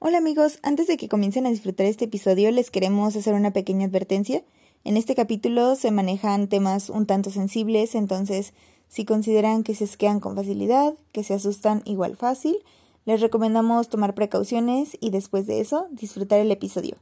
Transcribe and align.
Hola 0.00 0.18
amigos, 0.18 0.60
antes 0.62 0.86
de 0.86 0.96
que 0.96 1.08
comiencen 1.08 1.44
a 1.44 1.50
disfrutar 1.50 1.84
este 1.86 2.04
episodio 2.04 2.52
les 2.52 2.70
queremos 2.70 3.16
hacer 3.16 3.34
una 3.34 3.50
pequeña 3.50 3.88
advertencia. 3.88 4.44
En 4.84 4.96
este 4.96 5.16
capítulo 5.16 5.74
se 5.74 5.90
manejan 5.90 6.46
temas 6.46 6.88
un 6.88 7.04
tanto 7.04 7.30
sensibles, 7.30 7.96
entonces 7.96 8.54
si 8.86 9.04
consideran 9.04 9.64
que 9.64 9.74
se 9.74 9.82
esquean 9.82 10.20
con 10.20 10.36
facilidad, 10.36 10.94
que 11.10 11.24
se 11.24 11.34
asustan 11.34 11.82
igual 11.84 12.16
fácil, 12.16 12.58
les 13.06 13.20
recomendamos 13.20 13.88
tomar 13.88 14.14
precauciones 14.14 14.96
y 15.00 15.10
después 15.10 15.48
de 15.48 15.58
eso 15.58 15.88
disfrutar 15.90 16.38
el 16.38 16.52
episodio. 16.52 16.96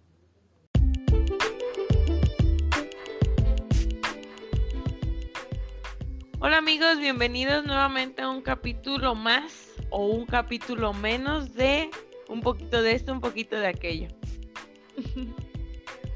Hola 6.39 6.57
amigos, 6.57 6.99
bienvenidos 6.99 7.67
nuevamente 7.67 8.23
a 8.23 8.31
un 8.31 8.41
capítulo 8.41 9.15
más 9.15 9.53
o 9.91 10.07
un 10.07 10.25
capítulo 10.25 10.95
menos 10.95 11.53
de 11.53 11.91
un 12.29 12.41
poquito 12.41 12.83
de 12.83 12.93
esto, 12.93 13.13
un 13.13 13.21
poquito 13.21 13.57
de 13.57 13.67
aquello. 13.67 14.09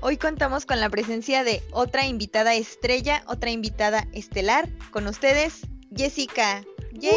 Hoy 0.02 0.16
contamos 0.16 0.64
con 0.64 0.80
la 0.80 0.88
presencia 0.88 1.44
de 1.44 1.62
otra 1.72 2.06
invitada 2.06 2.54
estrella, 2.54 3.22
otra 3.26 3.50
invitada 3.50 4.08
estelar. 4.12 4.68
Con 4.90 5.06
ustedes, 5.06 5.66
Jessica. 5.94 6.64
¡Yay! 6.92 7.12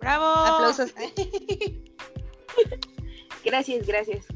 ¡Bravo! 0.00 0.24
Aplausos. 0.24 0.94
gracias, 3.44 3.86
gracias. 3.86 4.26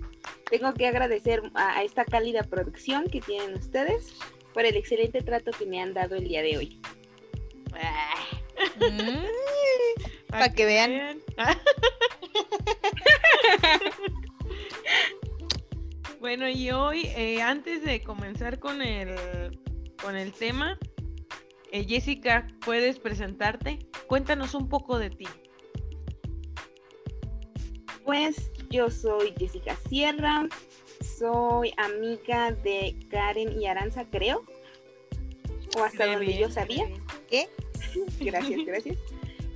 Tengo 0.51 0.75
que 0.75 0.87
agradecer 0.87 1.42
a, 1.55 1.83
esta 1.83 2.05
cálida 2.05 2.42
producción 2.42 3.09
que 3.09 3.20
tienen 3.20 3.55
ustedes 3.55 4.12
por 4.53 4.64
el 4.64 4.77
excelente 4.77 5.23
trato 5.23 5.53
que 5.53 5.64
me 5.64 5.80
han 5.80 5.95
dado 5.95 6.17
el 6.17 6.25
día 6.25 6.42
de 6.42 6.59
hoy. 6.59 6.80
Mm, 8.80 9.25
Para 10.28 10.53
que 10.53 10.67
vean. 10.67 11.23
bueno, 16.21 16.49
y 16.49 16.71
hoy, 16.71 17.07
eh, 17.17 17.43
antes 17.43 17.84
de 17.84 18.03
comenzar 18.03 18.59
con 18.59 18.83
el, 18.83 19.15
con 20.03 20.17
el 20.17 20.33
tema, 20.33 20.79
eh, 21.73 21.84
Jessica, 21.84 22.47
¿puedes 22.65 22.98
presentarte? 22.98 23.79
Cuéntanos 24.07 24.55
un 24.55 24.69
poco 24.69 24.98
de 24.98 25.11
ti. 25.11 25.27
Pues 28.05 28.51
yo 28.70 28.91
soy 28.91 29.33
Jessica 29.39 29.77
Sierra, 29.89 30.48
soy 31.19 31.73
amiga 31.77 32.53
de 32.53 32.97
Karen 33.11 33.61
y 33.61 33.67
Aranza, 33.67 34.05
creo. 34.11 34.45
O 35.77 35.85
hasta 35.85 36.07
donde 36.07 36.37
yo 36.37 36.51
sabía. 36.51 36.87
¿Qué? 37.29 37.48
gracias, 38.20 38.61
gracias. 38.67 38.98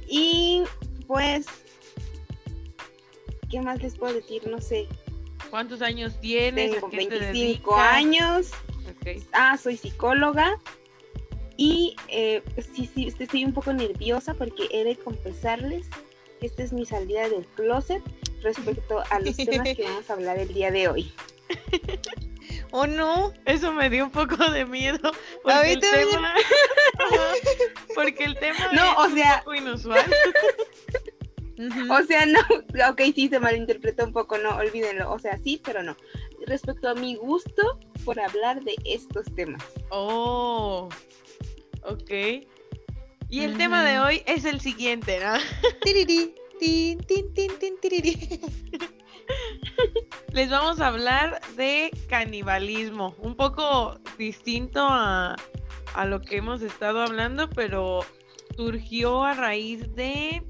Y 0.06 0.62
pues 1.06 1.47
¿qué 3.50 3.61
más 3.61 3.83
les 3.83 3.97
puedo 3.97 4.14
decir? 4.14 4.47
No 4.47 4.61
sé. 4.61 4.87
¿Cuántos 5.50 5.83
años 5.83 6.20
tienes? 6.20 6.73
Tengo 6.73 6.89
25 6.89 7.77
años. 7.77 8.51
Ah, 9.33 9.56
soy 9.56 9.77
psicóloga. 9.77 10.59
Y 11.56 11.95
eh, 12.09 12.42
sí, 12.75 12.91
sí, 12.92 13.12
estoy 13.19 13.45
un 13.45 13.53
poco 13.53 13.73
nerviosa 13.73 14.34
porque 14.34 14.69
he 14.73 14.84
de 14.84 14.97
confesarles 14.97 15.86
que 16.41 16.47
esta 16.47 16.62
es 16.62 16.73
mi 16.73 16.84
salida 16.84 17.28
del 17.28 17.47
closet 17.47 18.03
respecto 18.42 19.03
a 19.11 19.20
los 19.20 19.36
temas 19.36 19.69
que 19.77 19.84
vamos 19.89 20.11
a 20.11 20.12
hablar 20.14 20.39
el 20.39 20.53
día 20.53 20.70
de 20.70 20.89
hoy. 20.89 21.12
¿O 22.73 22.89
no? 22.89 23.33
Eso 23.45 23.73
me 23.73 23.89
dio 23.89 24.05
un 24.05 24.11
poco 24.11 24.36
de 24.51 24.64
miedo. 24.67 25.12
Porque 25.45 25.75
el 25.75 25.81
tema... 25.81 26.34
porque 27.95 28.25
el 28.25 28.36
tema 28.36 28.73
no, 28.73 29.05
es 29.05 29.12
o 29.12 29.14
sea... 29.14 29.34
un 29.34 29.39
poco 29.39 29.55
inusual. 29.55 30.05
O 31.91 32.02
sea, 32.02 32.27
no, 32.27 32.41
ok, 32.91 33.00
sí 33.14 33.28
se 33.28 33.38
malinterpretó 33.38 34.05
un 34.05 34.12
poco, 34.12 34.38
no, 34.38 34.56
olvídenlo. 34.56 35.12
O 35.12 35.19
sea, 35.19 35.38
sí, 35.38 35.61
pero 35.64 35.83
no. 35.83 35.96
Respecto 36.46 36.88
a 36.88 36.94
mi 36.94 37.16
gusto 37.16 37.78
por 38.05 38.19
hablar 38.20 38.62
de 38.62 38.74
estos 38.84 39.27
temas. 39.34 39.62
Oh, 39.91 40.88
ok. 41.83 42.11
Y 43.30 43.40
el 43.40 43.56
tema 43.56 43.84
de 43.84 43.98
hoy 43.98 44.23
es 44.27 44.45
el 44.45 44.61
siguiente, 44.61 45.18
¿no? 45.20 45.33
Tiriri, 45.83 46.34
tin, 46.61 46.98
tin, 46.98 47.33
tin, 47.34 47.58
tin, 47.58 47.80
tiriri. 47.80 48.40
Les 50.33 50.50
vamos 50.50 50.80
a 50.80 50.89
hablar 50.89 51.40
de 51.56 51.90
canibalismo, 52.08 53.14
un 53.18 53.34
poco 53.34 53.98
distinto 54.18 54.80
a, 54.83 55.36
a 55.95 56.05
lo 56.05 56.20
que 56.20 56.36
hemos 56.36 56.61
estado 56.62 57.00
hablando, 57.00 57.48
pero 57.48 58.05
surgió 58.56 59.24
a 59.24 59.34
raíz 59.34 59.95
de 59.95 60.42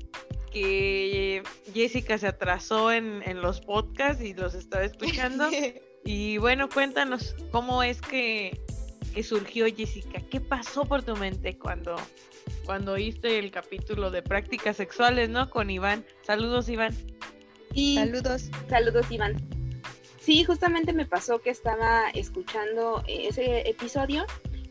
que 0.55 1.43
Jessica 1.75 2.17
se 2.17 2.29
atrasó 2.29 2.93
en, 2.93 3.43
los 3.43 3.61
podcasts 3.61 4.23
y 4.23 4.33
los 4.33 4.55
estaba 4.55 4.85
escuchando. 4.85 5.49
y 6.05 6.39
bueno, 6.39 6.69
cuéntanos 6.69 7.35
cómo 7.51 7.83
es 7.83 8.01
que, 8.01 8.61
surgió 9.23 9.67
Jessica. 9.67 10.23
¿Qué 10.31 10.41
pasó 10.41 10.85
por 10.85 11.03
tu 11.03 11.17
mente 11.17 11.59
cuando, 11.59 11.97
cuando 12.65 12.93
oíste 12.93 13.39
el 13.39 13.51
capítulo 13.51 14.11
de 14.11 14.23
prácticas 14.23 14.77
sexuales, 14.77 15.29
¿no? 15.29 15.51
Con 15.51 15.71
Iván. 15.71 16.05
Saludos, 16.23 16.69
Iván. 16.69 16.95
saludos. 17.75 18.51
Saludos, 18.69 19.11
Iván. 19.11 19.37
Sí, 20.21 20.45
justamente 20.45 20.93
me 20.93 21.05
pasó 21.05 21.41
que 21.43 21.51
estaba 21.51 22.11
escuchando 22.15 23.05
ese 23.07 23.69
episodio 23.69 24.25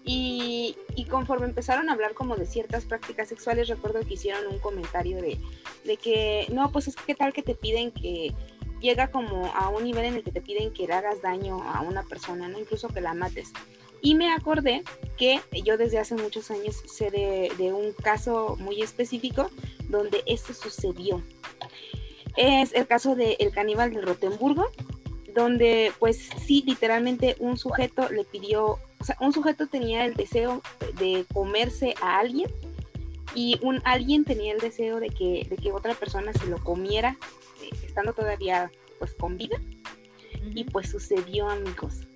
y, 0.06 0.76
conforme 1.10 1.46
empezaron 1.46 1.90
a 1.90 1.94
hablar 1.94 2.14
como 2.14 2.36
de 2.36 2.46
ciertas 2.46 2.86
prácticas 2.86 3.30
sexuales, 3.30 3.68
recuerdo 3.68 4.02
que 4.02 4.16
hicieron 4.16 4.48
un 4.48 4.60
comentario 4.60 5.22
de, 5.22 5.38
que, 5.98 6.48
no, 6.52 6.72
pues 6.72 6.88
es 6.88 6.96
que 6.96 7.16
tal 7.16 7.34
que 7.34 7.44
te 7.44 7.56
piden 7.56 7.92
que 7.92 8.34
llega 8.82 9.12
como 9.12 9.46
a 9.56 9.70
un 9.70 9.84
nivel 9.84 10.06
en 10.06 10.16
el 10.16 10.24
que 10.24 10.32
te 10.32 10.42
piden 10.42 10.74
que 10.74 10.88
le 10.88 10.94
hagas 10.94 11.22
daño 11.22 11.62
a 11.64 11.82
una 11.82 12.04
persona, 12.04 12.50
¿no? 12.50 12.60
Incluso 12.60 12.90
que 12.90 13.00
la 13.00 13.14
mates. 13.14 13.54
Y 14.02 14.16
me 14.16 14.34
acordé 14.34 14.84
que 15.18 15.40
yo 15.64 15.78
desde 15.78 16.00
hace 16.00 16.16
muchos 16.16 16.52
años 16.52 16.76
sé 16.86 17.10
de, 17.10 17.72
un 17.72 17.94
caso 17.94 18.58
muy 18.60 18.82
específico 18.82 19.50
donde 19.88 20.24
esto 20.26 20.54
sucedió. 20.54 21.24
Es 22.36 22.74
el 22.74 22.86
caso 22.88 23.16
del 23.16 23.52
caníbal 23.54 23.94
de 23.94 24.02
Rotemburgo, 24.02 24.70
donde 25.34 25.94
pues 26.00 26.30
sí, 26.46 26.64
literalmente 26.66 27.38
un 27.40 27.58
sujeto 27.58 28.10
le 28.10 28.26
pidió 28.26 28.80
o 29.04 29.06
sea, 29.06 29.18
un 29.20 29.34
sujeto 29.34 29.68
tenía 29.68 30.06
el 30.06 30.14
deseo 30.14 30.62
de 30.98 31.26
comerse 31.34 31.94
a 32.02 32.20
alguien 32.20 32.50
y 33.36 33.60
un 33.62 33.82
alguien 33.84 34.24
tenía 34.24 34.54
el 34.54 34.62
deseo 34.62 35.02
de 35.02 35.10
que, 35.10 35.46
de 35.50 35.58
que 35.58 35.74
otra 35.74 35.94
persona 35.94 36.32
se 36.32 36.46
lo 36.46 36.58
comiera 36.64 37.18
eh, 37.62 37.70
estando 37.86 38.14
todavía 38.14 38.72
pues 39.00 39.14
con 39.16 39.36
vida. 39.36 39.58
Y 40.56 40.64
pues 40.64 40.90
sucedió, 40.90 41.50
amigos. 41.50 42.08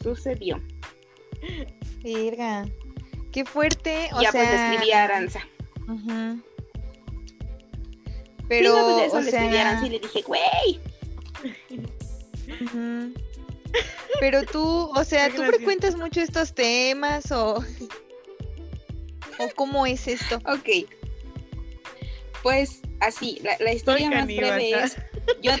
Sucedió. 0.00 0.62
Verga. 2.04 2.68
Qué 3.32 3.44
fuerte. 3.44 4.08
O 4.12 4.22
ya 4.22 4.30
pues 4.30 4.48
escribí 4.48 4.92
a 4.92 5.02
Aranza. 5.02 5.40
Pero, 8.48 8.76
sí, 8.76 8.80
pues 8.94 9.06
eso 9.08 9.20
le 9.22 9.30
escribí 9.30 9.56
a 9.56 9.60
Aranza 9.62 9.86
y 9.86 9.90
le 9.90 9.98
dije, 9.98 10.22
güey. 10.22 10.80
Pero 14.20 14.44
tú, 14.44 14.90
o 14.94 15.04
sea, 15.04 15.30
¿tú 15.30 15.42
frecuentas 15.42 15.96
mucho 15.96 16.20
estos 16.20 16.54
temas 16.54 17.30
o, 17.32 17.56
o 19.38 19.48
cómo 19.54 19.86
es 19.86 20.08
esto? 20.08 20.36
Ok. 20.46 20.88
Pues 22.42 22.80
así, 23.00 23.40
la, 23.60 23.72
historia 23.72 24.10
más 24.10 24.26
breve 24.26 24.70
es, 24.70 24.96
yo 25.42 25.52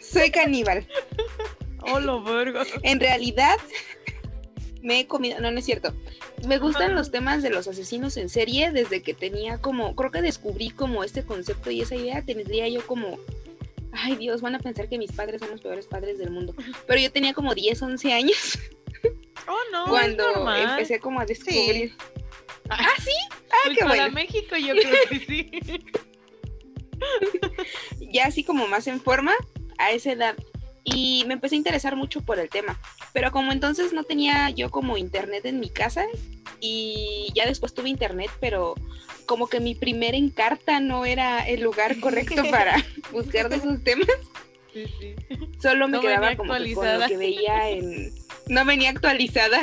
soy 0.00 0.30
caníbal. 0.30 0.86
Hola, 1.82 2.18
verga. 2.18 2.64
En 2.82 3.00
realidad, 3.00 3.56
me 4.82 5.00
he 5.00 5.06
comido, 5.06 5.40
no, 5.40 5.50
no 5.50 5.58
es 5.58 5.64
cierto. 5.64 5.94
Me 6.46 6.58
gustan 6.58 6.94
los 6.94 7.10
temas 7.10 7.42
de 7.42 7.50
los 7.50 7.68
asesinos 7.68 8.16
en 8.16 8.28
serie 8.28 8.70
desde 8.70 9.02
que 9.02 9.12
tenía 9.12 9.58
como, 9.58 9.94
creo 9.94 10.10
que 10.10 10.22
descubrí 10.22 10.70
como 10.70 11.04
este 11.04 11.24
concepto 11.24 11.70
y 11.70 11.82
esa 11.82 11.96
idea 11.96 12.22
tendría 12.24 12.66
yo 12.68 12.86
como 12.86 13.18
ay 14.02 14.16
Dios, 14.16 14.40
van 14.40 14.54
a 14.54 14.58
pensar 14.58 14.88
que 14.88 14.98
mis 14.98 15.12
padres 15.12 15.40
son 15.40 15.50
los 15.50 15.60
peores 15.60 15.86
padres 15.86 16.18
del 16.18 16.30
mundo. 16.30 16.54
Pero 16.86 17.00
yo 17.00 17.12
tenía 17.12 17.34
como 17.34 17.54
10, 17.54 17.82
11 17.82 18.12
años. 18.12 18.58
Oh, 19.46 19.58
no. 19.72 19.86
Cuando 19.86 20.24
empecé 20.54 21.00
como 21.00 21.20
a 21.20 21.24
descubrir. 21.24 21.94
Ah, 22.68 22.86
sí. 23.02 23.12
Ah, 23.50 23.70
qué 23.74 23.84
para 23.84 24.10
México 24.10 24.56
yo 24.56 24.74
creo 24.74 24.94
que 25.08 25.18
sí. 25.18 25.50
ya 28.12 28.26
así 28.26 28.44
como 28.44 28.68
más 28.68 28.86
en 28.86 29.00
forma, 29.00 29.32
a 29.78 29.90
esa 29.90 30.12
edad. 30.12 30.36
Y 30.84 31.24
me 31.26 31.34
empecé 31.34 31.56
a 31.56 31.58
interesar 31.58 31.96
mucho 31.96 32.22
por 32.22 32.38
el 32.38 32.48
tema. 32.48 32.78
Pero 33.12 33.32
como 33.32 33.52
entonces 33.52 33.92
no 33.92 34.04
tenía 34.04 34.50
yo 34.50 34.70
como 34.70 34.96
internet 34.96 35.44
en 35.46 35.60
mi 35.60 35.70
casa, 35.70 36.06
y 36.60 37.32
ya 37.34 37.46
después 37.46 37.74
tuve 37.74 37.88
internet, 37.88 38.30
pero 38.40 38.74
como 39.26 39.48
que 39.48 39.60
mi 39.60 39.74
primer 39.74 40.14
encarta 40.14 40.80
no 40.80 41.04
era 41.04 41.48
el 41.48 41.60
lugar 41.60 41.98
correcto 42.00 42.42
para 42.50 42.84
buscar 43.12 43.48
de 43.48 43.56
esos 43.56 43.82
temas. 43.82 44.08
Solo 45.60 45.88
me 45.88 46.00
quedaba 46.00 46.36
como 46.36 46.54
que 46.54 46.74
con 46.74 47.00
lo 47.00 47.06
que 47.06 47.16
veía 47.16 47.70
en... 47.70 48.12
No 48.46 48.64
venía 48.64 48.90
actualizada. 48.90 49.60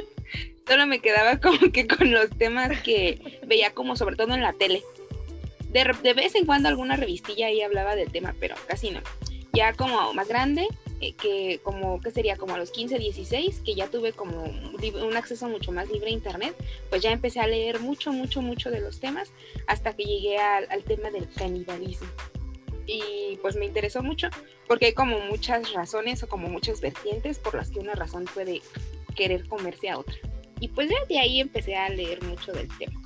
Solo 0.66 0.86
me 0.86 1.00
quedaba 1.00 1.38
como 1.40 1.72
que 1.72 1.86
con 1.86 2.10
los 2.10 2.30
temas 2.30 2.80
que 2.80 3.40
veía 3.46 3.72
como 3.72 3.96
sobre 3.96 4.16
todo 4.16 4.34
en 4.34 4.42
la 4.42 4.52
tele. 4.54 4.82
De, 5.68 5.84
de 6.02 6.14
vez 6.14 6.34
en 6.34 6.46
cuando 6.46 6.68
alguna 6.68 6.96
revistilla 6.96 7.48
ahí 7.48 7.60
hablaba 7.60 7.96
del 7.96 8.10
tema, 8.10 8.34
pero 8.40 8.54
casi 8.66 8.90
no. 8.90 9.00
Ya 9.52 9.72
como 9.74 10.12
más 10.14 10.28
grande, 10.28 10.66
que 11.18 11.60
como 11.62 12.00
que 12.00 12.10
sería 12.10 12.36
como 12.36 12.54
a 12.54 12.58
los 12.58 12.70
15, 12.70 12.98
16, 12.98 13.60
que 13.64 13.74
ya 13.74 13.88
tuve 13.88 14.12
como 14.12 14.42
un 14.42 15.16
acceso 15.16 15.48
mucho 15.48 15.72
más 15.72 15.90
libre 15.90 16.08
a 16.08 16.12
internet, 16.12 16.54
pues 16.88 17.02
ya 17.02 17.12
empecé 17.12 17.40
a 17.40 17.46
leer 17.46 17.80
mucho, 17.80 18.12
mucho, 18.12 18.42
mucho 18.42 18.70
de 18.70 18.80
los 18.80 19.00
temas 19.00 19.32
hasta 19.66 19.94
que 19.94 20.04
llegué 20.04 20.38
al, 20.38 20.66
al 20.70 20.82
tema 20.84 21.10
del 21.10 21.28
canibalismo. 21.30 22.08
Y 22.86 23.38
pues 23.40 23.56
me 23.56 23.64
interesó 23.64 24.02
mucho 24.02 24.28
porque 24.68 24.86
hay 24.86 24.92
como 24.92 25.18
muchas 25.20 25.72
razones 25.72 26.22
o 26.22 26.28
como 26.28 26.48
muchas 26.48 26.80
vertientes 26.80 27.38
por 27.38 27.54
las 27.54 27.70
que 27.70 27.78
una 27.78 27.94
razón 27.94 28.26
puede 28.32 28.60
querer 29.14 29.46
comerse 29.48 29.88
a 29.88 29.98
otra. 29.98 30.16
Y 30.60 30.68
pues 30.68 30.88
ya 30.88 30.96
de 31.08 31.18
ahí 31.18 31.40
empecé 31.40 31.76
a 31.76 31.88
leer 31.88 32.22
mucho 32.22 32.52
del 32.52 32.68
tema. 32.78 33.00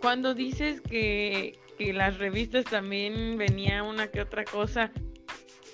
Cuando 0.00 0.34
dices 0.34 0.80
que, 0.80 1.58
que 1.78 1.92
las 1.92 2.18
revistas 2.18 2.64
también 2.64 3.36
venía 3.38 3.82
una 3.82 4.08
que 4.10 4.20
otra 4.20 4.44
cosa, 4.44 4.92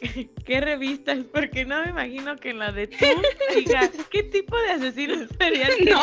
¿Qué 0.44 0.60
revistas? 0.60 1.18
Porque 1.32 1.64
no 1.64 1.82
me 1.82 1.90
imagino 1.90 2.36
que 2.36 2.50
en 2.50 2.58
la 2.58 2.72
de 2.72 2.86
tú 2.86 3.06
digas, 3.54 3.90
¿qué 4.10 4.22
tipo 4.24 4.56
de 4.58 4.70
asesino 4.70 5.26
serial 5.38 5.72
no. 5.86 6.02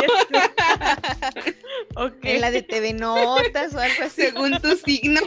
okay. 1.95 2.35
En 2.35 2.41
la 2.41 2.51
de 2.51 2.63
TV 2.63 2.93
Notas 2.93 3.73
o 3.73 3.79
algo 3.79 4.03
así. 4.03 4.23
Según 4.23 4.59
tu 4.61 4.75
signo. 4.75 5.21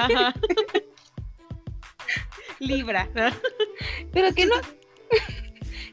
Ajá. 0.00 0.34
Libra. 2.58 3.08
Pero 4.12 4.34
que 4.34 4.46
no. 4.46 4.56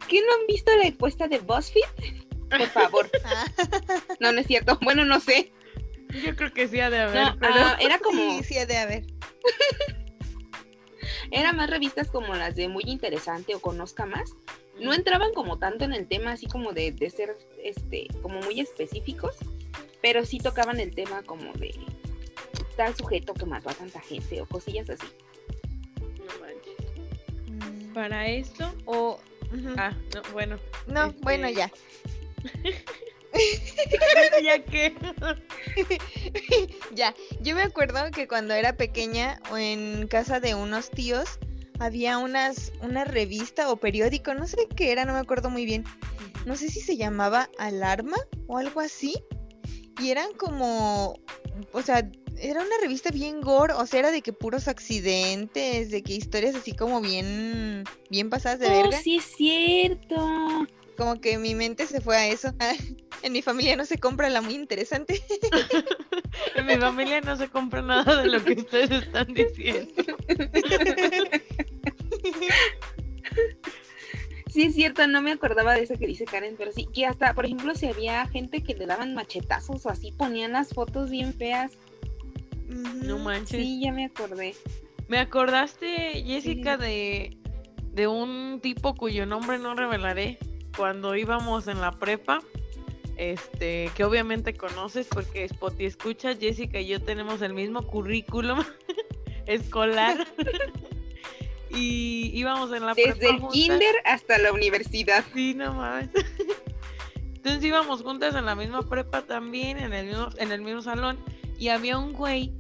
¿Qué 0.08 0.22
no 0.22 0.34
han 0.34 0.48
visto 0.48 0.76
la 0.78 0.86
encuesta 0.86 1.28
de 1.28 1.40
BuzzFeed? 1.40 1.84
Por 2.50 2.68
favor. 2.68 3.10
Ah. 3.24 3.46
No, 4.20 4.32
no 4.32 4.42
es 4.42 4.48
cierto. 4.48 4.78
Bueno, 4.82 5.06
no 5.06 5.20
sé. 5.20 5.52
Yo 6.24 6.36
creo 6.36 6.54
que 6.54 6.68
sí 6.68 6.80
ha 6.80 6.90
de 6.90 7.00
haber. 7.00 7.34
pero... 7.40 7.54
Ah, 7.56 7.78
era 7.80 8.00
como. 8.00 8.38
Sí, 8.38 8.44
sí 8.44 8.58
ha 8.58 8.66
de 8.66 8.78
haber. 8.78 9.06
Eran 11.36 11.58
más 11.58 11.70
revistas 11.70 12.10
como 12.10 12.34
las 12.34 12.56
de 12.56 12.70
Muy 12.70 12.84
Interesante 12.88 13.56
o 13.56 13.60
Conozca 13.60 14.06
Más. 14.06 14.36
No 14.80 14.94
entraban 14.94 15.34
como 15.34 15.60
tanto 15.60 15.84
en 15.84 15.92
el 15.92 16.08
tema 16.08 16.32
así 16.32 16.48
como 16.48 16.72
de, 16.72 16.94
de 16.94 17.10
ser 17.10 17.38
este 17.62 18.08
como 18.22 18.40
muy 18.40 18.62
específicos, 18.62 19.36
pero 20.02 20.26
sí 20.26 20.38
tocaban 20.38 20.80
el 20.80 20.96
tema 20.96 21.24
como 21.24 21.52
de 21.54 21.76
tal 22.78 22.96
sujeto 22.96 23.34
que 23.34 23.46
mató 23.46 23.70
a 23.70 23.74
tanta 23.74 24.00
gente 24.00 24.42
o 24.42 24.46
cosillas 24.46 24.90
así. 24.90 25.08
No 26.20 26.40
manches. 26.40 27.84
Mm. 27.90 27.94
Para 27.94 28.28
esto 28.30 28.74
o 28.86 29.20
Ah, 29.78 29.94
no, 30.14 30.22
bueno. 30.32 30.58
No, 30.88 31.12
bueno, 31.22 31.48
este, 31.48 31.60
ya. 31.60 31.72
ya 34.44 34.64
que. 34.64 34.96
ya, 36.94 37.14
yo 37.42 37.56
me 37.56 37.64
acuerdo 37.64 38.12
que 38.12 38.28
cuando 38.28 38.54
era 38.54 38.78
pequeña 38.78 39.40
o 39.52 39.58
en 39.58 40.08
casa 40.08 40.40
de 40.40 40.56
unos 40.56 40.90
tíos 40.90 41.40
había 41.80 42.18
unas 42.18 42.72
una 42.82 43.04
revista 43.04 43.70
o 43.72 43.78
periódico, 43.78 44.34
no 44.34 44.48
sé 44.48 44.68
qué 44.76 44.92
era, 44.92 45.06
no 45.06 45.14
me 45.14 45.20
acuerdo 45.20 45.50
muy 45.50 45.66
bien. 45.66 45.84
No 46.46 46.56
sé 46.56 46.70
si 46.70 46.80
se 46.80 46.96
llamaba 46.96 47.50
Alarma 47.58 48.18
o 48.48 48.58
algo 48.58 48.80
así. 48.80 49.16
Y 50.00 50.12
eran 50.12 50.34
como, 50.34 51.18
o 51.72 51.82
sea, 51.82 52.10
era 52.38 52.62
una 52.62 52.78
revista 52.82 53.12
bien 53.12 53.42
gore, 53.42 53.74
o 53.74 53.86
sea, 53.86 54.00
era 54.00 54.12
de 54.12 54.22
que 54.22 54.34
puros 54.34 54.68
accidentes, 54.68 55.90
de 55.90 56.04
que 56.04 56.14
historias 56.14 56.56
así 56.56 56.74
como 56.74 57.02
bien 57.02 57.86
bien 58.10 58.30
pasadas 58.30 58.60
de 58.60 58.68
oh, 58.68 58.84
verga. 58.84 59.02
sí 59.02 59.18
es 59.18 59.26
cierto 59.26 60.68
como 60.96 61.20
que 61.22 61.38
mi 61.38 61.56
mente 61.56 61.86
se 61.88 62.02
fue 62.02 62.18
a 62.18 62.28
eso. 62.28 62.54
en 63.24 63.34
mi 63.34 63.42
familia 63.42 63.76
no 63.76 63.86
se 63.86 63.98
compra 63.98 64.30
la 64.30 64.42
muy 64.42 64.54
interesante. 64.56 65.22
en 66.56 66.66
mi 66.66 66.78
familia 66.78 67.22
no 67.22 67.36
se 67.36 67.50
compra 67.50 67.82
nada 67.82 68.22
de 68.22 68.28
lo 68.28 68.44
que 68.44 68.54
ustedes 68.54 68.92
están 68.92 69.34
diciendo. 69.34 70.04
Sí, 74.56 74.64
es 74.64 74.76
cierto, 74.76 75.06
no 75.08 75.22
me 75.22 75.34
acordaba 75.34 75.74
de 75.74 75.84
eso 75.84 75.96
que 75.96 76.08
dice 76.08 76.24
Karen, 76.24 76.56
pero 76.58 76.72
sí, 76.72 76.88
que 76.94 77.06
hasta, 77.06 77.34
por 77.34 77.46
ejemplo, 77.46 77.76
si 77.76 77.88
había 77.88 78.26
gente 78.28 78.64
que 78.64 78.74
le 78.74 78.86
daban 78.86 79.14
machetazos 79.14 79.86
o 79.86 79.90
así, 79.90 80.14
ponían 80.14 80.54
las 80.54 80.70
fotos 80.70 81.10
bien 81.10 81.34
feas. 81.34 81.74
No 82.70 83.18
manches. 83.18 83.60
Sí, 83.60 83.82
ya 83.84 83.92
me 83.92 84.06
acordé. 84.06 84.56
Me 85.10 85.20
acordaste, 85.20 86.24
Jessica, 86.26 86.78
de, 86.78 87.38
de 87.92 88.08
un 88.08 88.62
tipo 88.62 88.96
cuyo 88.96 89.26
nombre 89.26 89.60
no 89.60 89.76
revelaré, 89.76 90.40
cuando 90.76 91.16
íbamos 91.16 91.68
en 91.68 91.82
la 91.82 91.92
prepa, 91.92 92.42
este, 93.18 93.92
que 93.96 94.04
obviamente 94.04 94.54
conoces 94.56 95.08
porque 95.08 95.48
Spotty 95.48 95.86
escucha, 95.86 96.36
Jessica 96.36 96.80
y 96.80 96.88
yo 96.88 97.02
tenemos 97.02 97.42
el 97.42 97.54
mismo 97.54 97.84
currículum 97.84 98.64
escolar. 99.46 100.28
y 101.70 102.32
íbamos 102.34 102.72
en 102.74 102.86
la 102.86 102.94
Desde 102.94 103.14
prepa. 103.14 103.30
Desde 103.30 103.46
el 103.46 103.48
kinder 103.52 103.96
hasta 104.06 104.38
la 104.38 104.52
universidad. 104.52 105.24
Sí, 105.34 105.54
no 105.54 105.74
más. 105.74 106.08
Entonces 107.36 107.64
íbamos 107.64 108.02
juntas 108.02 108.34
en 108.36 108.46
la 108.46 108.56
misma 108.56 108.82
prepa 108.90 109.22
también, 109.22 109.78
en 109.78 109.94
el 109.94 110.08
mismo, 110.08 110.30
en 110.38 110.52
el 110.52 110.62
mismo 110.62 110.82
salón, 110.82 111.20
y 111.60 111.68
había 111.68 111.98
un 111.98 112.14
güey 112.14 112.54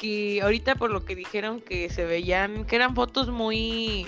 que 0.00 0.40
ahorita 0.40 0.76
por 0.76 0.92
lo 0.92 1.04
que 1.04 1.16
dijeron 1.16 1.60
que 1.60 1.90
se 1.90 2.04
veían, 2.04 2.64
que 2.64 2.76
eran 2.76 2.94
fotos 2.94 3.28
muy 3.28 4.06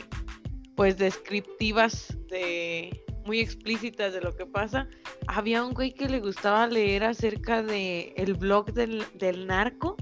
pues 0.76 0.96
descriptivas 0.96 2.16
de, 2.30 3.01
muy 3.24 3.40
explícitas 3.40 4.12
de 4.12 4.20
lo 4.20 4.34
que 4.36 4.46
pasa. 4.46 4.88
Había 5.26 5.64
un 5.64 5.74
güey 5.74 5.92
que 5.92 6.08
le 6.08 6.20
gustaba 6.20 6.66
leer 6.66 7.04
acerca 7.04 7.62
de 7.62 8.14
el 8.16 8.34
blog 8.34 8.72
del, 8.72 9.04
del 9.14 9.46
narco, 9.46 9.96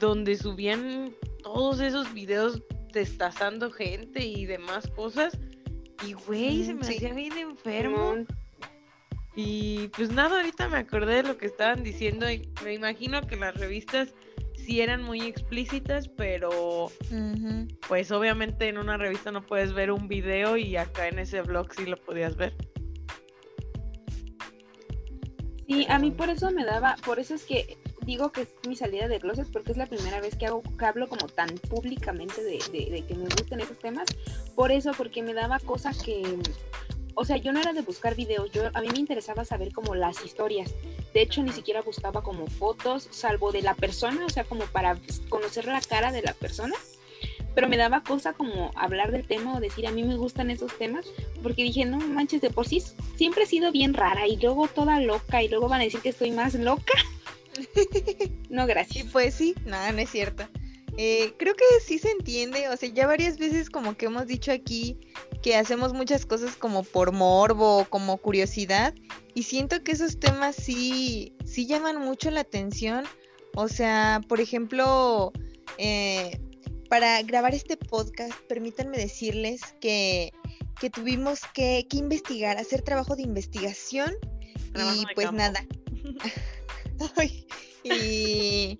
donde 0.00 0.36
subían 0.36 1.14
todos 1.42 1.80
esos 1.80 2.12
videos 2.12 2.62
destazando 2.92 3.70
gente 3.70 4.24
y 4.24 4.46
demás 4.46 4.88
cosas. 4.88 5.38
Y 6.06 6.14
güey, 6.14 6.64
se 6.64 6.74
me 6.74 6.82
hacía 6.82 7.14
bien 7.14 7.36
enfermo. 7.38 8.16
Y 9.34 9.88
pues 9.88 10.10
nada, 10.10 10.36
ahorita 10.36 10.68
me 10.68 10.78
acordé 10.78 11.16
de 11.16 11.22
lo 11.22 11.38
que 11.38 11.46
estaban 11.46 11.82
diciendo 11.82 12.30
y 12.30 12.48
me 12.64 12.74
imagino 12.74 13.26
que 13.26 13.36
las 13.36 13.54
revistas 13.56 14.14
sí 14.64 14.80
eran 14.80 15.02
muy 15.02 15.22
explícitas, 15.22 16.08
pero 16.08 16.90
pues 17.88 18.10
obviamente 18.10 18.68
en 18.68 18.78
una 18.78 18.96
revista 18.96 19.32
no 19.32 19.42
puedes 19.42 19.72
ver 19.72 19.90
un 19.90 20.08
video 20.08 20.56
y 20.56 20.76
acá 20.76 21.08
en 21.08 21.18
ese 21.18 21.42
blog 21.42 21.72
sí 21.74 21.86
lo 21.86 21.96
podías 21.96 22.36
ver. 22.36 22.54
Sí, 25.66 25.86
a 25.88 25.98
mí 25.98 26.10
por 26.10 26.28
eso 26.28 26.50
me 26.50 26.64
daba, 26.64 26.96
por 27.04 27.18
eso 27.18 27.34
es 27.34 27.44
que 27.44 27.78
digo 28.04 28.32
que 28.32 28.42
es 28.42 28.48
mi 28.68 28.76
salida 28.76 29.08
de 29.08 29.20
closet 29.20 29.50
porque 29.52 29.72
es 29.72 29.78
la 29.78 29.86
primera 29.86 30.20
vez 30.20 30.36
que 30.36 30.46
hago 30.46 30.62
que 30.62 30.84
hablo 30.84 31.08
como 31.08 31.26
tan 31.28 31.48
públicamente 31.70 32.42
de, 32.42 32.58
de 32.72 33.04
que 33.06 33.14
me 33.14 33.24
gusten 33.24 33.60
esos 33.60 33.78
temas. 33.78 34.06
Por 34.54 34.70
eso, 34.70 34.92
porque 34.96 35.22
me 35.22 35.34
daba 35.34 35.58
cosas 35.60 36.02
que 36.02 36.22
o 37.14 37.24
sea, 37.24 37.36
yo 37.36 37.52
no 37.52 37.60
era 37.60 37.72
de 37.72 37.82
buscar 37.82 38.14
videos, 38.14 38.50
yo 38.52 38.70
a 38.72 38.80
mí 38.80 38.88
me 38.90 38.98
interesaba 38.98 39.44
saber 39.44 39.72
como 39.72 39.94
las 39.94 40.24
historias. 40.24 40.74
De 41.14 41.22
hecho, 41.22 41.42
ni 41.42 41.52
siquiera 41.52 41.82
buscaba 41.82 42.22
como 42.22 42.46
fotos, 42.46 43.08
salvo 43.10 43.52
de 43.52 43.62
la 43.62 43.74
persona, 43.74 44.24
o 44.24 44.28
sea, 44.28 44.44
como 44.44 44.64
para 44.66 44.98
conocer 45.28 45.66
la 45.66 45.80
cara 45.80 46.12
de 46.12 46.22
la 46.22 46.34
persona. 46.34 46.74
Pero 47.54 47.68
me 47.68 47.76
daba 47.76 48.02
cosa 48.02 48.32
como 48.32 48.70
hablar 48.74 49.12
del 49.12 49.26
tema 49.26 49.56
o 49.56 49.60
decir, 49.60 49.86
a 49.86 49.90
mí 49.90 50.02
me 50.04 50.16
gustan 50.16 50.50
esos 50.50 50.76
temas, 50.78 51.06
porque 51.42 51.62
dije, 51.62 51.84
no 51.84 51.98
manches, 51.98 52.40
de 52.40 52.50
por 52.50 52.66
sí 52.66 52.82
siempre 53.16 53.44
he 53.44 53.46
sido 53.46 53.72
bien 53.72 53.92
rara 53.92 54.26
y 54.26 54.36
luego 54.36 54.68
toda 54.68 55.00
loca 55.00 55.42
y 55.42 55.48
luego 55.48 55.68
van 55.68 55.82
a 55.82 55.84
decir 55.84 56.00
que 56.00 56.08
estoy 56.08 56.30
más 56.30 56.54
loca. 56.54 56.94
no, 58.48 58.66
gracias. 58.66 59.06
pues 59.12 59.34
sí, 59.34 59.54
nada, 59.66 59.92
no 59.92 59.98
es 59.98 60.10
cierto. 60.10 60.44
Eh, 60.96 61.34
creo 61.38 61.54
que 61.54 61.64
sí 61.84 61.98
se 61.98 62.10
entiende, 62.10 62.68
o 62.68 62.76
sea, 62.76 62.88
ya 62.88 63.06
varias 63.06 63.38
veces 63.38 63.70
como 63.70 63.96
que 63.96 64.06
hemos 64.06 64.26
dicho 64.26 64.52
aquí 64.52 64.98
que 65.42 65.56
hacemos 65.56 65.92
muchas 65.92 66.24
cosas 66.24 66.56
como 66.56 66.84
por 66.84 67.12
morbo, 67.12 67.86
como 67.90 68.16
curiosidad, 68.18 68.94
y 69.34 69.42
siento 69.42 69.82
que 69.82 69.92
esos 69.92 70.18
temas 70.18 70.56
sí, 70.56 71.34
sí 71.44 71.66
llaman 71.66 71.98
mucho 71.98 72.30
la 72.30 72.40
atención. 72.40 73.04
O 73.54 73.68
sea, 73.68 74.20
por 74.28 74.40
ejemplo, 74.40 75.32
eh, 75.78 76.40
para 76.88 77.20
grabar 77.22 77.54
este 77.54 77.76
podcast, 77.76 78.32
permítanme 78.48 78.96
decirles 78.96 79.60
que, 79.80 80.32
que 80.80 80.90
tuvimos 80.90 81.40
que, 81.52 81.86
que, 81.90 81.98
investigar, 81.98 82.56
hacer 82.56 82.82
trabajo 82.82 83.16
de 83.16 83.22
investigación 83.22 84.14
y 84.74 85.04
pues 85.14 85.32
nada. 85.32 85.66
y 87.84 88.78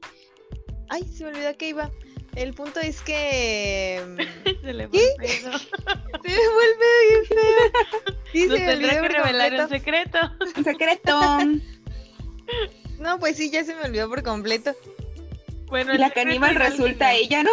Ay, 0.92 1.04
se 1.04 1.25
me 1.25 1.31
olvidó 1.31 1.57
que 1.57 1.71
iba. 1.71 1.90
El 2.36 2.54
punto 2.54 2.80
es 2.80 3.00
que. 3.02 4.02
Mm, 4.06 4.60
se 4.64 4.72
le 4.72 4.88
fue 4.88 5.00
se 5.18 5.28
me 5.28 6.48
vuelve 6.48 6.86
bien 7.08 7.26
feo. 7.26 8.16
Sí, 8.32 8.48
se 8.48 8.48
me 8.48 8.88
que 8.88 9.08
revelar 9.08 9.54
un 9.54 9.68
secreto. 9.68 10.18
Un 10.56 10.64
secreto. 10.64 11.20
No, 12.98 13.18
pues 13.18 13.36
sí, 13.36 13.50
ya 13.50 13.64
se 13.64 13.74
me 13.74 13.82
olvidó 13.82 14.08
por 14.08 14.22
completo. 14.22 14.76
Bueno, 15.66 15.92
y 15.92 15.98
la 15.98 16.10
caníbal 16.10 16.54
resulta 16.54 17.12
ella, 17.14 17.42
¿no? 17.42 17.50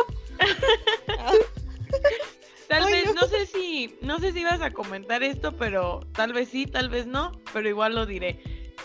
Tal 2.67 2.85
vez, 2.85 3.15
no. 3.15 3.27
sé 3.27 3.47
si, 3.47 3.95
no 4.01 4.19
sé 4.19 4.31
si 4.31 4.41
ibas 4.41 4.61
a 4.61 4.69
comentar 4.69 5.23
esto, 5.23 5.55
pero 5.55 6.01
tal 6.13 6.33
vez 6.33 6.49
sí, 6.49 6.67
tal 6.67 6.89
vez 6.89 7.07
no, 7.07 7.31
pero 7.51 7.67
igual 7.67 7.95
lo 7.95 8.05
diré. 8.05 8.39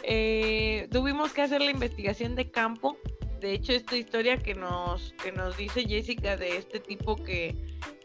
Eh, 0.04 0.88
tuvimos 0.90 1.32
que 1.32 1.42
hacer 1.42 1.60
la 1.60 1.70
investigación 1.70 2.34
de 2.34 2.50
campo 2.50 2.96
de 3.44 3.52
hecho 3.52 3.72
esta 3.72 3.94
historia 3.94 4.38
que 4.38 4.54
nos, 4.54 5.12
que 5.22 5.30
nos 5.30 5.58
dice 5.58 5.86
Jessica 5.86 6.38
de 6.38 6.56
este 6.56 6.80
tipo 6.80 7.16
que, 7.16 7.54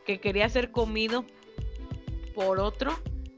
que 0.06 0.20
quería 0.20 0.50
ser 0.50 0.70
comido 0.72 1.26
por 2.36 2.60
otro. 2.60 2.92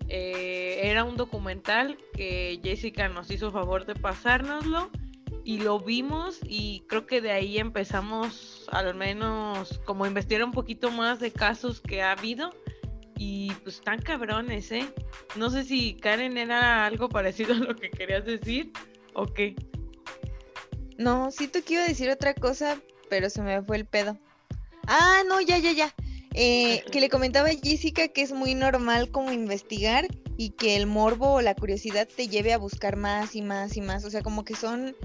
Eh, 0.08 0.80
era 0.82 1.04
un 1.04 1.16
documental 1.16 2.00
que 2.14 2.60
Jessica 2.64 3.08
nos 3.08 3.30
hizo 3.30 3.52
favor 3.52 3.86
de 3.86 3.94
pasárnoslo 3.94 4.90
y 5.44 5.60
lo 5.60 5.80
vimos 5.80 6.40
y 6.44 6.84
creo 6.88 7.06
que 7.06 7.22
de 7.22 7.34
ahí 7.34 7.60
empezamos 7.60 8.68
al 8.72 8.96
menos 8.96 9.80
como 9.86 10.08
investigar 10.08 10.44
un 10.44 10.54
poquito 10.54 10.90
más 10.90 11.20
de 11.20 11.32
casos 11.32 11.82
que 11.82 12.02
ha 12.02 12.14
habido 12.14 12.50
y 13.16 13.52
pues 13.64 13.76
están 13.76 14.02
cabrones, 14.02 14.72
¿eh? 14.72 14.92
No 15.36 15.52
sé 15.52 15.64
si 15.64 15.94
Karen 15.94 16.36
era 16.38 16.84
algo 16.84 17.10
parecido 17.10 17.54
a 17.54 17.58
lo 17.58 17.76
que 17.76 17.92
querías 17.92 18.26
decir 18.26 18.72
o 19.14 19.28
qué. 19.28 19.56
No, 21.02 21.32
sí 21.32 21.48
te 21.48 21.64
quiero 21.64 21.84
decir 21.84 22.12
otra 22.12 22.36
cosa, 22.36 22.80
pero 23.10 23.30
se 23.32 23.42
me 23.42 23.62
fue 23.64 23.78
el 23.78 23.86
pedo. 23.86 24.20
Ah, 24.86 25.24
no, 25.28 25.42
ya, 25.42 25.58
ya, 25.58 25.72
ya. 25.72 25.96
Eh, 26.36 26.84
que 26.92 27.02
le 27.02 27.10
comentaba 27.10 27.50
a 27.50 27.56
Jessica 27.56 28.08
que 28.08 28.22
es 28.22 28.32
muy 28.32 28.54
normal 28.54 29.10
como 29.10 29.32
investigar 29.32 30.08
y 30.38 30.52
que 30.52 30.76
el 30.76 30.86
morbo 30.86 31.34
o 31.34 31.42
la 31.42 31.56
curiosidad 31.56 32.08
te 32.08 32.28
lleve 32.28 32.54
a 32.54 32.58
buscar 32.58 32.98
más 32.98 33.36
y 33.36 33.42
más 33.42 33.76
y 33.78 33.82
más. 33.82 34.06
O 34.06 34.12
sea, 34.12 34.22
como 34.22 34.46
que 34.46 34.56
son 34.56 34.96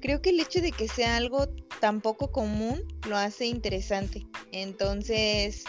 creo 0.00 0.20
que 0.20 0.30
el 0.30 0.40
hecho 0.40 0.60
de 0.60 0.72
que 0.72 0.88
sea 0.88 1.16
algo 1.16 1.48
tan 1.80 2.02
poco 2.02 2.30
común 2.30 2.82
lo 3.08 3.16
hace 3.16 3.46
interesante. 3.46 4.26
Entonces, 4.52 5.64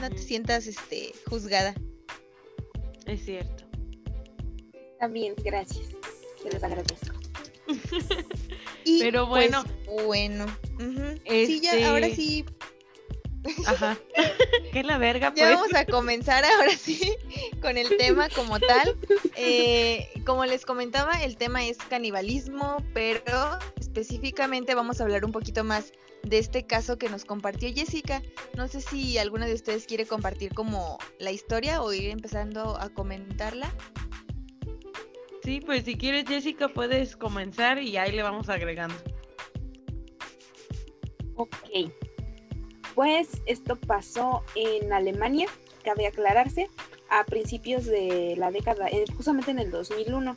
no 0.00 0.08
te 0.08 0.18
sientas 0.18 0.66
este 0.66 1.12
juzgada. 1.28 1.74
Es 3.04 3.24
cierto. 3.24 3.64
También, 4.98 5.34
gracias. 5.44 5.88
Se 6.42 6.50
les 6.50 6.64
agradezco. 6.64 7.14
Pero 9.00 9.26
bueno. 9.26 9.64
Pues, 9.86 10.04
bueno. 10.06 10.46
Sí, 11.28 11.60
ya, 11.60 11.88
ahora 11.88 12.06
este 12.06 12.16
sí 12.16 12.44
Ajá. 13.66 13.96
¿Qué 14.72 14.82
la 14.82 14.98
verga, 14.98 15.30
pues? 15.30 15.40
Ya 15.40 15.54
vamos 15.54 15.74
a 15.74 15.84
comenzar 15.84 16.44
ahora 16.44 16.76
sí 16.76 17.14
con 17.60 17.76
el 17.76 17.96
tema 17.96 18.28
como 18.30 18.58
tal. 18.58 18.96
Eh, 19.36 20.08
como 20.24 20.44
les 20.46 20.64
comentaba, 20.64 21.22
el 21.22 21.36
tema 21.36 21.64
es 21.64 21.76
canibalismo, 21.76 22.78
pero 22.94 23.58
específicamente 23.78 24.74
vamos 24.74 25.00
a 25.00 25.04
hablar 25.04 25.24
un 25.24 25.32
poquito 25.32 25.62
más 25.64 25.92
de 26.22 26.38
este 26.38 26.66
caso 26.66 26.98
que 26.98 27.08
nos 27.08 27.24
compartió 27.24 27.72
Jessica. 27.72 28.22
No 28.56 28.66
sé 28.66 28.80
si 28.80 29.18
alguna 29.18 29.46
de 29.46 29.54
ustedes 29.54 29.86
quiere 29.86 30.06
compartir 30.06 30.54
como 30.54 30.98
la 31.18 31.30
historia 31.30 31.82
o 31.82 31.92
ir 31.92 32.10
empezando 32.10 32.76
a 32.80 32.88
comentarla. 32.88 33.72
Sí, 35.46 35.60
pues 35.60 35.84
si 35.84 35.96
quieres 35.96 36.24
Jessica 36.26 36.66
puedes 36.66 37.14
comenzar 37.14 37.80
y 37.80 37.96
ahí 37.96 38.10
le 38.10 38.24
vamos 38.24 38.48
agregando. 38.48 38.96
Ok. 41.36 41.92
Pues 42.96 43.28
esto 43.46 43.76
pasó 43.76 44.42
en 44.56 44.92
Alemania, 44.92 45.46
cabe 45.84 46.08
aclararse, 46.08 46.68
a 47.10 47.22
principios 47.22 47.84
de 47.84 48.34
la 48.36 48.50
década, 48.50 48.88
eh, 48.88 49.04
justamente 49.16 49.52
en 49.52 49.60
el 49.60 49.70
2001. 49.70 50.36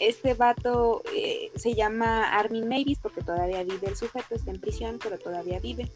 Este 0.00 0.32
vato 0.32 1.02
eh, 1.14 1.50
se 1.54 1.74
llama 1.74 2.32
Armin 2.32 2.70
Mavis 2.70 3.00
porque 3.02 3.20
todavía 3.20 3.62
vive 3.64 3.88
el 3.88 3.96
sujeto, 3.96 4.34
está 4.34 4.50
en 4.50 4.62
prisión, 4.62 4.98
pero 4.98 5.18
todavía 5.18 5.60
vive. 5.60 5.90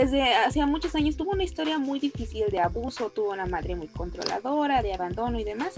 Desde 0.00 0.34
hace 0.34 0.64
muchos 0.66 0.94
años 0.94 1.16
tuvo 1.16 1.30
una 1.30 1.42
historia 1.42 1.78
muy 1.78 1.98
difícil 1.98 2.44
de 2.50 2.60
abuso, 2.60 3.08
tuvo 3.08 3.30
una 3.30 3.46
madre 3.46 3.74
muy 3.76 3.88
controladora, 3.88 4.82
de 4.82 4.92
abandono 4.92 5.40
y 5.40 5.44
demás. 5.44 5.72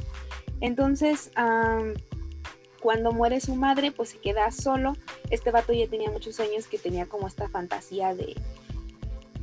Entonces, 0.61 1.31
cuando 2.81 3.13
muere 3.13 3.41
su 3.41 3.55
madre, 3.55 3.93
pues 3.93 4.09
se 4.09 4.19
queda 4.19 4.51
solo. 4.51 4.95
Este 5.31 5.53
vato 5.53 5.73
ya 5.73 5.87
tenía 5.87 6.11
muchos 6.11 6.41
años 6.41 6.67
que 6.67 6.79
tenía 6.79 7.07
como 7.07 7.29
esta 7.29 7.49
fantasía 7.49 8.13
de 8.13 8.35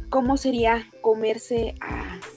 cómo 0.10 0.36
sería 0.36 0.92
comerse 1.00 1.76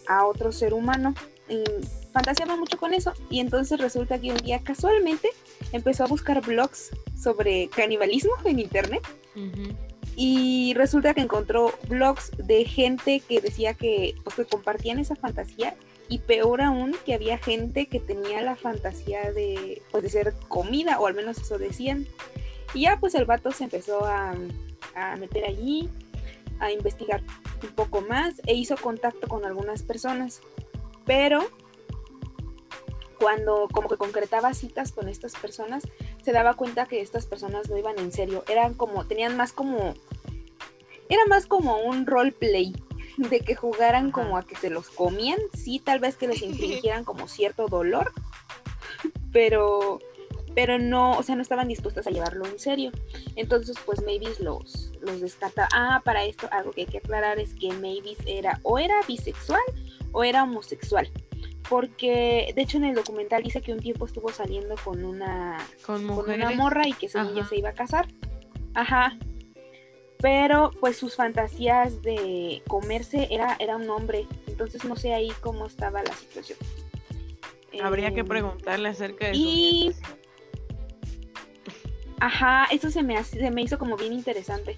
a, 0.09 0.25
otro 0.25 0.52
ser 0.52 0.75
humano. 0.75 1.14
Y 1.49 1.64
fantaseaba 2.12 2.57
mucho 2.57 2.78
con 2.78 2.95
eso 2.95 3.14
y 3.30 3.40
entonces 3.40 3.80
resulta 3.80 4.21
que 4.21 4.30
un 4.30 4.37
día 4.37 4.62
casualmente 4.62 5.30
empezó 5.73 6.04
a 6.04 6.07
buscar 6.07 6.40
blogs 6.45 6.90
sobre 7.21 7.68
canibalismo 7.68 8.33
en 8.45 8.61
internet. 8.61 9.02
Y 10.20 10.75
resulta 10.75 11.14
que 11.14 11.20
encontró 11.20 11.72
blogs 11.88 12.32
de 12.37 12.64
gente 12.64 13.20
que 13.20 13.40
decía 13.40 13.75
que, 13.75 14.16
pues, 14.25 14.34
que 14.34 14.44
compartían 14.46 14.98
esa 14.98 15.14
fantasía 15.14 15.76
y 16.08 16.18
peor 16.18 16.60
aún 16.60 16.96
que 17.06 17.14
había 17.14 17.38
gente 17.38 17.87
que 17.87 18.00
tenía 18.00 18.42
la 18.42 18.56
fantasía 18.56 19.30
de, 19.30 19.80
pues, 19.92 20.02
de 20.02 20.10
ser 20.10 20.34
comida, 20.48 20.98
o 20.98 21.06
al 21.06 21.14
menos 21.14 21.38
eso 21.38 21.56
decían. 21.56 22.04
Y 22.75 22.80
ya 22.80 22.98
pues 22.98 23.14
el 23.14 23.26
vato 23.26 23.52
se 23.52 23.62
empezó 23.62 24.06
a, 24.06 24.34
a 24.96 25.16
meter 25.18 25.44
allí, 25.44 25.88
a 26.58 26.72
investigar 26.72 27.22
un 27.62 27.70
poco 27.76 28.00
más 28.00 28.42
e 28.44 28.54
hizo 28.54 28.76
contacto 28.76 29.28
con 29.28 29.44
algunas 29.44 29.84
personas. 29.84 30.40
Pero 31.06 31.46
cuando 33.20 33.68
como 33.72 33.88
que 33.88 33.96
concretaba 33.96 34.52
citas 34.52 34.90
con 34.90 35.08
estas 35.08 35.34
personas, 35.34 35.84
se 36.22 36.32
daba 36.32 36.54
cuenta 36.54 36.87
que 36.87 37.00
estas 37.00 37.26
personas 37.26 37.68
no 37.68 37.76
iban 37.76 37.98
en 37.98 38.12
serio, 38.12 38.44
eran 38.48 38.75
como, 38.75 39.06
tenían 39.06 39.37
más 39.37 39.52
como, 39.52 39.94
era 41.08 41.25
más 41.26 41.46
como 41.46 41.78
un 41.78 42.06
roleplay, 42.06 42.75
de 43.16 43.40
que 43.40 43.56
jugaran 43.56 44.12
como 44.12 44.37
a 44.37 44.44
que 44.44 44.56
se 44.56 44.70
los 44.70 44.90
comían, 44.90 45.38
sí, 45.54 45.80
tal 45.80 45.98
vez 45.98 46.16
que 46.16 46.28
les 46.28 46.42
infligieran 46.42 47.04
como 47.04 47.28
cierto 47.28 47.68
dolor, 47.68 48.12
pero 49.32 49.98
pero 50.54 50.76
no, 50.76 51.12
o 51.12 51.22
sea, 51.22 51.37
no 51.37 51.42
estaban 51.42 51.68
dispuestas 51.68 52.08
a 52.08 52.10
llevarlo 52.10 52.44
en 52.44 52.58
serio. 52.58 52.90
Entonces, 53.37 53.76
pues 53.87 54.00
Mavis 54.00 54.40
los, 54.40 54.90
los 55.00 55.20
descarta. 55.20 55.68
Ah, 55.72 56.02
para 56.04 56.25
esto 56.25 56.48
algo 56.50 56.72
que 56.72 56.80
hay 56.80 56.87
que 56.88 56.98
aclarar 56.98 57.38
es 57.38 57.54
que 57.54 57.70
Mavis 57.75 58.18
era 58.26 58.58
o 58.64 58.80
era 58.80 58.96
bisexual 59.06 59.60
o 60.10 60.25
era 60.25 60.42
homosexual. 60.42 61.08
Porque, 61.68 62.52
de 62.54 62.62
hecho, 62.62 62.78
en 62.78 62.84
el 62.84 62.94
documental 62.94 63.42
dice 63.42 63.60
que 63.60 63.72
un 63.72 63.80
tiempo 63.80 64.06
estuvo 64.06 64.30
saliendo 64.30 64.75
con 64.82 65.04
una, 65.04 65.58
con, 65.84 66.08
una 66.08 66.50
morra 66.52 66.88
y 66.88 66.94
que 66.94 67.06
esa 67.06 67.25
niña 67.25 67.46
se 67.46 67.56
iba 67.56 67.70
a 67.70 67.75
casar. 67.75 68.08
Ajá, 68.75 69.18
pero 70.20 70.70
pues 70.80 70.96
sus 70.96 71.14
fantasías 71.14 72.02
de 72.02 72.62
comerse 72.66 73.28
era, 73.30 73.56
era 73.60 73.76
un 73.76 73.88
hombre, 73.88 74.26
entonces 74.46 74.84
no 74.84 74.96
sé 74.96 75.14
ahí 75.14 75.32
cómo 75.40 75.66
estaba 75.66 76.02
la 76.02 76.12
situación. 76.12 76.58
Habría 77.82 78.12
que 78.12 78.20
em, 78.20 78.26
preguntarle 78.26 78.88
acerca 78.88 79.28
de 79.28 79.37
y... 79.37 79.94
Ajá, 82.20 82.66
eso 82.72 82.90
se 82.90 83.04
me, 83.04 83.22
se 83.22 83.50
me 83.52 83.62
hizo 83.62 83.78
como 83.78 83.96
bien 83.96 84.12
interesante. 84.12 84.76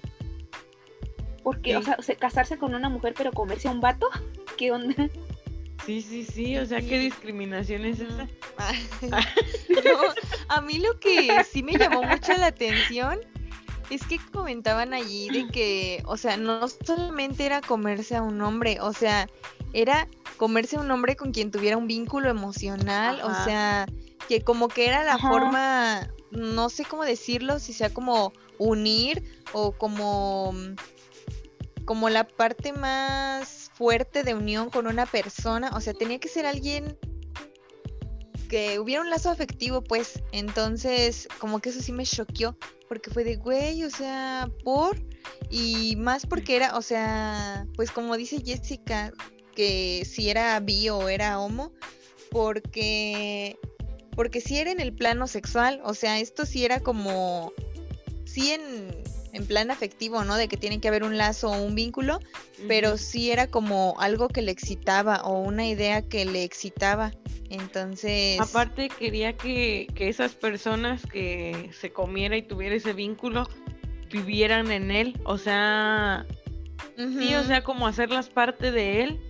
Porque, 1.41 1.75
o, 1.75 1.81
sea, 1.81 1.97
casarse 2.19 2.59
con 2.59 2.75
una 2.75 2.87
mujer 2.87 3.15
pero 3.17 3.31
comerse 3.31 3.67
a 3.67 3.71
un 3.71 3.81
vato, 3.81 4.07
¿qué 4.57 4.71
onda? 4.71 5.09
Sí, 5.85 6.01
sí, 6.01 6.23
sí, 6.23 6.57
o 6.57 6.65
sea, 6.65 6.79
¿qué 6.81 6.99
discriminación 6.99 7.85
es 7.85 7.99
esa? 7.99 8.27
a 10.49 10.61
mí 10.61 10.79
lo 10.79 10.99
que 10.99 11.43
sí 11.51 11.63
me 11.63 11.73
llamó 11.73 12.03
mucho 12.03 12.33
la 12.33 12.47
atención 12.47 13.19
es 13.89 14.05
que 14.05 14.19
comentaban 14.31 14.93
allí 14.93 15.29
de 15.29 15.47
que, 15.47 16.03
o 16.05 16.17
sea, 16.17 16.37
no 16.37 16.67
solamente 16.67 17.45
era 17.45 17.61
comerse 17.61 18.15
a 18.15 18.21
un 18.21 18.41
hombre, 18.41 18.79
o 18.79 18.93
sea, 18.93 19.27
era 19.73 20.07
comerse 20.37 20.77
a 20.77 20.79
un 20.79 20.91
hombre 20.91 21.15
con 21.15 21.31
quien 21.31 21.51
tuviera 21.51 21.77
un 21.77 21.87
vínculo 21.87 22.29
emocional, 22.29 23.19
o 23.23 23.43
sea, 23.43 23.87
que 24.29 24.41
como 24.41 24.69
que 24.69 24.87
era 24.87 25.03
la 25.03 25.17
forma, 25.17 26.09
no 26.31 26.69
sé 26.69 26.85
cómo 26.85 27.03
decirlo, 27.03 27.59
si 27.59 27.73
sea 27.73 27.93
como 27.93 28.31
unir 28.57 29.23
o 29.51 29.71
como 29.73 30.53
como 31.85 32.09
la 32.09 32.25
parte 32.25 32.71
más 32.71 33.60
fuerte 33.73 34.23
de 34.23 34.33
unión 34.33 34.69
con 34.69 34.87
una 34.87 35.05
persona, 35.05 35.71
o 35.73 35.81
sea, 35.81 35.93
tenía 35.93 36.19
que 36.19 36.27
ser 36.27 36.45
alguien 36.45 36.97
que 38.49 38.79
hubiera 38.79 39.01
un 39.01 39.09
lazo 39.09 39.29
afectivo, 39.29 39.81
pues, 39.81 40.21
entonces 40.33 41.29
como 41.39 41.59
que 41.59 41.69
eso 41.69 41.81
sí 41.81 41.93
me 41.93 42.05
choqueó, 42.05 42.57
porque 42.89 43.09
fue 43.09 43.23
de, 43.23 43.37
güey, 43.37 43.85
o 43.85 43.89
sea, 43.89 44.49
por, 44.65 45.01
y 45.49 45.95
más 45.95 46.25
porque 46.25 46.57
era, 46.57 46.77
o 46.77 46.81
sea, 46.81 47.65
pues 47.75 47.91
como 47.91 48.17
dice 48.17 48.41
Jessica, 48.45 49.13
que 49.55 50.03
si 50.05 50.29
era 50.29 50.59
bi 50.59 50.89
o 50.89 51.07
era 51.07 51.39
homo, 51.39 51.71
porque, 52.29 53.57
porque 54.15 54.41
si 54.41 54.57
era 54.57 54.71
en 54.71 54.81
el 54.81 54.93
plano 54.93 55.27
sexual, 55.27 55.79
o 55.85 55.93
sea, 55.93 56.19
esto 56.19 56.45
sí 56.45 56.65
era 56.65 56.81
como, 56.81 57.53
sí 58.25 58.51
en, 58.51 59.03
en 59.33 59.45
plan 59.45 59.71
afectivo, 59.71 60.23
¿no? 60.23 60.35
De 60.35 60.47
que 60.47 60.57
tiene 60.57 60.79
que 60.79 60.87
haber 60.87 61.03
un 61.03 61.17
lazo 61.17 61.49
o 61.49 61.61
un 61.61 61.75
vínculo, 61.75 62.19
pero 62.67 62.97
sí 62.97 63.31
era 63.31 63.47
como 63.47 63.95
algo 63.99 64.27
que 64.27 64.41
le 64.41 64.51
excitaba 64.51 65.21
o 65.23 65.39
una 65.39 65.67
idea 65.67 66.01
que 66.01 66.25
le 66.25 66.43
excitaba. 66.43 67.11
Entonces... 67.49 68.39
Aparte 68.39 68.89
quería 68.89 69.33
que, 69.33 69.87
esas 69.97 70.35
personas 70.35 71.05
que 71.05 71.69
se 71.79 71.91
comiera 71.91 72.37
y 72.37 72.41
tuviera 72.41 72.75
ese 72.75 72.93
vínculo 72.93 73.47
vivieran 74.09 74.71
en 74.71 74.91
él, 74.91 75.17
o 75.23 75.37
sea, 75.37 76.25
sí, 76.97 77.33
o 77.33 77.43
sea, 77.45 77.63
como 77.63 77.87
hacerlas 77.87 78.27
parte 78.27 78.71
de 78.71 79.03
él, 79.03 79.21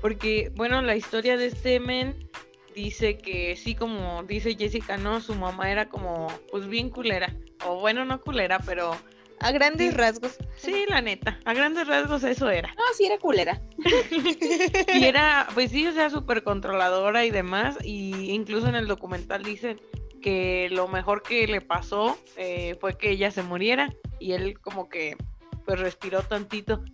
porque, 0.00 0.50
bueno, 0.56 0.80
la 0.80 0.96
historia 0.96 1.36
de 1.36 1.48
este 1.48 1.78
men 1.78 2.30
dice 2.74 3.18
que 3.18 3.54
sí, 3.56 3.74
como 3.74 4.22
dice 4.22 4.56
Jessica, 4.56 4.96
no, 4.96 5.20
su 5.20 5.34
mamá 5.34 5.70
era 5.70 5.90
como, 5.90 6.28
pues 6.50 6.68
bien 6.68 6.88
culera, 6.88 7.36
o 7.66 7.80
bueno, 7.80 8.06
no 8.06 8.22
culera, 8.22 8.60
pero 8.60 8.96
A 9.40 9.52
grandes 9.52 9.94
rasgos. 9.94 10.36
Sí, 10.56 10.84
la 10.88 11.00
neta, 11.00 11.40
a 11.44 11.54
grandes 11.54 11.86
rasgos 11.86 12.24
eso 12.24 12.50
era. 12.50 12.68
No, 12.74 12.82
sí 12.96 13.06
era 13.06 13.18
culera. 13.18 13.60
y 14.94 15.04
era, 15.04 15.48
pues 15.54 15.70
sí, 15.70 15.86
o 15.86 15.92
sea, 15.92 16.10
súper 16.10 16.42
controladora 16.42 17.24
y 17.24 17.30
demás, 17.30 17.78
y 17.82 18.30
incluso 18.32 18.68
en 18.68 18.74
el 18.74 18.86
documental 18.86 19.42
dicen 19.42 19.80
que 20.20 20.68
lo 20.70 20.88
mejor 20.88 21.22
que 21.22 21.46
le 21.46 21.60
pasó 21.60 22.18
eh, 22.36 22.76
fue 22.80 22.96
que 22.96 23.10
ella 23.10 23.30
se 23.30 23.42
muriera 23.42 23.92
y 24.18 24.32
él 24.32 24.58
como 24.60 24.88
que 24.88 25.16
pues 25.64 25.80
respiró 25.80 26.22
tantito 26.22 26.84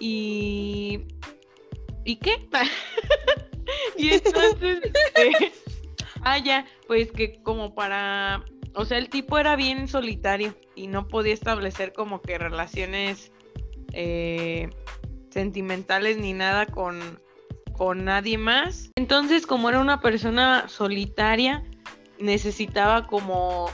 y 0.00 1.00
¿y 2.04 2.16
qué? 2.16 2.48
y 3.96 4.10
entonces 4.10 4.80
eh, 5.16 5.52
ah 6.22 6.38
ya 6.38 6.66
pues 6.86 7.10
que 7.12 7.42
como 7.42 7.74
para 7.74 8.44
o 8.74 8.84
sea, 8.84 8.98
el 8.98 9.08
tipo 9.08 9.38
era 9.38 9.56
bien 9.56 9.88
solitario 9.88 10.54
y 10.74 10.86
no 10.86 11.08
podía 11.08 11.34
establecer 11.34 11.92
como 11.92 12.20
que 12.20 12.38
relaciones 12.38 13.32
eh, 13.92 14.70
sentimentales 15.30 16.18
ni 16.18 16.32
nada 16.32 16.66
con, 16.66 17.20
con 17.76 18.04
nadie 18.04 18.38
más. 18.38 18.90
Entonces, 18.96 19.46
como 19.46 19.68
era 19.68 19.80
una 19.80 20.00
persona 20.00 20.68
solitaria, 20.68 21.64
necesitaba 22.18 23.06
como 23.06 23.70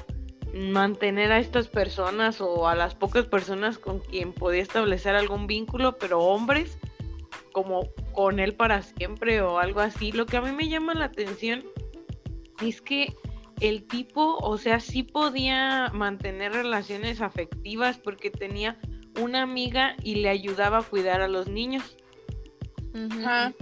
mantener 0.55 1.33
a 1.33 1.39
estas 1.39 1.69
personas 1.69 2.41
o 2.41 2.69
a 2.69 2.75
las 2.75 2.95
pocas 2.95 3.27
personas 3.27 3.79
con 3.79 3.99
quien 3.99 4.33
podía 4.33 4.63
establecer 4.63 5.17
algún 5.17 5.47
vínculo, 5.47 5.99
pero 5.99 6.21
hombres, 6.21 6.79
como 7.53 7.89
con 8.13 8.39
él 8.39 8.55
para 8.55 8.83
siempre 8.83 9.41
o 9.41 9.59
algo 9.59 9.81
así. 9.81 10.13
Lo 10.13 10.27
que 10.27 10.37
a 10.37 10.41
mí 10.41 10.53
me 10.53 10.69
llama 10.69 10.95
la 10.95 11.07
atención 11.07 11.65
es 12.63 12.81
que 12.81 13.17
el 13.61 13.87
tipo, 13.87 14.37
o 14.39 14.59
sea, 14.59 14.81
sí 14.81 15.03
podía 15.03 15.91
mantener 15.93 16.53
relaciones 16.53 17.21
afectivas 17.21 17.99
porque 17.99 18.31
tenía 18.31 18.79
una 19.21 19.43
amiga 19.43 19.97
y 20.03 20.17
le 20.17 20.29
ayudaba 20.29 20.79
a 20.79 20.83
cuidar 20.83 21.21
a 21.21 21.29
los 21.29 21.49
niños. 21.49 21.97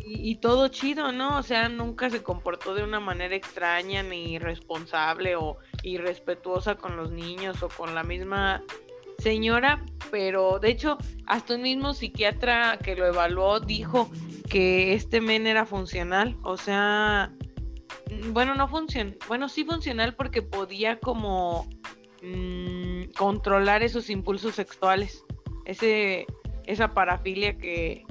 y, 0.04 0.36
todo 0.36 0.68
chido, 0.68 1.10
¿no? 1.10 1.38
O 1.38 1.42
sea, 1.42 1.70
nunca 1.70 2.10
se 2.10 2.22
comportó 2.22 2.74
de 2.74 2.84
una 2.84 3.00
manera 3.00 3.34
extraña 3.34 4.02
ni 4.02 4.34
irresponsable 4.34 5.36
o 5.36 5.56
irrespetuosa 5.82 6.74
con 6.74 6.96
los 6.96 7.10
niños 7.10 7.62
o 7.62 7.68
con 7.70 7.94
la 7.94 8.02
misma 8.02 8.62
señora, 9.18 9.84
pero 10.10 10.58
de 10.58 10.70
hecho, 10.70 10.98
hasta 11.26 11.54
un 11.54 11.62
mismo 11.62 11.94
psiquiatra 11.94 12.78
que 12.78 12.94
lo 12.94 13.06
evaluó 13.06 13.60
dijo 13.60 14.10
que 14.50 14.92
este 14.92 15.22
men 15.22 15.46
era 15.46 15.64
funcional, 15.64 16.36
o 16.42 16.58
sea, 16.58 17.32
bueno, 18.32 18.54
no 18.54 18.68
funciona, 18.68 19.14
bueno, 19.28 19.48
sí 19.48 19.64
funcional 19.64 20.14
porque 20.14 20.42
podía 20.42 20.98
como 20.98 21.68
mm, 22.22 23.12
controlar 23.16 23.82
esos 23.82 24.10
impulsos 24.10 24.54
sexuales, 24.54 25.24
ese, 25.64 26.26
esa 26.66 26.94
parafilia 26.94 27.56
que, 27.56 28.04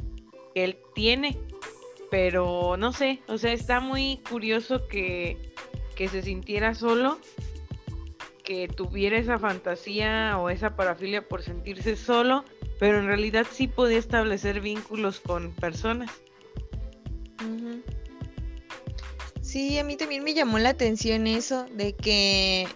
él 0.54 0.78
tiene, 0.94 1.40
pero 2.10 2.76
no 2.78 2.92
sé, 2.92 3.22
o 3.28 3.38
sea, 3.38 3.54
está 3.54 3.80
muy 3.80 4.20
curioso 4.30 4.86
que, 4.90 5.54
que 5.96 6.10
se 6.10 6.22
sintiera 6.22 6.76
solo, 6.76 7.20
que 8.44 8.68
tuviera 8.68 9.18
esa 9.18 9.40
fantasía 9.40 10.38
o 10.38 10.50
esa 10.50 10.76
parafilia 10.76 11.26
por 11.26 11.42
sentirse 11.42 11.96
solo, 11.96 12.44
pero 12.80 13.00
en 13.00 13.06
realidad 13.06 13.48
sí 13.50 13.68
podía 13.68 13.98
establecer 13.98 14.60
vínculos 14.60 15.22
con 15.22 15.52
personas. 15.52 16.12
Sí, 19.52 19.78
a 19.80 19.84
mí 19.84 19.98
también 19.98 20.24
me 20.24 20.34
llamó 20.34 20.60
la 20.60 20.70
atención 20.70 21.28
eso 21.28 21.66
de 21.74 21.92
que 21.92 22.70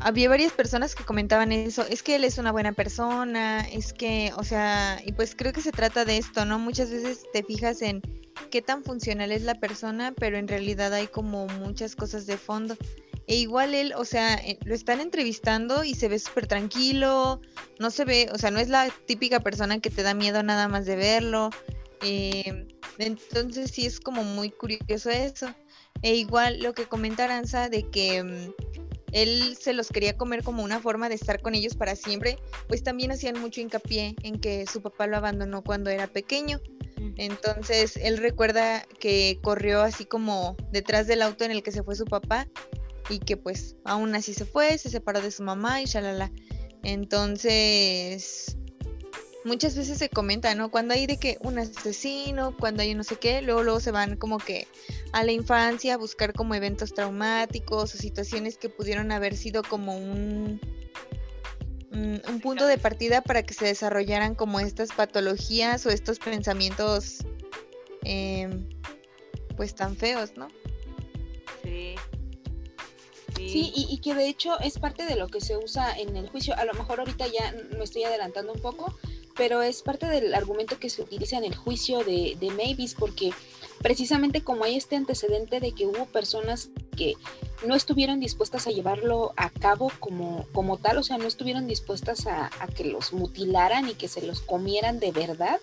había 0.00 0.28
varias 0.28 0.52
personas 0.52 0.96
que 0.96 1.04
comentaban 1.04 1.52
eso, 1.52 1.86
es 1.88 2.02
que 2.02 2.16
él 2.16 2.24
es 2.24 2.38
una 2.38 2.50
buena 2.50 2.72
persona, 2.72 3.60
es 3.70 3.92
que, 3.92 4.32
o 4.36 4.42
sea, 4.42 5.00
y 5.06 5.12
pues 5.12 5.36
creo 5.36 5.52
que 5.52 5.60
se 5.60 5.70
trata 5.70 6.04
de 6.04 6.18
esto, 6.18 6.44
¿no? 6.44 6.58
Muchas 6.58 6.90
veces 6.90 7.22
te 7.32 7.44
fijas 7.44 7.82
en 7.82 8.02
qué 8.50 8.62
tan 8.62 8.82
funcional 8.82 9.30
es 9.30 9.42
la 9.42 9.54
persona, 9.54 10.12
pero 10.18 10.38
en 10.38 10.48
realidad 10.48 10.92
hay 10.92 11.06
como 11.06 11.46
muchas 11.46 11.94
cosas 11.94 12.26
de 12.26 12.36
fondo. 12.36 12.76
E 13.28 13.36
igual 13.36 13.72
él, 13.72 13.92
o 13.96 14.04
sea, 14.04 14.34
eh, 14.34 14.58
lo 14.64 14.74
están 14.74 14.98
entrevistando 14.98 15.84
y 15.84 15.94
se 15.94 16.08
ve 16.08 16.18
súper 16.18 16.48
tranquilo, 16.48 17.40
no 17.78 17.92
se 17.92 18.04
ve, 18.04 18.28
o 18.32 18.38
sea, 18.38 18.50
no 18.50 18.58
es 18.58 18.68
la 18.68 18.92
típica 19.06 19.38
persona 19.38 19.78
que 19.78 19.90
te 19.90 20.02
da 20.02 20.14
miedo 20.14 20.42
nada 20.42 20.66
más 20.66 20.84
de 20.84 20.96
verlo. 20.96 21.50
Eh, 22.04 22.66
entonces 22.98 23.70
sí 23.70 23.86
es 23.86 24.00
como 24.00 24.24
muy 24.24 24.50
curioso 24.50 25.08
eso. 25.08 25.54
E 26.00 26.14
igual 26.14 26.60
lo 26.62 26.74
que 26.74 26.86
comenta 26.86 27.24
Aranza 27.24 27.68
de 27.68 27.88
que 27.88 28.22
mm, 28.22 28.52
él 29.12 29.56
se 29.60 29.74
los 29.74 29.88
quería 29.88 30.16
comer 30.16 30.42
como 30.42 30.62
una 30.62 30.80
forma 30.80 31.08
de 31.08 31.14
estar 31.14 31.40
con 31.42 31.54
ellos 31.54 31.76
para 31.76 31.94
siempre, 31.94 32.38
pues 32.66 32.82
también 32.82 33.12
hacían 33.12 33.40
mucho 33.40 33.60
hincapié 33.60 34.16
en 34.22 34.40
que 34.40 34.66
su 34.66 34.80
papá 34.80 35.06
lo 35.06 35.18
abandonó 35.18 35.62
cuando 35.62 35.90
era 35.90 36.06
pequeño. 36.06 36.60
Entonces 37.16 37.96
él 37.96 38.16
recuerda 38.18 38.86
que 38.98 39.38
corrió 39.42 39.82
así 39.82 40.04
como 40.04 40.56
detrás 40.70 41.06
del 41.06 41.22
auto 41.22 41.44
en 41.44 41.50
el 41.50 41.62
que 41.62 41.72
se 41.72 41.82
fue 41.82 41.94
su 41.94 42.04
papá 42.04 42.48
y 43.10 43.18
que 43.18 43.36
pues 43.36 43.76
aún 43.84 44.14
así 44.14 44.34
se 44.34 44.44
fue, 44.44 44.78
se 44.78 44.88
separó 44.88 45.20
de 45.20 45.30
su 45.30 45.42
mamá 45.42 45.82
y 45.82 45.86
shalala. 45.86 46.32
Entonces 46.82 48.56
muchas 49.44 49.76
veces 49.76 49.98
se 49.98 50.08
comenta, 50.08 50.54
¿no? 50.54 50.70
Cuando 50.70 50.94
hay 50.94 51.06
de 51.06 51.18
que 51.18 51.38
un 51.40 51.58
asesino, 51.58 52.56
cuando 52.56 52.82
hay 52.82 52.94
no 52.94 53.04
sé 53.04 53.16
qué, 53.16 53.42
luego, 53.42 53.62
luego 53.62 53.80
se 53.80 53.90
van 53.90 54.16
como 54.16 54.38
que 54.38 54.66
a 55.12 55.24
la 55.24 55.32
infancia 55.32 55.94
a 55.94 55.96
buscar 55.96 56.32
como 56.32 56.54
eventos 56.54 56.94
traumáticos 56.94 57.94
o 57.94 57.98
situaciones 57.98 58.56
que 58.56 58.68
pudieron 58.68 59.12
haber 59.12 59.36
sido 59.36 59.62
como 59.62 59.96
un, 59.96 60.60
un 61.92 62.40
punto 62.40 62.66
de 62.66 62.78
partida 62.78 63.20
para 63.20 63.42
que 63.42 63.54
se 63.54 63.66
desarrollaran 63.66 64.34
como 64.34 64.60
estas 64.60 64.92
patologías 64.92 65.84
o 65.86 65.90
estos 65.90 66.18
pensamientos 66.18 67.18
em, 68.04 68.68
pues 69.56 69.74
tan 69.74 69.96
feos, 69.96 70.36
¿no? 70.36 70.48
Sí. 71.62 71.94
Sí, 73.36 73.72
y, 73.74 73.86
y, 73.90 73.98
que 73.98 74.14
de 74.14 74.28
hecho 74.28 74.58
es 74.60 74.78
parte 74.78 75.04
de 75.04 75.16
lo 75.16 75.26
que 75.26 75.40
se 75.40 75.56
usa 75.56 75.98
en 75.98 76.16
el 76.16 76.28
juicio. 76.28 76.54
A 76.56 76.64
lo 76.64 76.74
mejor 76.74 77.00
ahorita 77.00 77.26
ya 77.26 77.54
me 77.76 77.82
estoy 77.82 78.04
adelantando 78.04 78.52
un 78.52 78.60
poco, 78.60 78.96
pero 79.36 79.62
es 79.62 79.82
parte 79.82 80.06
del 80.06 80.34
argumento 80.34 80.78
que 80.78 80.90
se 80.90 81.02
utiliza 81.02 81.36
en 81.36 81.44
el 81.44 81.54
juicio 81.54 82.04
de, 82.04 82.36
de 82.38 82.50
Mavis, 82.50 82.94
porque 82.98 83.32
precisamente 83.82 84.42
como 84.42 84.64
hay 84.64 84.76
este 84.76 84.96
antecedente 84.96 85.60
de 85.60 85.72
que 85.72 85.86
hubo 85.86 86.06
personas 86.06 86.70
que 86.96 87.14
no 87.66 87.74
estuvieron 87.74 88.20
dispuestas 88.20 88.66
a 88.66 88.70
llevarlo 88.70 89.32
a 89.36 89.50
cabo 89.50 89.90
como, 90.00 90.46
como 90.52 90.78
tal, 90.78 90.98
o 90.98 91.02
sea, 91.02 91.18
no 91.18 91.26
estuvieron 91.26 91.66
dispuestas 91.66 92.26
a, 92.26 92.50
que 92.76 92.84
los 92.84 93.12
mutilaran 93.12 93.88
y 93.88 93.94
que 93.94 94.08
se 94.08 94.22
los 94.22 94.40
comieran 94.40 95.00
de 95.00 95.12
verdad, 95.12 95.60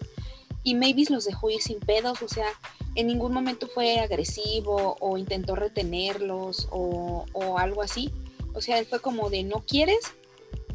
y 0.63 0.75
Mavis 0.75 1.09
los 1.09 1.25
dejó 1.25 1.49
ir 1.49 1.61
sin 1.61 1.79
pedos, 1.79 2.21
o 2.21 2.27
sea, 2.27 2.47
en 2.95 3.07
ningún 3.07 3.33
momento 3.33 3.67
fue 3.67 3.99
agresivo 3.99 4.97
o 4.99 5.17
intentó 5.17 5.55
retenerlos 5.55 6.67
o, 6.71 7.25
o 7.33 7.57
algo 7.57 7.81
así, 7.81 8.11
o 8.53 8.61
sea, 8.61 8.79
él 8.79 8.85
fue 8.85 8.99
como 8.99 9.29
de 9.29 9.43
no 9.43 9.63
quieres, 9.65 9.99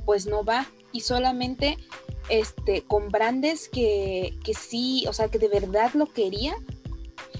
pues 0.07 0.26
no 0.26 0.44
va, 0.44 0.66
y 0.92 1.00
solamente 1.00 1.76
este, 2.28 2.82
con 2.82 3.08
Brandes 3.08 3.68
que, 3.68 4.38
que 4.44 4.54
sí, 4.54 5.04
o 5.08 5.12
sea, 5.12 5.28
que 5.28 5.38
de 5.38 5.48
verdad 5.48 5.92
lo 5.94 6.06
quería, 6.06 6.54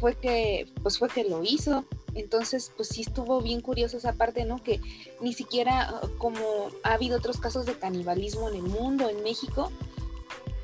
fue 0.00 0.14
que, 0.14 0.68
pues 0.82 0.98
fue 0.98 1.08
que 1.08 1.24
lo 1.24 1.42
hizo. 1.42 1.84
Entonces, 2.14 2.70
pues 2.76 2.90
sí 2.90 3.00
estuvo 3.00 3.40
bien 3.40 3.60
curioso 3.60 3.96
esa 3.96 4.12
parte, 4.12 4.44
¿no? 4.44 4.62
Que 4.62 4.80
ni 5.20 5.32
siquiera 5.32 6.00
como 6.18 6.68
ha 6.84 6.94
habido 6.94 7.18
otros 7.18 7.38
casos 7.38 7.66
de 7.66 7.76
canibalismo 7.76 8.48
en 8.48 8.56
el 8.56 8.62
mundo, 8.62 9.08
en 9.08 9.22
México, 9.24 9.72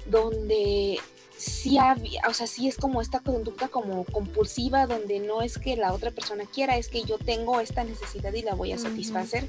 donde 0.07 0.99
sí 1.37 1.79
había, 1.79 2.23
o 2.29 2.35
sea, 2.35 2.47
sí 2.47 2.69
es 2.69 2.77
como 2.77 3.01
esta 3.01 3.21
conducta 3.21 3.69
como 3.69 4.05
compulsiva, 4.05 4.87
donde 4.87 5.19
no 5.19 5.43
es 5.43 5.59
que 5.59 5.77
la 5.77 5.93
otra 5.93 6.13
persona 6.13 6.45
quiera, 6.45 6.77
es 6.77 6.89
que 6.89 7.03
yo 7.03 7.19
tengo 7.19 7.61
esta 7.61 7.83
necesidad 7.83 8.33
y 8.35 8.43
la 8.43 8.55
voy 8.55 8.73
a 8.73 8.79
satisfacer 8.79 9.49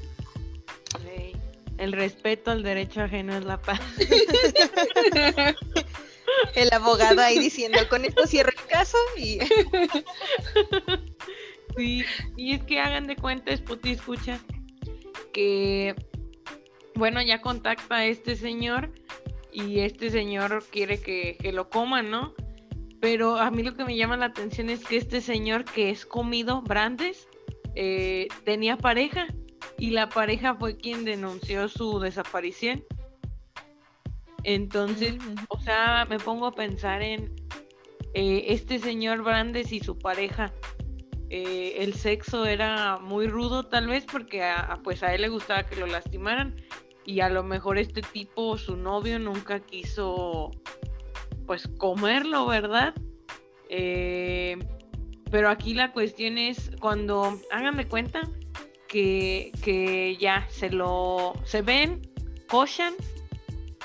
el 1.82 1.92
respeto 1.92 2.52
al 2.52 2.62
derecho 2.62 3.02
ajeno 3.02 3.36
es 3.36 3.44
la 3.44 3.60
paz. 3.60 3.80
el 6.54 6.72
abogado 6.72 7.20
ahí 7.20 7.40
diciendo, 7.40 7.80
con 7.90 8.04
esto 8.04 8.24
cierro 8.28 8.50
el 8.50 8.66
caso 8.68 8.96
y... 9.16 9.40
sí, 11.76 12.04
y 12.36 12.54
es 12.54 12.62
que 12.62 12.78
hagan 12.78 13.08
de 13.08 13.16
cuenta, 13.16 13.56
Sputi 13.56 13.90
escucha, 13.90 14.38
que, 15.32 15.96
bueno, 16.94 17.20
ya 17.20 17.40
contacta 17.40 17.96
a 17.96 18.06
este 18.06 18.36
señor 18.36 18.92
y 19.52 19.80
este 19.80 20.10
señor 20.10 20.64
quiere 20.70 21.00
que, 21.00 21.36
lo 21.52 21.68
coman, 21.68 22.12
¿no? 22.12 22.32
Pero 23.00 23.38
a 23.38 23.50
mí 23.50 23.64
lo 23.64 23.74
que 23.74 23.84
me 23.84 23.96
llama 23.96 24.16
la 24.16 24.26
atención 24.26 24.70
es 24.70 24.84
que 24.84 24.98
este 24.98 25.20
señor 25.20 25.64
que 25.64 25.90
es 25.90 26.06
comido, 26.06 26.62
Brandes, 26.62 27.26
eh, 27.74 28.28
tenía 28.44 28.76
pareja 28.76 29.26
y 29.82 29.90
la 29.90 30.08
pareja 30.08 30.54
fue 30.54 30.76
quien 30.76 31.04
denunció 31.04 31.66
su 31.66 31.98
desaparición. 31.98 32.84
Entonces, 34.44 35.16
o 35.48 35.58
sea, 35.58 36.06
me 36.08 36.20
pongo 36.20 36.46
a 36.46 36.52
pensar 36.52 37.02
en 37.02 37.34
eh, 38.14 38.44
este 38.46 38.78
señor 38.78 39.24
Brandes 39.24 39.72
y 39.72 39.80
su 39.80 39.98
pareja. 39.98 40.52
Eh, 41.30 41.78
el 41.78 41.94
sexo 41.94 42.46
era 42.46 43.00
muy 43.00 43.26
rudo 43.26 43.64
tal 43.64 43.88
vez 43.88 44.04
porque 44.04 44.44
a, 44.44 44.78
pues 44.84 45.02
a 45.02 45.16
él 45.16 45.22
le 45.22 45.30
gustaba 45.30 45.64
que 45.64 45.74
lo 45.74 45.88
lastimaran, 45.88 46.54
y 47.04 47.18
a 47.18 47.28
lo 47.28 47.42
mejor 47.42 47.76
este 47.76 48.02
tipo, 48.02 48.56
su 48.58 48.76
novio, 48.76 49.18
nunca 49.18 49.58
quiso 49.58 50.52
pues 51.44 51.68
comerlo, 51.76 52.46
¿verdad? 52.46 52.94
Eh, 53.68 54.58
pero 55.28 55.50
aquí 55.50 55.74
la 55.74 55.92
cuestión 55.92 56.38
es 56.38 56.70
cuando 56.78 57.36
hagan 57.50 57.76
de 57.78 57.88
cuenta 57.88 58.30
que, 58.92 59.50
que 59.64 60.16
ya 60.18 60.46
se 60.50 60.68
lo 60.68 61.32
se 61.44 61.62
ven, 61.62 62.02
cochan 62.46 62.92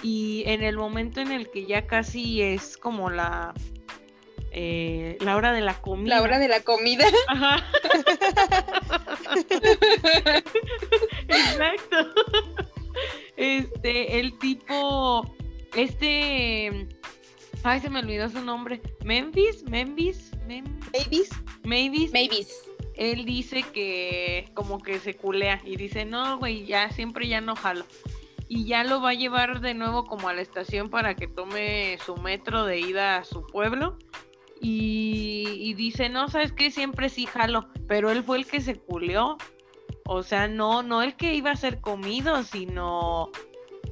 y 0.03 0.43
en 0.45 0.61
el 0.61 0.75
momento 0.77 1.21
en 1.21 1.31
el 1.31 1.49
que 1.49 1.65
ya 1.65 1.87
casi 1.87 2.41
es 2.41 2.77
como 2.77 3.09
la 3.09 3.53
eh, 4.51 5.17
la 5.21 5.37
hora 5.37 5.53
de 5.53 5.61
la 5.61 5.79
comida. 5.79 6.15
La 6.15 6.21
hora 6.21 6.39
de 6.39 6.47
la 6.49 6.61
comida. 6.61 7.05
Ajá. 7.27 7.63
Exacto. 11.27 11.97
Este, 13.35 14.19
el 14.19 14.37
tipo, 14.39 15.35
este, 15.75 16.87
ay, 17.63 17.79
se 17.79 17.89
me 17.89 17.99
olvidó 17.99 18.29
su 18.29 18.41
nombre. 18.41 18.81
Memphis, 19.05 19.63
Memphis, 19.63 20.31
Mavis. 20.47 21.29
Mavis. 21.63 22.11
Mavis. 22.11 22.66
Él 22.97 23.25
dice 23.25 23.63
que 23.63 24.49
como 24.53 24.79
que 24.81 24.99
se 24.99 25.15
culea 25.15 25.61
y 25.63 25.75
dice, 25.77 26.03
no, 26.05 26.37
güey, 26.39 26.65
ya 26.65 26.89
siempre 26.91 27.27
ya 27.27 27.41
no 27.41 27.55
jalo 27.55 27.85
y 28.49 28.65
ya 28.65 28.83
lo 28.83 29.01
va 29.01 29.09
a 29.09 29.13
llevar 29.13 29.59
de 29.59 29.73
nuevo 29.73 30.05
como 30.05 30.29
a 30.29 30.33
la 30.33 30.41
estación 30.41 30.89
para 30.89 31.15
que 31.15 31.27
tome 31.27 31.97
su 32.05 32.15
metro 32.17 32.65
de 32.65 32.79
ida 32.79 33.17
a 33.17 33.23
su 33.23 33.45
pueblo. 33.45 33.97
Y, 34.59 35.75
dice, 35.75 36.09
no, 36.09 36.29
sabes 36.29 36.51
que 36.51 36.71
siempre 36.71 37.09
sí 37.09 37.27
jalo, 37.27 37.67
pero 37.87 38.09
él 38.09 38.23
fue 38.23 38.37
el 38.37 38.47
que 38.47 38.59
se 38.61 38.75
culeó. 38.75 39.37
O 40.05 40.23
sea, 40.23 40.47
no, 40.47 40.81
no 40.81 41.03
el 41.03 41.15
que 41.15 41.35
iba 41.35 41.51
a 41.51 41.55
ser 41.55 41.79
comido, 41.79 42.43
sino, 42.43 43.29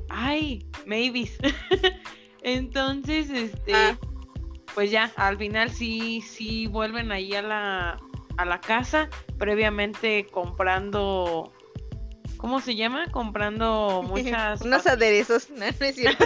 ay, 0.10 0.66
maybes. 0.88 1.38
Entonces, 2.42 3.30
este, 3.30 3.76
ah. 3.76 3.98
pues 4.74 4.90
ya, 4.90 5.12
al 5.18 5.38
final 5.38 5.70
sí, 5.70 6.22
sí 6.22 6.66
vuelven 6.68 7.12
ahí 7.12 7.34
a 7.36 7.42
la, 7.42 7.98
a 8.38 8.46
la 8.46 8.60
casa, 8.60 9.10
previamente 9.38 10.26
comprando 10.32 11.54
¿cómo 12.46 12.62
se 12.62 12.76
llama? 12.76 13.12
Comprando 13.12 14.04
muchas... 14.08 14.62
Unos 14.62 14.86
aderezos, 14.86 15.50
no, 15.58 15.66
es 15.66 15.96
cierto. 15.96 16.26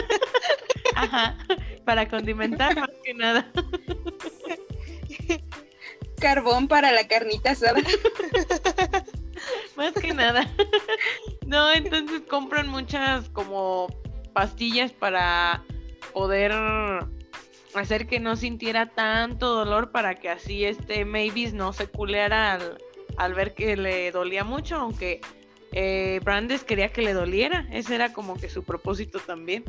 Ajá, 0.95 1.37
para 1.85 2.09
condimentar 2.09 2.77
más 2.77 2.89
que 3.03 3.13
nada. 3.13 3.49
Carbón 6.19 6.67
para 6.67 6.91
la 6.91 7.07
carnita 7.07 7.51
asada. 7.51 7.79
más 9.77 9.93
que 9.93 10.13
nada. 10.13 10.45
No, 11.45 11.71
entonces 11.71 12.23
compran 12.29 12.67
muchas 12.67 13.29
como 13.29 13.87
pastillas 14.33 14.91
para 14.91 15.63
poder 16.11 16.51
hacer 17.79 18.07
que 18.07 18.19
no 18.19 18.35
sintiera 18.35 18.87
tanto 18.93 19.53
dolor 19.53 19.91
para 19.91 20.15
que 20.15 20.29
así 20.29 20.65
este 20.65 21.05
Mavis 21.05 21.53
no 21.53 21.73
se 21.73 21.87
culeara 21.87 22.59
al, 23.17 23.33
ver 23.33 23.53
que 23.53 23.75
le 23.75 24.11
dolía 24.11 24.43
mucho, 24.43 24.75
aunque 24.75 25.21
eh, 25.71 26.19
Brandes 26.23 26.63
quería 26.63 26.91
que 26.91 27.01
le 27.01 27.13
doliera, 27.13 27.67
ese 27.71 27.95
era 27.95 28.13
como 28.13 28.35
que 28.35 28.49
su 28.49 28.63
propósito 28.63 29.19
también. 29.19 29.63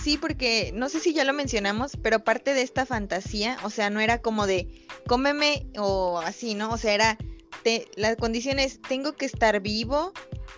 Sí, 0.00 0.16
porque 0.16 0.72
no 0.74 0.88
sé 0.88 0.98
si 0.98 1.12
ya 1.12 1.24
lo 1.24 1.34
mencionamos, 1.34 1.98
pero 2.02 2.24
parte 2.24 2.54
de 2.54 2.62
esta 2.62 2.86
fantasía, 2.86 3.58
o 3.64 3.70
sea, 3.70 3.90
no 3.90 4.00
era 4.00 4.22
como 4.22 4.46
de 4.46 4.86
cómeme 5.06 5.66
o 5.76 6.20
así, 6.20 6.54
¿no? 6.54 6.70
O 6.70 6.78
sea, 6.78 6.94
era 6.94 7.18
te, 7.62 7.86
la 7.96 8.16
condición 8.16 8.58
es 8.58 8.80
tengo 8.80 9.12
que 9.12 9.26
estar 9.26 9.60
vivo 9.60 10.12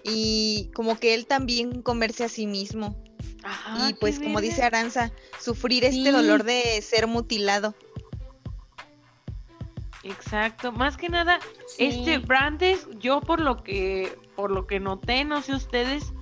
y 0.05 0.71
como 0.75 0.99
que 0.99 1.15
él 1.15 1.27
también 1.27 1.83
comerse 1.83 2.25
a 2.25 2.29
sí 2.29 2.47
mismo. 2.47 3.04
Y 3.89 3.95
pues 3.95 4.19
como 4.19 4.41
dice 4.41 4.63
Aranza, 4.63 5.13
sufrir 5.41 5.85
este 5.85 6.13
dolor 6.13 6.45
de 6.45 6.81
ser 6.83 7.07
mutilado. 7.07 7.75
Exacto, 10.03 10.71
más 10.71 10.99
que 10.99 11.09
nada, 11.09 11.41
este 11.79 12.19
Brandes, 12.19 12.87
yo 12.99 13.23
por 13.23 13.41
lo 13.41 13.63
que, 13.63 14.19
por 14.37 14.51
lo 14.51 14.67
que 14.67 14.79
noté, 14.79 15.25
no 15.25 15.41
sé 15.41 15.55
ustedes, 15.55 16.13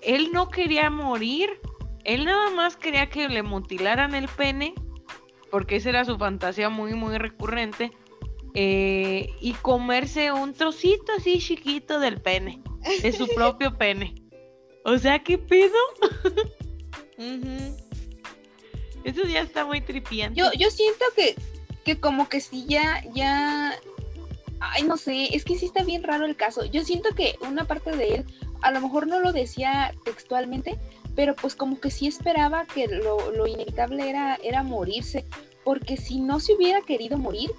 él 0.00 0.30
no 0.32 0.48
quería 0.48 0.88
morir, 0.88 1.60
él 2.04 2.24
nada 2.24 2.48
más 2.50 2.76
quería 2.76 3.10
que 3.10 3.28
le 3.28 3.42
mutilaran 3.42 4.14
el 4.14 4.26
pene, 4.26 4.74
porque 5.50 5.76
esa 5.76 5.90
era 5.90 6.04
su 6.06 6.16
fantasía 6.16 6.70
muy, 6.70 6.94
muy 6.94 7.18
recurrente, 7.18 7.92
eh, 8.54 9.28
y 9.38 9.52
comerse 9.52 10.32
un 10.32 10.54
trocito 10.54 11.12
así 11.16 11.38
chiquito 11.38 12.00
del 12.00 12.22
pene, 12.22 12.62
de 13.02 13.12
su 13.12 13.28
propio 13.36 13.76
pene. 13.76 14.14
O 14.90 14.98
sea, 14.98 15.18
¿qué 15.20 15.38
pedo? 15.38 15.78
Eso 19.04 19.22
ya 19.24 19.40
está 19.40 19.64
muy 19.64 19.80
tripiante. 19.80 20.38
Yo, 20.38 20.52
yo 20.52 20.70
siento 20.70 21.04
que 21.16 21.36
que 21.84 21.98
como 21.98 22.28
que 22.28 22.40
sí 22.40 22.66
ya, 22.68 23.02
ya, 23.14 23.74
ay, 24.60 24.82
no 24.82 24.96
sé, 24.96 25.34
es 25.34 25.44
que 25.44 25.56
sí 25.56 25.66
está 25.66 25.82
bien 25.82 26.02
raro 26.02 26.26
el 26.26 26.36
caso. 26.36 26.64
Yo 26.64 26.84
siento 26.84 27.14
que 27.14 27.36
una 27.40 27.64
parte 27.64 27.96
de 27.96 28.16
él, 28.16 28.26
a 28.62 28.70
lo 28.70 28.80
mejor 28.80 29.06
no 29.06 29.20
lo 29.20 29.32
decía 29.32 29.94
textualmente, 30.04 30.78
pero 31.14 31.34
pues 31.34 31.54
como 31.54 31.80
que 31.80 31.90
sí 31.90 32.06
esperaba 32.06 32.66
que 32.66 32.86
lo, 32.86 33.32
lo 33.32 33.46
inevitable 33.46 34.08
era, 34.08 34.38
era 34.42 34.62
morirse, 34.62 35.24
porque 35.64 35.96
si 35.96 36.20
no 36.20 36.40
se 36.40 36.54
hubiera 36.54 36.82
querido 36.82 37.16
morir, 37.16 37.50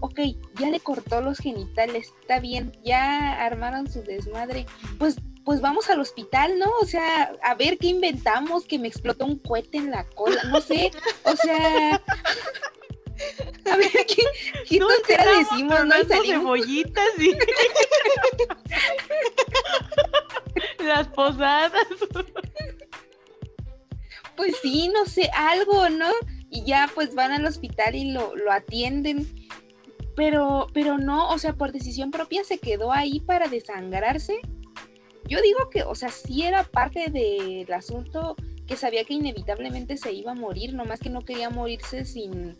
ok, 0.00 0.20
ya 0.58 0.70
le 0.70 0.80
cortó 0.80 1.20
los 1.20 1.38
genitales, 1.38 2.12
está 2.20 2.40
bien, 2.40 2.72
ya 2.84 3.32
armaron 3.44 3.90
su 3.90 4.02
desmadre, 4.02 4.66
pues 4.98 5.16
pues 5.44 5.60
vamos 5.60 5.88
al 5.90 6.00
hospital, 6.00 6.58
¿no? 6.58 6.70
O 6.80 6.86
sea, 6.86 7.32
a 7.42 7.54
ver 7.54 7.78
qué 7.78 7.88
inventamos, 7.88 8.64
que 8.64 8.78
me 8.78 8.88
explotó 8.88 9.24
un 9.24 9.38
cohete 9.38 9.78
en 9.78 9.90
la 9.90 10.08
cola, 10.08 10.42
no 10.44 10.60
sé, 10.60 10.90
o 11.24 11.36
sea, 11.36 12.02
a 13.70 13.76
ver, 13.76 13.90
¿qué, 13.92 14.22
qué 14.68 14.78
no 14.78 14.88
tontera 14.88 15.24
decimos? 15.38 15.86
No 15.86 15.94
cebollitas 16.04 17.18
y... 17.18 17.36
Las 20.84 21.08
posadas. 21.08 21.72
Pues 24.36 24.56
sí, 24.62 24.88
no 24.88 25.04
sé, 25.06 25.30
algo, 25.34 25.88
¿no? 25.90 26.08
Y 26.48 26.64
ya 26.64 26.90
pues 26.94 27.14
van 27.14 27.32
al 27.32 27.44
hospital 27.44 27.94
y 27.94 28.10
lo, 28.12 28.34
lo 28.34 28.50
atienden. 28.50 29.28
Pero, 30.16 30.66
pero 30.72 30.98
no, 30.98 31.30
o 31.30 31.38
sea, 31.38 31.54
por 31.54 31.72
decisión 31.72 32.10
propia 32.10 32.42
se 32.44 32.58
quedó 32.58 32.92
ahí 32.92 33.20
para 33.20 33.48
desangrarse. 33.48 34.40
Yo 35.30 35.40
digo 35.40 35.70
que, 35.70 35.84
o 35.84 35.94
sea, 35.94 36.10
sí 36.10 36.42
era 36.42 36.64
parte 36.64 37.08
del 37.08 37.72
asunto 37.72 38.36
que 38.66 38.76
sabía 38.76 39.04
que 39.04 39.14
inevitablemente 39.14 39.96
se 39.96 40.12
iba 40.12 40.32
a 40.32 40.34
morir, 40.34 40.74
nomás 40.74 41.00
que 41.00 41.08
no 41.08 41.22
quería 41.22 41.48
morirse 41.48 42.04
sin, 42.04 42.58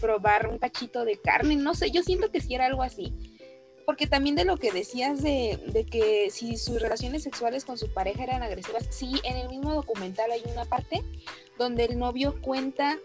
probar 0.00 0.48
un 0.48 0.58
cachito 0.58 1.04
de 1.04 1.18
carne, 1.18 1.56
no 1.56 1.74
sé, 1.74 1.90
yo 1.90 2.02
siento 2.02 2.30
que 2.30 2.40
sí 2.40 2.54
era 2.54 2.66
algo 2.66 2.82
así. 2.82 3.12
Porque 3.84 4.06
también 4.06 4.36
de 4.36 4.44
lo 4.44 4.58
que 4.58 4.70
decías 4.70 5.22
de, 5.22 5.58
de, 5.72 5.86
que 5.86 6.28
si 6.30 6.56
sus 6.58 6.80
relaciones 6.80 7.22
sexuales 7.22 7.64
con 7.64 7.78
su 7.78 7.92
pareja 7.92 8.22
eran 8.22 8.42
agresivas, 8.42 8.86
sí, 8.90 9.20
en 9.24 9.36
el 9.36 9.48
mismo 9.48 9.72
documental 9.72 10.30
hay 10.30 10.42
una 10.52 10.66
parte 10.66 11.02
donde 11.58 11.84
el 11.84 11.98
novio 11.98 12.40
cuenta 12.42 12.98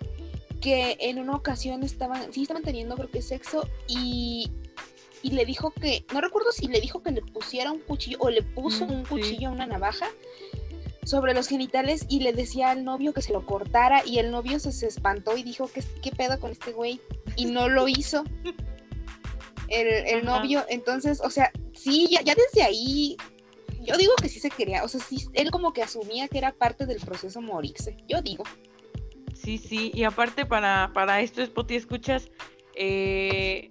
que 0.59 0.97
en 0.99 1.19
una 1.19 1.35
ocasión 1.35 1.83
estaban, 1.83 2.33
sí 2.33 2.43
estaban 2.43 2.63
teniendo 2.63 2.95
creo 2.95 3.09
que 3.09 3.21
sexo 3.21 3.67
y, 3.87 4.51
y 5.23 5.31
le 5.31 5.45
dijo 5.45 5.71
que, 5.71 6.05
no 6.13 6.21
recuerdo 6.21 6.51
si 6.51 6.67
le 6.67 6.79
dijo 6.81 7.01
que 7.01 7.11
le 7.11 7.21
pusiera 7.21 7.71
un 7.71 7.79
cuchillo 7.79 8.17
o 8.19 8.29
le 8.29 8.43
puso 8.43 8.85
un 8.85 9.05
cuchillo 9.05 9.47
a 9.49 9.51
una 9.51 9.65
navaja 9.65 10.07
sobre 11.05 11.33
los 11.33 11.47
genitales 11.47 12.05
y 12.09 12.19
le 12.19 12.33
decía 12.33 12.71
al 12.71 12.83
novio 12.83 13.13
que 13.13 13.21
se 13.21 13.33
lo 13.33 13.45
cortara 13.45 14.05
y 14.05 14.19
el 14.19 14.31
novio 14.31 14.59
se, 14.59 14.85
espantó 14.85 15.35
y 15.37 15.43
dijo, 15.43 15.69
¿qué, 15.73 15.83
¿qué 16.01 16.11
pedo 16.11 16.39
con 16.39 16.51
este 16.51 16.73
güey? 16.73 16.99
Y 17.37 17.45
no 17.45 17.69
lo 17.69 17.87
hizo. 17.87 18.23
El, 19.69 20.23
novio, 20.23 20.63
entonces, 20.69 21.19
o 21.23 21.31
sea, 21.31 21.51
sí, 21.73 22.07
ya, 22.11 22.21
ya 22.21 22.35
desde 22.35 22.61
ahí, 22.61 23.17
yo 23.81 23.97
digo 23.97 24.13
que 24.21 24.29
sí 24.29 24.39
se 24.39 24.51
quería, 24.51 24.83
o 24.83 24.87
sea, 24.87 25.01
sí, 25.01 25.25
él 25.33 25.49
como 25.49 25.73
que 25.73 25.81
asumía 25.81 26.27
que 26.27 26.37
era 26.37 26.51
parte 26.51 26.85
del 26.85 26.99
proceso 26.99 27.41
morirse, 27.41 27.97
yo 28.07 28.21
digo. 28.21 28.43
Sí, 29.33 29.57
sí, 29.57 29.91
y 29.95 30.03
aparte 30.03 30.45
para, 30.45 30.91
para 30.93 31.21
esto, 31.21 31.43
Spotty, 31.43 31.75
escuchas, 31.75 32.29
eh, 32.75 33.67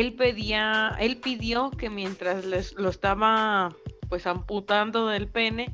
él 0.00 0.14
pedía, 0.14 0.96
él 0.98 1.18
pidió 1.18 1.70
que 1.70 1.88
mientras 1.88 2.44
les, 2.44 2.72
lo 2.74 2.88
estaba 2.88 3.74
pues 4.08 4.26
amputando 4.26 5.06
del 5.06 5.28
pene, 5.28 5.72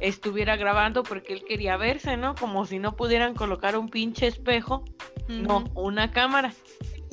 estuviera 0.00 0.56
grabando 0.56 1.02
porque 1.02 1.34
él 1.34 1.44
quería 1.46 1.76
verse, 1.76 2.16
¿no? 2.16 2.34
Como 2.34 2.64
si 2.64 2.78
no 2.78 2.96
pudieran 2.96 3.34
colocar 3.34 3.76
un 3.76 3.88
pinche 3.88 4.26
espejo, 4.26 4.84
no, 5.28 5.64
una 5.74 6.10
cámara. 6.10 6.54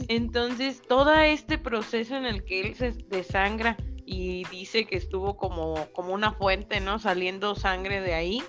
Entonces, 0.07 0.81
todo 0.81 1.13
este 1.13 1.57
proceso 1.57 2.15
en 2.15 2.25
el 2.25 2.45
que 2.45 2.61
él 2.61 2.75
se 2.75 2.91
desangra 2.91 3.75
y 4.05 4.45
dice 4.45 4.85
que 4.85 4.95
estuvo 4.95 5.35
como, 5.35 5.87
como 5.91 6.13
una 6.13 6.31
fuente, 6.33 6.79
¿no? 6.79 6.99
Saliendo 6.99 7.55
sangre 7.55 7.99
de 7.99 8.13
ahí. 8.13 8.43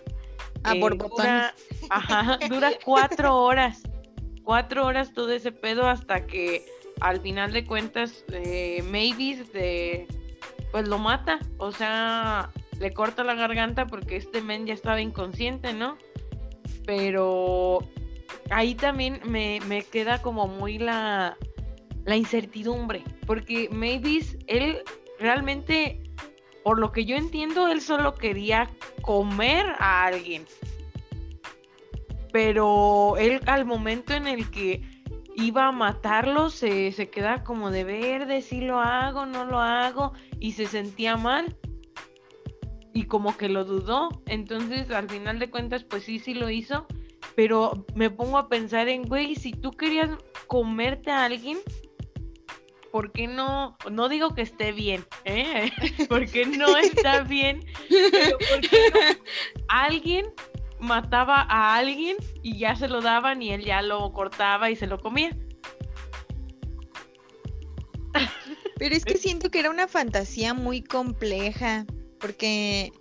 Ah, 0.62 0.74
por 0.80 0.94
eh, 0.94 0.98
dura, 0.98 1.54
ajá, 1.90 2.38
dura 2.48 2.72
cuatro 2.84 3.36
horas. 3.36 3.82
Cuatro 4.44 4.86
horas 4.86 5.12
todo 5.12 5.32
ese 5.32 5.50
pedo 5.50 5.88
hasta 5.88 6.26
que 6.26 6.64
al 7.00 7.20
final 7.20 7.52
de 7.52 7.64
cuentas 7.64 8.24
eh, 8.32 8.82
Mavis 8.82 9.52
de 9.52 10.06
pues 10.72 10.88
lo 10.88 10.98
mata, 10.98 11.38
o 11.58 11.72
sea, 11.72 12.50
le 12.78 12.92
corta 12.92 13.24
la 13.24 13.34
garganta 13.34 13.86
porque 13.86 14.16
este 14.16 14.42
men 14.42 14.66
ya 14.66 14.74
estaba 14.74 15.00
inconsciente, 15.00 15.72
¿no? 15.72 15.96
Pero 16.84 17.78
ahí 18.50 18.74
también 18.74 19.20
me, 19.24 19.60
me 19.66 19.82
queda 19.82 20.20
como 20.20 20.48
muy 20.48 20.78
la, 20.78 21.36
la 22.04 22.16
incertidumbre, 22.16 23.02
porque 23.26 23.68
Mavis, 23.70 24.36
él 24.46 24.82
realmente, 25.18 26.02
por 26.62 26.78
lo 26.78 26.92
que 26.92 27.04
yo 27.04 27.16
entiendo, 27.16 27.68
él 27.68 27.80
solo 27.80 28.14
quería 28.14 28.70
comer 29.02 29.66
a 29.78 30.04
alguien. 30.04 30.44
Pero 32.32 33.16
él 33.16 33.40
al 33.46 33.64
momento 33.64 34.12
en 34.12 34.26
el 34.26 34.50
que 34.50 34.82
iba 35.36 35.66
a 35.66 35.72
matarlo 35.72 36.50
se, 36.50 36.90
se 36.92 37.10
queda 37.10 37.44
como 37.44 37.70
de 37.70 37.84
verde, 37.84 38.42
si 38.42 38.60
lo 38.60 38.80
hago, 38.80 39.26
no 39.26 39.44
lo 39.44 39.60
hago, 39.60 40.12
y 40.40 40.52
se 40.52 40.66
sentía 40.66 41.16
mal. 41.16 41.56
Y 42.92 43.04
como 43.04 43.36
que 43.36 43.48
lo 43.48 43.64
dudó. 43.64 44.08
Entonces, 44.26 44.90
al 44.90 45.08
final 45.08 45.38
de 45.38 45.50
cuentas, 45.50 45.84
pues 45.84 46.04
sí, 46.04 46.18
sí 46.18 46.32
lo 46.34 46.48
hizo. 46.48 46.86
Pero 47.34 47.84
me 47.94 48.08
pongo 48.08 48.38
a 48.38 48.48
pensar 48.48 48.88
en, 48.88 49.02
güey, 49.02 49.34
si 49.34 49.52
tú 49.52 49.70
querías 49.72 50.10
comerte 50.46 51.10
a 51.10 51.24
alguien, 51.24 51.58
¿por 52.90 53.12
qué 53.12 53.26
no? 53.26 53.76
No 53.90 54.08
digo 54.08 54.34
que 54.34 54.40
esté 54.40 54.72
bien, 54.72 55.04
¿eh? 55.26 55.70
Porque 56.08 56.46
no 56.46 56.76
está 56.78 57.20
bien, 57.24 57.62
pero 57.90 58.38
¿por 58.38 58.60
qué 58.62 58.78
no? 58.94 59.00
Alguien 59.68 60.24
mataba 60.78 61.46
a 61.48 61.76
alguien 61.76 62.16
y 62.42 62.58
ya 62.58 62.76
se 62.76 62.88
lo 62.88 63.00
daban 63.00 63.42
y 63.42 63.52
él 63.52 63.64
ya 63.64 63.82
lo 63.82 64.12
cortaba 64.12 64.70
y 64.70 64.76
se 64.76 64.86
lo 64.86 65.00
comía. 65.00 65.36
Pero 68.78 68.94
es 68.94 69.04
que 69.04 69.16
siento 69.16 69.50
que 69.50 69.60
era 69.60 69.70
una 69.70 69.88
fantasía 69.88 70.52
muy 70.52 70.82
compleja, 70.82 71.86
porque, 72.20 72.92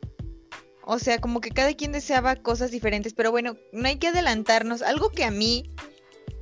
o 0.83 0.99
sea, 0.99 1.19
como 1.19 1.41
que 1.41 1.51
cada 1.51 1.73
quien 1.73 1.91
deseaba 1.91 2.37
cosas 2.37 2.71
diferentes, 2.71 3.13
pero 3.13 3.31
bueno, 3.31 3.57
no 3.73 3.87
hay 3.87 3.97
que 3.97 4.07
adelantarnos. 4.07 4.81
Algo 4.81 5.09
que 5.09 5.25
a 5.25 5.31
mí 5.31 5.69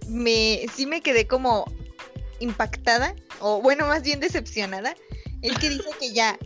me, 0.08 0.65
sí 0.74 0.86
me 0.86 1.02
quedé 1.02 1.26
como 1.28 1.65
impactada, 2.39 3.15
o 3.39 3.62
bueno, 3.62 3.88
más 3.88 4.04
bien 4.04 4.19
decepcionada, 4.19 4.96
es 5.41 5.58
que 5.58 5.69
dice 5.69 5.89
que 6.00 6.13
ya, 6.13 6.38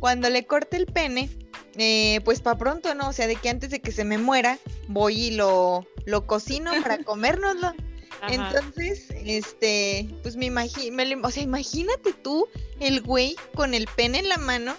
cuando 0.00 0.30
le 0.30 0.46
corte 0.46 0.76
el 0.76 0.86
pene, 0.86 1.28
eh, 1.76 2.20
pues 2.24 2.40
para 2.40 2.58
pronto, 2.58 2.94
¿no? 2.94 3.08
O 3.08 3.12
sea, 3.12 3.26
de 3.26 3.36
que 3.36 3.48
antes 3.48 3.70
de 3.70 3.80
que 3.80 3.92
se 3.92 4.04
me 4.04 4.18
muera, 4.18 4.58
voy 4.88 5.26
y 5.26 5.30
lo, 5.32 5.86
lo 6.04 6.26
cocino 6.26 6.70
para 6.82 6.98
comérnoslo. 7.04 7.72
Entonces, 8.28 9.08
este, 9.24 10.08
pues 10.22 10.36
me 10.36 10.46
imagino, 10.46 11.26
o 11.26 11.30
sea, 11.30 11.42
imagínate 11.42 12.12
tú 12.12 12.46
el 12.78 13.00
güey 13.00 13.34
con 13.54 13.74
el 13.74 13.88
pene 13.96 14.20
en 14.20 14.28
la 14.28 14.36
mano 14.36 14.76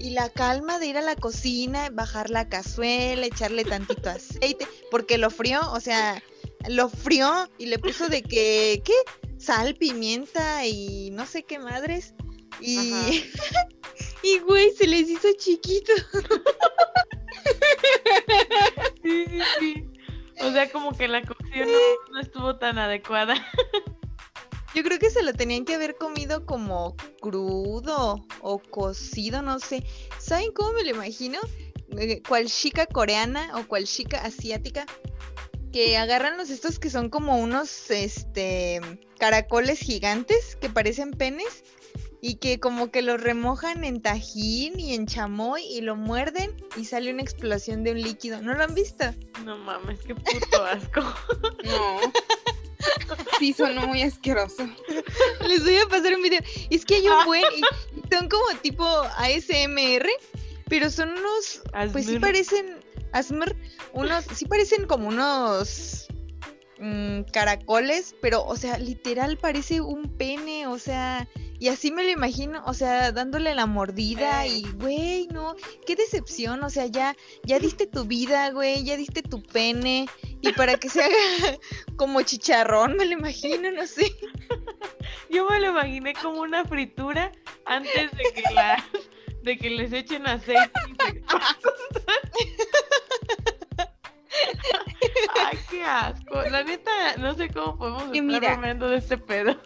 y 0.00 0.10
la 0.10 0.28
calma 0.28 0.80
de 0.80 0.86
ir 0.86 0.98
a 0.98 1.02
la 1.02 1.14
cocina, 1.14 1.90
bajar 1.90 2.30
la 2.30 2.48
cazuela, 2.48 3.26
echarle 3.26 3.64
tantito 3.64 4.10
aceite, 4.10 4.66
porque 4.90 5.18
lo 5.18 5.30
frió, 5.30 5.60
o 5.70 5.78
sea, 5.78 6.20
lo 6.68 6.88
frió 6.88 7.48
y 7.58 7.66
le 7.66 7.78
puso 7.78 8.08
de 8.08 8.22
que, 8.22 8.82
¿qué? 8.84 8.94
Sal, 9.38 9.76
pimienta 9.76 10.66
y 10.66 11.10
no 11.12 11.26
sé 11.26 11.44
qué 11.44 11.58
madres. 11.60 12.14
Y, 12.60 13.24
y 14.22 14.38
güey, 14.40 14.70
se 14.72 14.86
les 14.86 15.08
hizo 15.08 15.28
chiquito. 15.36 15.92
sí, 19.02 19.24
sí, 19.26 19.40
sí. 19.58 19.86
O 20.42 20.52
sea, 20.52 20.70
como 20.70 20.96
que 20.96 21.08
la 21.08 21.22
cocción 21.22 21.68
no, 22.12 22.20
estuvo 22.20 22.56
tan 22.56 22.78
adecuada. 22.78 23.34
Yo 24.74 24.84
creo 24.84 24.98
que 24.98 25.10
se 25.10 25.22
lo 25.22 25.32
tenían 25.32 25.64
que 25.64 25.74
haber 25.74 25.96
comido 25.96 26.46
como 26.46 26.96
crudo 27.20 28.24
o 28.40 28.58
cocido, 28.58 29.42
no 29.42 29.58
sé. 29.58 29.84
¿Saben 30.18 30.52
cómo 30.52 30.72
me 30.72 30.84
lo 30.84 30.90
imagino? 30.90 31.40
Eh, 31.98 32.22
cual 32.26 32.46
chica 32.46 32.86
coreana 32.86 33.58
o 33.58 33.66
cual 33.66 33.84
chica 33.84 34.24
asiática 34.24 34.86
que 35.72 35.96
agarran 35.96 36.36
los 36.36 36.50
estos 36.50 36.78
que 36.78 36.90
son 36.90 37.10
como 37.10 37.38
unos 37.38 37.90
este 37.90 38.80
caracoles 39.18 39.80
gigantes 39.80 40.56
que 40.56 40.68
parecen 40.68 41.12
penes 41.12 41.64
y 42.20 42.36
que 42.36 42.60
como 42.60 42.90
que 42.90 43.02
lo 43.02 43.16
remojan 43.16 43.84
en 43.84 44.02
tajín 44.02 44.78
y 44.78 44.94
en 44.94 45.06
chamoy 45.06 45.62
y 45.62 45.80
lo 45.80 45.96
muerden 45.96 46.54
y 46.76 46.84
sale 46.84 47.12
una 47.12 47.22
explosión 47.22 47.82
de 47.82 47.92
un 47.92 48.02
líquido. 48.02 48.42
¿No 48.42 48.54
lo 48.54 48.64
han 48.64 48.74
visto? 48.74 49.04
No 49.44 49.56
mames, 49.58 50.00
qué 50.00 50.14
puto 50.14 50.64
asco. 50.64 51.00
no. 51.64 52.00
Sí, 53.38 53.52
suena 53.52 53.86
muy 53.86 54.02
asqueroso. 54.02 54.68
Les 55.46 55.62
voy 55.62 55.76
a 55.76 55.86
pasar 55.86 56.14
un 56.14 56.22
video. 56.22 56.40
Es 56.70 56.84
que 56.84 56.96
hay 56.96 57.08
un 57.08 57.24
buen. 57.24 57.42
son 58.10 58.28
como 58.28 58.44
tipo 58.62 58.84
ASMR, 58.84 60.06
pero 60.68 60.90
son 60.90 61.10
unos. 61.10 61.62
Pues 61.92 62.06
sí 62.06 62.18
parecen. 62.18 62.78
Asmr. 63.12 63.56
Unos. 63.92 64.24
Sí 64.34 64.44
parecen 64.44 64.86
como 64.86 65.08
unos. 65.08 66.06
Mm, 66.78 67.22
caracoles, 67.32 68.14
pero, 68.22 68.44
o 68.44 68.56
sea, 68.56 68.78
literal 68.78 69.36
parece 69.36 69.82
un 69.82 70.16
pene, 70.16 70.66
o 70.66 70.78
sea, 70.78 71.28
y 71.60 71.68
así 71.68 71.92
me 71.92 72.02
lo 72.02 72.08
imagino, 72.08 72.62
o 72.64 72.72
sea, 72.72 73.12
dándole 73.12 73.54
la 73.54 73.66
mordida 73.66 74.46
y, 74.46 74.62
güey, 74.76 75.28
no, 75.28 75.54
qué 75.86 75.94
decepción, 75.94 76.64
o 76.64 76.70
sea, 76.70 76.86
ya, 76.86 77.14
ya 77.44 77.58
diste 77.58 77.86
tu 77.86 78.06
vida, 78.06 78.50
güey, 78.50 78.82
ya 78.82 78.96
diste 78.96 79.22
tu 79.22 79.42
pene, 79.42 80.08
y 80.40 80.54
para 80.54 80.78
que 80.78 80.88
se 80.88 81.02
haga 81.02 81.14
como 81.96 82.22
chicharrón, 82.22 82.96
me 82.96 83.04
lo 83.04 83.12
imagino, 83.12 83.70
no 83.72 83.86
sé. 83.86 84.10
Yo 85.28 85.46
me 85.50 85.60
lo 85.60 85.68
imaginé 85.68 86.14
como 86.14 86.40
una 86.40 86.64
fritura 86.64 87.30
antes 87.66 88.10
de 88.12 88.32
que 88.32 88.42
la, 88.54 88.82
de 89.42 89.58
que 89.58 89.68
les 89.68 89.92
echen 89.92 90.26
aceite 90.26 90.72
y 90.88 90.94
se... 90.94 91.22
Ay, 95.44 95.58
qué 95.68 95.82
asco. 95.82 96.40
La 96.50 96.64
neta, 96.64 97.18
no 97.18 97.34
sé 97.34 97.50
cómo 97.50 97.76
podemos 97.76 98.16
estar 98.16 98.78
de 98.78 98.96
este 98.96 99.18
pedo. 99.18 99.60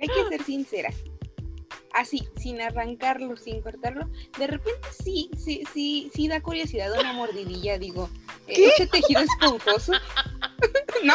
Hay 0.00 0.08
que 0.08 0.28
ser 0.28 0.42
sincera. 0.44 0.90
Así, 1.92 2.28
sin 2.36 2.60
arrancarlo, 2.60 3.36
sin 3.36 3.62
cortarlo, 3.62 4.08
de 4.38 4.46
repente 4.46 4.86
sí, 5.02 5.30
sí, 5.42 5.64
sí, 5.72 6.10
sí 6.14 6.28
da 6.28 6.42
curiosidad 6.42 6.92
una 6.98 7.14
mordidilla, 7.14 7.78
digo. 7.78 8.10
¿Qué? 8.46 8.66
¿Ese 8.66 8.86
tejido 8.86 9.22
esponjoso? 9.22 9.92
¿No? 11.04 11.14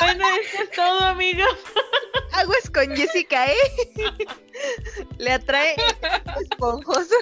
Bueno, 0.00 0.24
eso 0.40 0.62
es 0.62 0.70
todo, 0.70 1.00
amigos. 1.00 1.56
Aguas 2.32 2.70
con 2.72 2.96
Jessica, 2.96 3.46
¿eh? 3.46 3.56
Le 5.18 5.32
atrae 5.32 5.76
esponjoso. 6.50 7.14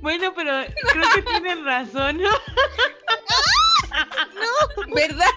Bueno, 0.00 0.32
pero 0.34 0.64
creo 0.92 1.04
que 1.14 1.22
tienen 1.22 1.64
razón, 1.64 2.18
¿no? 2.18 2.30
No, 4.34 4.94
¿verdad? 4.94 5.30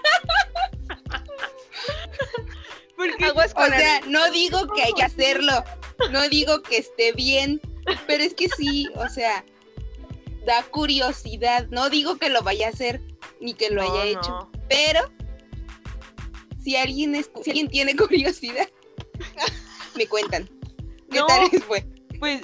O 2.96 3.66
sea, 3.66 4.00
no 4.06 4.30
digo 4.30 4.66
que 4.74 4.82
hay 4.82 4.92
que 4.92 5.02
hacerlo, 5.02 5.64
no 6.10 6.28
digo 6.28 6.62
que 6.62 6.78
esté 6.78 7.12
bien, 7.12 7.60
pero 8.06 8.22
es 8.22 8.34
que 8.34 8.48
sí, 8.48 8.88
o 8.96 9.08
sea, 9.08 9.44
da 10.46 10.62
curiosidad. 10.64 11.66
No 11.70 11.90
digo 11.90 12.16
que 12.16 12.28
lo 12.28 12.42
vaya 12.42 12.68
a 12.68 12.70
hacer 12.70 13.00
ni 13.40 13.54
que 13.54 13.70
lo 13.70 13.82
haya 13.82 14.04
hecho, 14.04 14.50
pero 14.68 15.10
si 16.62 16.76
alguien 16.76 17.14
si 17.42 17.50
alguien 17.50 17.68
tiene 17.68 17.96
curiosidad, 17.96 18.68
me 19.96 20.06
cuentan. 20.06 20.48
¿Qué 21.10 21.20
tal 21.26 21.48
les 21.52 21.64
fue? 21.64 21.86
Pues 22.18 22.42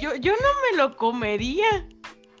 yo, 0.00 0.14
yo 0.16 0.32
no 0.32 0.48
me 0.70 0.76
lo 0.76 0.96
comería, 0.96 1.88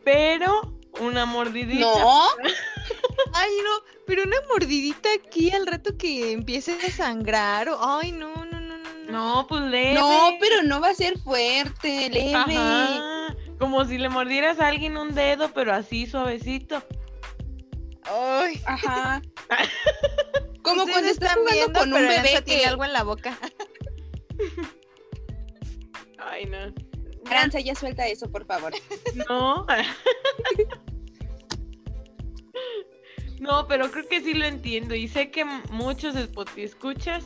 pero 0.04 0.71
una 1.00 1.26
mordidita. 1.26 1.80
No. 1.80 2.28
Ay, 3.34 3.50
no, 3.64 3.84
pero 4.06 4.24
una 4.24 4.36
mordidita 4.48 5.08
aquí 5.12 5.50
al 5.50 5.66
rato 5.66 5.96
que 5.96 6.32
empiece 6.32 6.72
a 6.72 6.90
sangrar. 6.90 7.68
Ay, 7.80 8.12
no, 8.12 8.44
no, 8.44 8.60
no, 8.60 8.78
no. 8.78 9.10
No, 9.10 9.46
pues 9.46 9.62
leve. 9.62 9.94
No, 9.94 10.30
pero 10.40 10.62
no 10.62 10.80
va 10.80 10.90
a 10.90 10.94
ser 10.94 11.18
fuerte, 11.18 12.10
leve. 12.10 12.34
Ajá. 12.34 13.36
Como 13.58 13.84
si 13.84 13.98
le 13.98 14.08
mordieras 14.08 14.58
a 14.60 14.68
alguien 14.68 14.96
un 14.96 15.14
dedo, 15.14 15.52
pero 15.52 15.72
así 15.72 16.06
suavecito. 16.06 16.82
Ay. 18.04 18.60
Ajá. 18.66 19.22
Como 20.62 20.86
cuando 20.86 21.10
estás 21.10 21.34
jugando 21.34 21.78
con 21.78 21.92
un 21.92 22.00
bebé 22.00 22.34
que 22.34 22.42
tiene 22.42 22.64
algo 22.66 22.84
en 22.84 22.92
la 22.92 23.02
boca. 23.02 23.38
Ay, 26.18 26.46
no. 26.46 26.91
Aranza, 27.26 27.60
ya 27.60 27.74
suelta 27.74 28.06
eso, 28.06 28.30
por 28.30 28.44
favor. 28.46 28.72
No. 29.28 29.66
No, 33.40 33.66
pero 33.66 33.90
creo 33.90 34.06
que 34.08 34.20
sí 34.20 34.34
lo 34.34 34.46
entiendo. 34.46 34.94
Y 34.94 35.08
sé 35.08 35.30
que 35.30 35.44
muchos 35.44 36.14
escuchas 36.56 37.24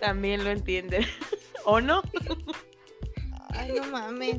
también 0.00 0.42
lo 0.42 0.50
entienden. 0.50 1.06
¿O 1.64 1.80
no? 1.80 2.02
Ay, 3.50 3.72
no 3.72 3.84
mames. 3.86 4.36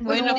Bueno, 0.00 0.34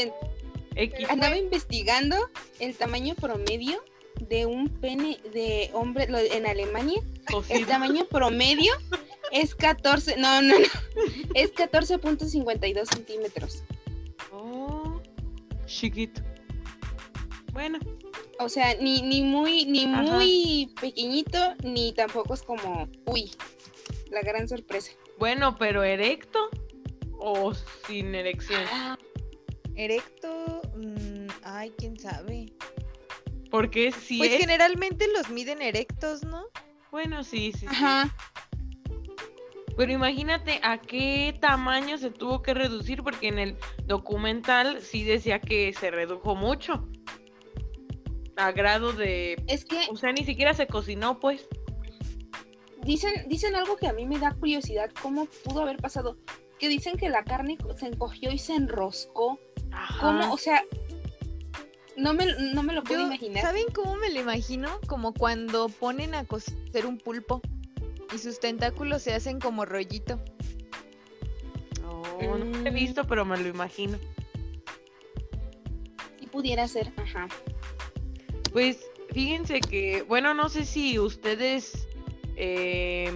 andaba 1.09 1.37
investigando 1.37 2.17
el 2.59 2.75
tamaño 2.75 3.13
promedio 3.15 3.83
de 4.19 4.45
un 4.45 4.67
pene 4.67 5.19
de 5.31 5.69
hombre 5.73 6.07
en 6.31 6.47
Alemania. 6.47 7.01
El 7.49 7.65
tamaño 7.67 8.05
promedio 8.05 8.73
Es 9.31 9.55
14, 9.55 10.17
no, 10.17 10.41
no, 10.41 10.59
no. 10.59 10.65
Es 11.33 11.53
14.52 11.53 12.85
centímetros. 12.93 13.63
Oh, 14.31 15.01
chiquito. 15.65 16.21
Bueno. 17.53 17.79
O 18.39 18.49
sea, 18.49 18.75
ni, 18.75 19.01
ni 19.01 19.21
muy, 19.21 19.65
ni 19.65 19.85
muy 19.85 20.73
pequeñito, 20.81 21.37
ni 21.63 21.93
tampoco 21.93 22.33
es 22.33 22.41
como, 22.41 22.89
uy, 23.05 23.31
la 24.09 24.21
gran 24.21 24.47
sorpresa. 24.47 24.91
Bueno, 25.19 25.55
pero 25.57 25.83
erecto 25.83 26.49
o 27.19 27.53
sin 27.85 28.15
erección. 28.15 28.63
Ah, 28.71 28.97
erecto, 29.75 30.61
mm, 30.75 31.27
ay, 31.43 31.71
quién 31.77 31.99
sabe. 31.99 32.51
Porque 33.51 33.91
si 33.91 34.17
Pues 34.17 34.37
generalmente 34.39 35.07
los 35.13 35.29
miden 35.29 35.61
erectos, 35.61 36.23
¿no? 36.23 36.45
Bueno, 36.89 37.23
sí, 37.23 37.53
sí. 37.57 37.65
Ajá. 37.67 38.15
Pero 39.77 39.91
imagínate 39.91 40.59
a 40.63 40.77
qué 40.79 41.35
tamaño 41.39 41.97
se 41.97 42.11
tuvo 42.11 42.41
que 42.41 42.53
reducir, 42.53 43.03
porque 43.03 43.27
en 43.27 43.39
el 43.39 43.57
documental 43.85 44.81
sí 44.81 45.03
decía 45.03 45.39
que 45.39 45.73
se 45.73 45.91
redujo 45.91 46.35
mucho. 46.35 46.87
A 48.35 48.51
grado 48.51 48.93
de. 48.93 49.41
Es 49.47 49.65
que. 49.65 49.87
O 49.89 49.95
sea, 49.95 50.11
ni 50.11 50.23
siquiera 50.23 50.53
se 50.53 50.67
cocinó, 50.67 51.19
pues. 51.19 51.47
Dicen, 52.83 53.27
dicen 53.27 53.55
algo 53.55 53.77
que 53.77 53.87
a 53.87 53.93
mí 53.93 54.07
me 54.07 54.17
da 54.17 54.33
curiosidad, 54.33 54.89
¿cómo 55.01 55.25
pudo 55.43 55.61
haber 55.61 55.77
pasado? 55.77 56.17
Que 56.57 56.67
dicen 56.67 56.97
que 56.97 57.09
la 57.09 57.23
carne 57.23 57.57
se 57.77 57.87
encogió 57.87 58.31
y 58.31 58.39
se 58.39 58.55
enroscó. 58.55 59.39
¿Cómo? 59.99 60.33
O 60.33 60.37
sea, 60.37 60.63
no 61.95 62.13
me, 62.13 62.25
no 62.53 62.63
me 62.63 62.73
lo 62.73 62.83
puedo 62.83 63.01
imaginar. 63.01 63.43
¿Saben 63.43 63.65
cómo 63.73 63.95
me 63.95 64.11
lo 64.11 64.19
imagino? 64.19 64.79
Como 64.87 65.13
cuando 65.13 65.69
ponen 65.69 66.15
a 66.15 66.25
cocer 66.25 66.85
un 66.85 66.97
pulpo 66.97 67.41
y 68.13 68.17
sus 68.17 68.39
tentáculos 68.39 69.01
se 69.01 69.13
hacen 69.13 69.39
como 69.39 69.65
rollito. 69.65 70.19
Oh, 71.85 72.37
no 72.37 72.45
lo 72.45 72.67
he 72.67 72.71
visto, 72.71 73.05
pero 73.05 73.25
me 73.25 73.37
lo 73.37 73.47
imagino. 73.47 73.97
Si 76.19 76.27
pudiera 76.27 76.67
ser, 76.67 76.91
ajá. 76.97 77.27
Pues 78.51 78.85
fíjense 79.11 79.59
que, 79.61 80.03
bueno, 80.03 80.33
no 80.33 80.49
sé 80.49 80.65
si 80.65 80.99
ustedes 80.99 81.87
eh, 82.35 83.11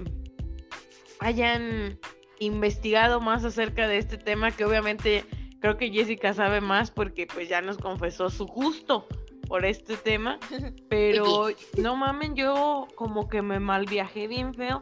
hayan 1.20 2.00
investigado 2.40 3.22
más 3.22 3.44
acerca 3.46 3.88
de 3.88 3.98
este 3.98 4.18
tema, 4.18 4.52
que 4.52 4.66
obviamente 4.66 5.26
creo 5.60 5.78
que 5.78 5.92
Jessica 5.92 6.34
sabe 6.34 6.62
más 6.62 6.92
porque 6.92 7.28
pues 7.28 7.50
ya 7.50 7.62
nos 7.62 7.78
confesó 7.78 8.30
su 8.30 8.46
gusto 8.46 9.08
por 9.48 9.66
este 9.66 9.98
tema, 9.98 10.40
pero 10.90 11.48
no 11.78 11.96
mamen, 11.96 12.36
yo 12.36 12.88
como 12.96 13.28
que 13.30 13.42
me 13.42 13.60
mal 13.60 13.86
viajé 13.86 14.28
bien 14.28 14.54
feo 14.54 14.82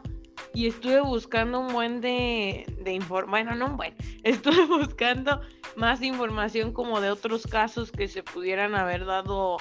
y 0.52 0.66
estuve 0.68 1.00
buscando 1.00 1.60
un 1.60 1.72
buen 1.72 2.00
de, 2.00 2.64
de 2.82 2.92
información, 2.92 3.30
bueno, 3.30 3.54
no 3.54 3.66
un 3.72 3.76
buen, 3.76 3.94
estuve 4.24 4.66
buscando 4.66 5.40
más 5.76 6.02
información 6.02 6.72
como 6.72 7.00
de 7.00 7.10
otros 7.10 7.46
casos 7.46 7.90
que 7.90 8.08
se 8.08 8.22
pudieran 8.22 8.74
haber 8.74 9.04
dado 9.04 9.58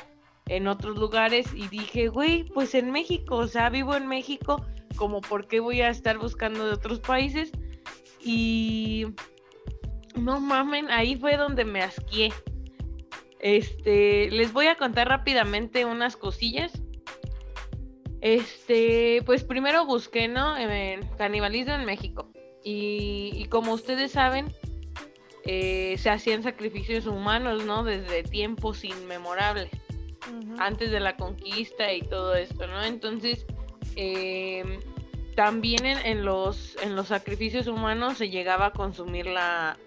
en 0.47 0.67
otros 0.67 0.97
lugares 0.97 1.47
y 1.53 1.67
dije, 1.67 2.09
güey, 2.09 2.43
pues 2.43 2.75
en 2.75 2.91
México, 2.91 3.37
o 3.37 3.47
sea, 3.47 3.69
vivo 3.69 3.95
en 3.95 4.07
México, 4.07 4.65
como 4.95 5.21
por 5.21 5.47
qué 5.47 5.59
voy 5.59 5.81
a 5.81 5.89
estar 5.89 6.17
buscando 6.17 6.65
de 6.65 6.73
otros 6.73 6.99
países 6.99 7.51
y 8.23 9.07
no 10.15 10.39
mamen, 10.39 10.89
ahí 10.89 11.15
fue 11.15 11.37
donde 11.37 11.65
me 11.65 11.81
asqué. 11.81 12.31
Este, 13.43 14.31
les 14.31 14.53
voy 14.53 14.67
a 14.67 14.75
contar 14.75 15.09
rápidamente 15.09 15.83
unas 15.83 16.15
cosillas. 16.15 16.71
Este, 18.21 19.21
pues 19.25 19.43
primero 19.43 19.85
busqué, 19.85 20.29
¿no? 20.29 20.57
En 20.57 21.05
canibalismo 21.17 21.73
en 21.73 21.83
México. 21.83 22.31
Y, 22.63 23.45
como 23.49 23.73
ustedes 23.73 24.13
saben, 24.13 24.47
eh, 25.43 25.97
se 25.97 26.09
hacían 26.09 26.41
sacrificios 26.41 27.05
humanos, 27.05 27.65
¿no? 27.65 27.83
Desde 27.83 28.23
tiempos 28.23 28.85
inmemorables, 28.85 29.69
antes 30.57 30.89
de 30.89 31.01
la 31.01 31.17
conquista 31.17 31.91
y 31.91 32.01
todo 32.01 32.35
esto, 32.35 32.65
¿no? 32.65 32.81
Entonces, 32.85 33.45
em, 33.97 34.79
también 35.35 35.85
en, 35.85 36.23
los, 36.23 36.77
en 36.81 36.95
los 36.95 37.09
sacrificios 37.09 37.67
humanos 37.67 38.19
se 38.19 38.29
llegaba 38.29 38.67
a 38.67 38.71
consumir 38.71 39.25
la, 39.25 39.77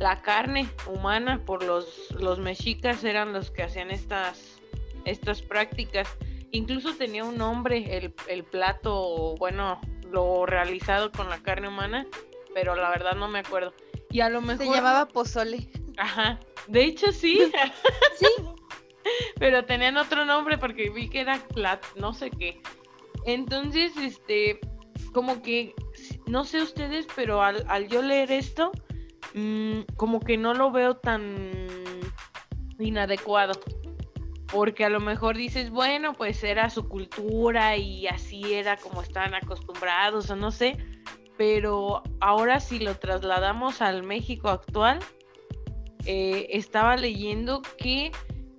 la 0.00 0.22
carne 0.22 0.66
humana 0.86 1.44
por 1.44 1.62
los, 1.62 2.10
los 2.18 2.38
mexicas 2.38 3.04
eran 3.04 3.34
los 3.34 3.50
que 3.50 3.64
hacían 3.64 3.90
estas, 3.90 4.58
estas 5.04 5.42
prácticas. 5.42 6.08
Incluso 6.52 6.94
tenía 6.94 7.22
un 7.22 7.36
nombre 7.36 7.98
el, 7.98 8.14
el 8.26 8.44
plato, 8.44 9.34
bueno, 9.38 9.78
lo 10.10 10.46
realizado 10.46 11.12
con 11.12 11.28
la 11.28 11.42
carne 11.42 11.68
humana, 11.68 12.06
pero 12.54 12.74
la 12.76 12.88
verdad 12.88 13.14
no 13.14 13.28
me 13.28 13.40
acuerdo. 13.40 13.74
Y 14.10 14.20
a 14.20 14.30
lo 14.30 14.40
mejor... 14.40 14.64
Se 14.64 14.72
llamaba 14.72 15.06
pozole. 15.06 15.68
Ajá. 15.98 16.40
De 16.66 16.82
hecho 16.82 17.12
sí. 17.12 17.52
sí. 18.18 18.26
pero 19.38 19.66
tenían 19.66 19.98
otro 19.98 20.24
nombre 20.24 20.56
porque 20.56 20.88
vi 20.88 21.10
que 21.10 21.20
era 21.20 21.46
plat, 21.48 21.84
no 21.96 22.14
sé 22.14 22.30
qué. 22.30 22.62
Entonces, 23.26 23.92
este, 23.98 24.60
como 25.12 25.42
que, 25.42 25.74
no 26.26 26.44
sé 26.44 26.62
ustedes, 26.62 27.06
pero 27.14 27.42
al, 27.42 27.66
al 27.68 27.86
yo 27.88 28.00
leer 28.00 28.32
esto, 28.32 28.72
Mm, 29.34 29.80
como 29.96 30.20
que 30.20 30.36
no 30.36 30.54
lo 30.54 30.70
veo 30.70 30.96
tan 30.96 31.52
inadecuado. 32.78 33.60
Porque 34.52 34.84
a 34.84 34.88
lo 34.88 34.98
mejor 34.98 35.36
dices, 35.36 35.70
bueno, 35.70 36.14
pues 36.14 36.42
era 36.42 36.70
su 36.70 36.88
cultura 36.88 37.76
y 37.76 38.08
así 38.08 38.54
era 38.54 38.76
como 38.76 39.02
estaban 39.02 39.34
acostumbrados 39.34 40.28
o 40.30 40.36
no 40.36 40.50
sé. 40.50 40.76
Pero 41.38 42.02
ahora 42.20 42.60
si 42.60 42.80
lo 42.80 42.96
trasladamos 42.96 43.80
al 43.80 44.02
México 44.02 44.48
actual, 44.48 44.98
eh, 46.04 46.48
estaba 46.50 46.96
leyendo 46.96 47.62
que 47.78 48.10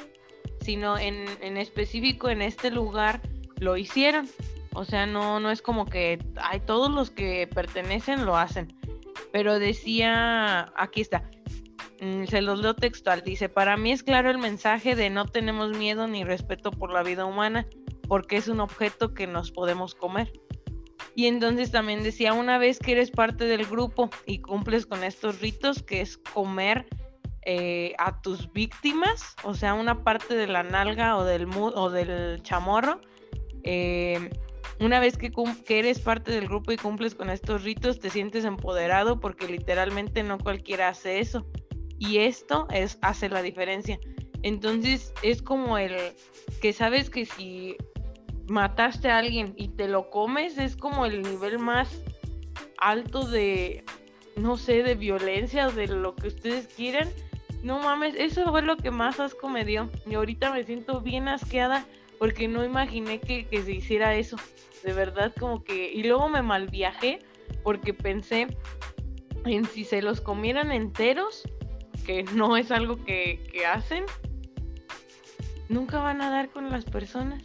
sino 0.62 0.98
en, 0.98 1.26
en 1.42 1.58
específico 1.58 2.30
en 2.30 2.42
este 2.42 2.72
lugar 2.72 3.22
lo 3.60 3.76
hicieron. 3.76 4.30
O 4.76 4.86
sea, 4.86 5.06
no, 5.06 5.40
no 5.40 5.52
es 5.52 5.62
como 5.62 5.86
que 5.86 6.20
hay 6.42 6.60
todos 6.60 6.92
los 6.92 7.12
que 7.12 7.48
pertenecen 7.48 8.26
lo 8.26 8.38
hacen. 8.38 8.76
Pero 9.32 9.60
decía, 9.60 10.72
aquí 10.76 11.02
está, 11.02 11.24
Mm, 12.04 12.26
se 12.26 12.42
los 12.42 12.60
leo 12.60 12.74
textual. 12.74 13.24
Dice, 13.24 13.48
para 13.48 13.78
mí 13.78 13.94
es 13.94 14.04
claro 14.04 14.30
el 14.30 14.38
mensaje 14.38 14.94
de 14.94 15.10
no 15.10 15.26
tenemos 15.26 15.78
miedo 15.78 16.06
ni 16.06 16.26
respeto 16.26 16.72
por 16.72 16.92
la 16.92 17.02
vida 17.02 17.24
humana, 17.24 17.66
porque 18.10 18.36
es 18.36 18.50
un 18.50 18.60
objeto 18.60 19.14
que 19.14 19.26
nos 19.26 19.52
podemos 19.52 19.96
comer. 19.96 20.34
Y 21.16 21.28
entonces 21.28 21.72
también 21.72 22.04
decía, 22.04 22.34
una 22.34 22.58
vez 22.58 22.80
que 22.80 22.92
eres 22.92 23.10
parte 23.10 23.46
del 23.46 23.66
grupo 23.66 24.10
y 24.26 24.40
cumples 24.40 24.86
con 24.86 25.04
estos 25.04 25.40
ritos, 25.40 25.82
que 25.82 26.02
es 26.02 26.18
comer 26.18 26.88
eh, 27.46 27.94
a 28.00 28.22
tus 28.22 28.52
víctimas, 28.52 29.36
o 29.44 29.54
sea, 29.54 29.74
una 29.74 30.04
parte 30.04 30.36
de 30.36 30.48
la 30.48 30.64
nalga 30.64 31.16
o 31.16 31.24
del, 31.24 31.48
o 31.56 31.90
del 31.90 32.42
chamorro, 32.44 33.00
eh, 33.64 34.30
una 34.80 35.00
vez 35.00 35.18
que, 35.18 35.32
eres 35.70 36.00
parte 36.00 36.32
del 36.32 36.48
grupo 36.48 36.72
y 36.72 36.78
cumples 36.78 37.16
con 37.16 37.30
estos 37.30 37.64
ritos, 37.64 38.00
te 38.00 38.10
sientes 38.10 38.46
empoderado 38.46 39.20
porque 39.20 39.48
literalmente 39.48 40.24
no 40.24 40.38
cualquiera 40.38 40.90
hace 40.90 41.20
eso. 41.20 41.46
Y 42.00 42.20
esto 42.20 42.68
es, 42.72 42.98
hace 43.02 43.30
la 43.30 43.42
diferencia. 43.42 44.00
Entonces 44.42 45.14
es 45.22 45.42
como 45.42 45.78
el 45.78 45.96
que 46.62 46.74
sabes 46.74 47.10
que 47.10 47.26
si 47.26 47.78
mataste 48.48 49.10
a 49.10 49.20
alguien 49.20 49.54
y 49.56 49.70
te 49.70 49.88
lo 49.88 50.10
comes, 50.10 50.58
es 50.58 50.76
como 50.76 51.06
el 51.06 51.22
nivel 51.22 51.60
más 51.60 52.02
alto 52.78 53.26
de, 53.26 53.86
no 54.36 54.58
sé, 54.58 54.84
de 54.84 54.96
violencia 54.96 55.70
de 55.70 55.88
lo 55.88 56.16
que 56.16 56.28
ustedes 56.28 56.68
quieran. 56.68 57.10
No 57.62 57.80
mames, 57.80 58.16
eso 58.18 58.52
fue 58.52 58.64
lo 58.64 58.76
que 58.76 58.92
más 58.92 59.22
asco 59.22 59.48
me 59.48 59.64
dio. 59.64 59.90
Y 60.06 60.16
ahorita 60.16 60.52
me 60.52 60.64
siento 60.64 61.00
bien 61.00 61.30
asqueada 61.30 61.86
porque 62.24 62.48
no 62.48 62.64
imaginé 62.64 63.20
que, 63.20 63.46
se 63.52 63.74
hiciera 63.74 64.16
eso. 64.16 64.38
De 64.82 64.94
verdad, 64.94 65.34
como 65.38 65.62
que... 65.62 65.92
Y 65.92 66.04
luego 66.04 66.30
me 66.30 66.42
malviajé 66.42 67.20
porque 67.64 67.94
pensé 67.94 68.48
en 69.44 69.66
si 69.66 69.84
se 69.84 70.02
los 70.02 70.22
comieran 70.22 70.72
enteros, 70.72 71.44
que 72.06 72.24
no 72.24 72.56
es 72.56 72.72
algo 72.72 72.96
que, 73.04 73.46
que 73.52 73.66
hacen, 73.66 74.06
nunca 75.68 76.00
van 76.00 76.22
a 76.22 76.30
dar 76.30 76.50
con 76.50 76.70
las 76.70 76.86
personas 76.86 77.44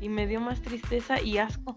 y 0.00 0.08
me 0.08 0.28
dio 0.28 0.40
más 0.40 0.62
tristeza 0.62 1.20
y 1.20 1.38
asco. 1.38 1.76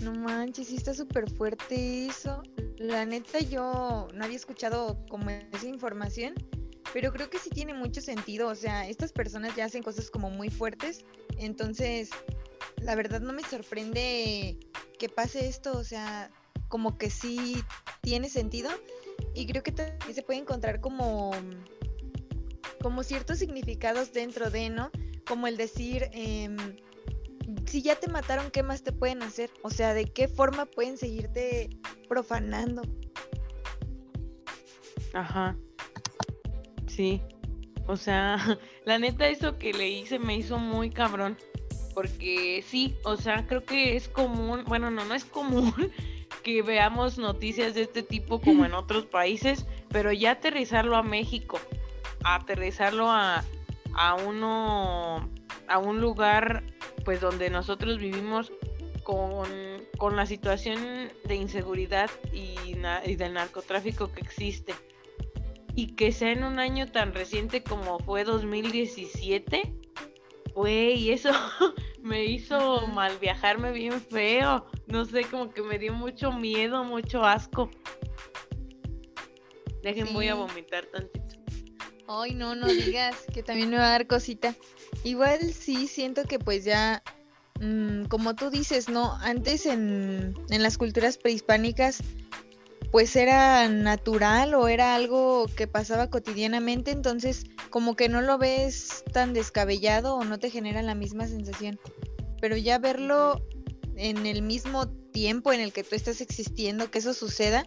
No 0.00 0.12
manches, 0.12 0.68
sí 0.68 0.76
está 0.76 0.92
súper 0.92 1.30
fuerte 1.30 2.08
eso. 2.08 2.42
La 2.76 3.06
neta 3.06 3.40
yo 3.40 4.06
no 4.12 4.22
había 4.22 4.36
escuchado 4.36 5.02
como 5.08 5.30
esa 5.30 5.66
información, 5.66 6.34
pero 6.92 7.12
creo 7.12 7.30
que 7.30 7.38
sí 7.38 7.50
tiene 7.50 7.74
mucho 7.74 8.00
sentido. 8.00 8.48
O 8.48 8.54
sea, 8.54 8.88
estas 8.88 9.12
personas 9.12 9.54
ya 9.56 9.64
hacen 9.64 9.82
cosas 9.82 10.10
como 10.10 10.30
muy 10.30 10.50
fuertes, 10.50 11.04
entonces 11.38 12.10
la 12.80 12.94
verdad 12.94 13.20
no 13.20 13.32
me 13.32 13.42
sorprende 13.42 14.58
que 14.98 15.08
pase 15.08 15.48
esto. 15.48 15.76
O 15.76 15.84
sea, 15.84 16.30
como 16.68 16.98
que 16.98 17.10
sí 17.10 17.62
tiene 18.00 18.28
sentido 18.28 18.70
y 19.34 19.46
creo 19.46 19.62
que 19.62 19.72
también 19.72 20.14
se 20.14 20.22
puede 20.22 20.40
encontrar 20.40 20.80
como 20.80 21.32
como 22.80 23.04
ciertos 23.04 23.38
significados 23.38 24.12
dentro 24.12 24.50
de, 24.50 24.68
¿no? 24.68 24.90
como 25.26 25.46
el 25.46 25.56
decir, 25.56 26.10
em, 26.12 26.56
si 27.66 27.82
ya 27.82 27.96
te 27.96 28.08
mataron, 28.08 28.50
¿qué 28.50 28.62
más 28.62 28.82
te 28.82 28.92
pueden 28.92 29.22
hacer? 29.22 29.50
O 29.62 29.70
sea, 29.70 29.94
¿de 29.94 30.04
qué 30.04 30.28
forma 30.28 30.66
pueden 30.66 30.98
seguirte 30.98 31.70
profanando? 32.08 32.82
Ajá. 35.14 35.56
Sí. 36.94 37.22
O 37.86 37.96
sea, 37.96 38.36
la 38.84 38.98
neta 38.98 39.28
eso 39.28 39.58
que 39.58 39.72
le 39.72 39.88
hice 39.88 40.18
me 40.18 40.36
hizo 40.36 40.58
muy 40.58 40.90
cabrón. 40.90 41.36
Porque 41.94 42.64
sí, 42.66 42.96
o 43.04 43.16
sea, 43.16 43.46
creo 43.46 43.64
que 43.64 43.96
es 43.96 44.08
común, 44.08 44.64
bueno, 44.66 44.90
no, 44.90 45.04
no 45.04 45.14
es 45.14 45.26
común 45.26 45.74
que 46.42 46.62
veamos 46.62 47.18
noticias 47.18 47.74
de 47.74 47.82
este 47.82 48.02
tipo 48.02 48.40
como 48.40 48.64
en 48.64 48.72
otros 48.74 49.06
países, 49.06 49.66
pero 49.90 50.10
ya 50.10 50.32
aterrizarlo 50.32 50.96
a 50.96 51.02
México, 51.02 51.60
aterrizarlo 52.24 53.10
a, 53.10 53.44
a 53.94 54.14
uno, 54.14 55.28
a 55.68 55.78
un 55.78 56.00
lugar 56.00 56.64
pues 57.04 57.20
donde 57.20 57.50
nosotros 57.50 57.98
vivimos 57.98 58.52
con, 59.02 59.46
la 60.16 60.26
situación 60.26 61.10
de 61.24 61.36
inseguridad 61.36 62.10
y, 62.32 62.56
y, 63.04 63.16
del 63.16 63.34
narcotráfico 63.34 64.10
que 64.12 64.20
existe. 64.20 64.74
Y 65.74 65.88
que 65.94 66.12
sea 66.12 66.32
en 66.32 66.44
un 66.44 66.58
año 66.58 66.86
tan 66.90 67.14
reciente 67.14 67.62
como 67.62 67.98
fue 68.00 68.24
2017, 68.24 69.74
güey, 70.54 71.10
eso 71.10 71.30
me 72.02 72.24
hizo 72.24 72.86
mal 72.88 73.16
viajarme 73.18 73.72
bien 73.72 74.00
feo. 74.00 74.66
No 74.86 75.04
sé, 75.04 75.24
como 75.24 75.50
que 75.50 75.62
me 75.62 75.78
dio 75.78 75.94
mucho 75.94 76.32
miedo, 76.32 76.84
mucho 76.84 77.24
asco. 77.24 77.70
Dejen, 79.82 80.12
voy 80.12 80.28
a 80.28 80.34
vomitar 80.34 80.86
tantito. 80.86 81.22
Ay, 82.06 82.34
no, 82.34 82.54
no 82.54 82.66
digas 82.66 83.16
que 83.32 83.42
también 83.42 83.70
me 83.70 83.78
va 83.78 83.86
a 83.86 83.92
dar 83.92 84.06
cosita. 84.06 84.54
Igual 85.02 85.52
sí 85.52 85.86
siento 85.88 86.24
que 86.24 86.38
pues 86.38 86.64
ya, 86.64 87.02
mm, 87.60 88.04
como 88.04 88.34
tú 88.34 88.50
dices, 88.50 88.88
¿no? 88.88 89.14
Antes 89.22 89.66
en, 89.66 90.34
en 90.50 90.62
las 90.62 90.76
culturas 90.76 91.16
prehispánicas 91.16 92.02
pues 92.92 93.16
era 93.16 93.68
natural 93.70 94.54
o 94.54 94.68
era 94.68 94.94
algo 94.94 95.46
que 95.56 95.66
pasaba 95.66 96.10
cotidianamente, 96.10 96.90
entonces 96.90 97.46
como 97.70 97.96
que 97.96 98.10
no 98.10 98.20
lo 98.20 98.36
ves 98.36 99.02
tan 99.14 99.32
descabellado 99.32 100.14
o 100.14 100.24
no 100.24 100.38
te 100.38 100.50
genera 100.50 100.82
la 100.82 100.94
misma 100.94 101.26
sensación. 101.26 101.80
Pero 102.42 102.54
ya 102.58 102.78
verlo 102.78 103.40
en 103.96 104.26
el 104.26 104.42
mismo 104.42 104.88
tiempo 104.88 105.54
en 105.54 105.60
el 105.60 105.72
que 105.72 105.84
tú 105.84 105.94
estás 105.94 106.20
existiendo, 106.20 106.90
que 106.90 106.98
eso 106.98 107.14
suceda, 107.14 107.66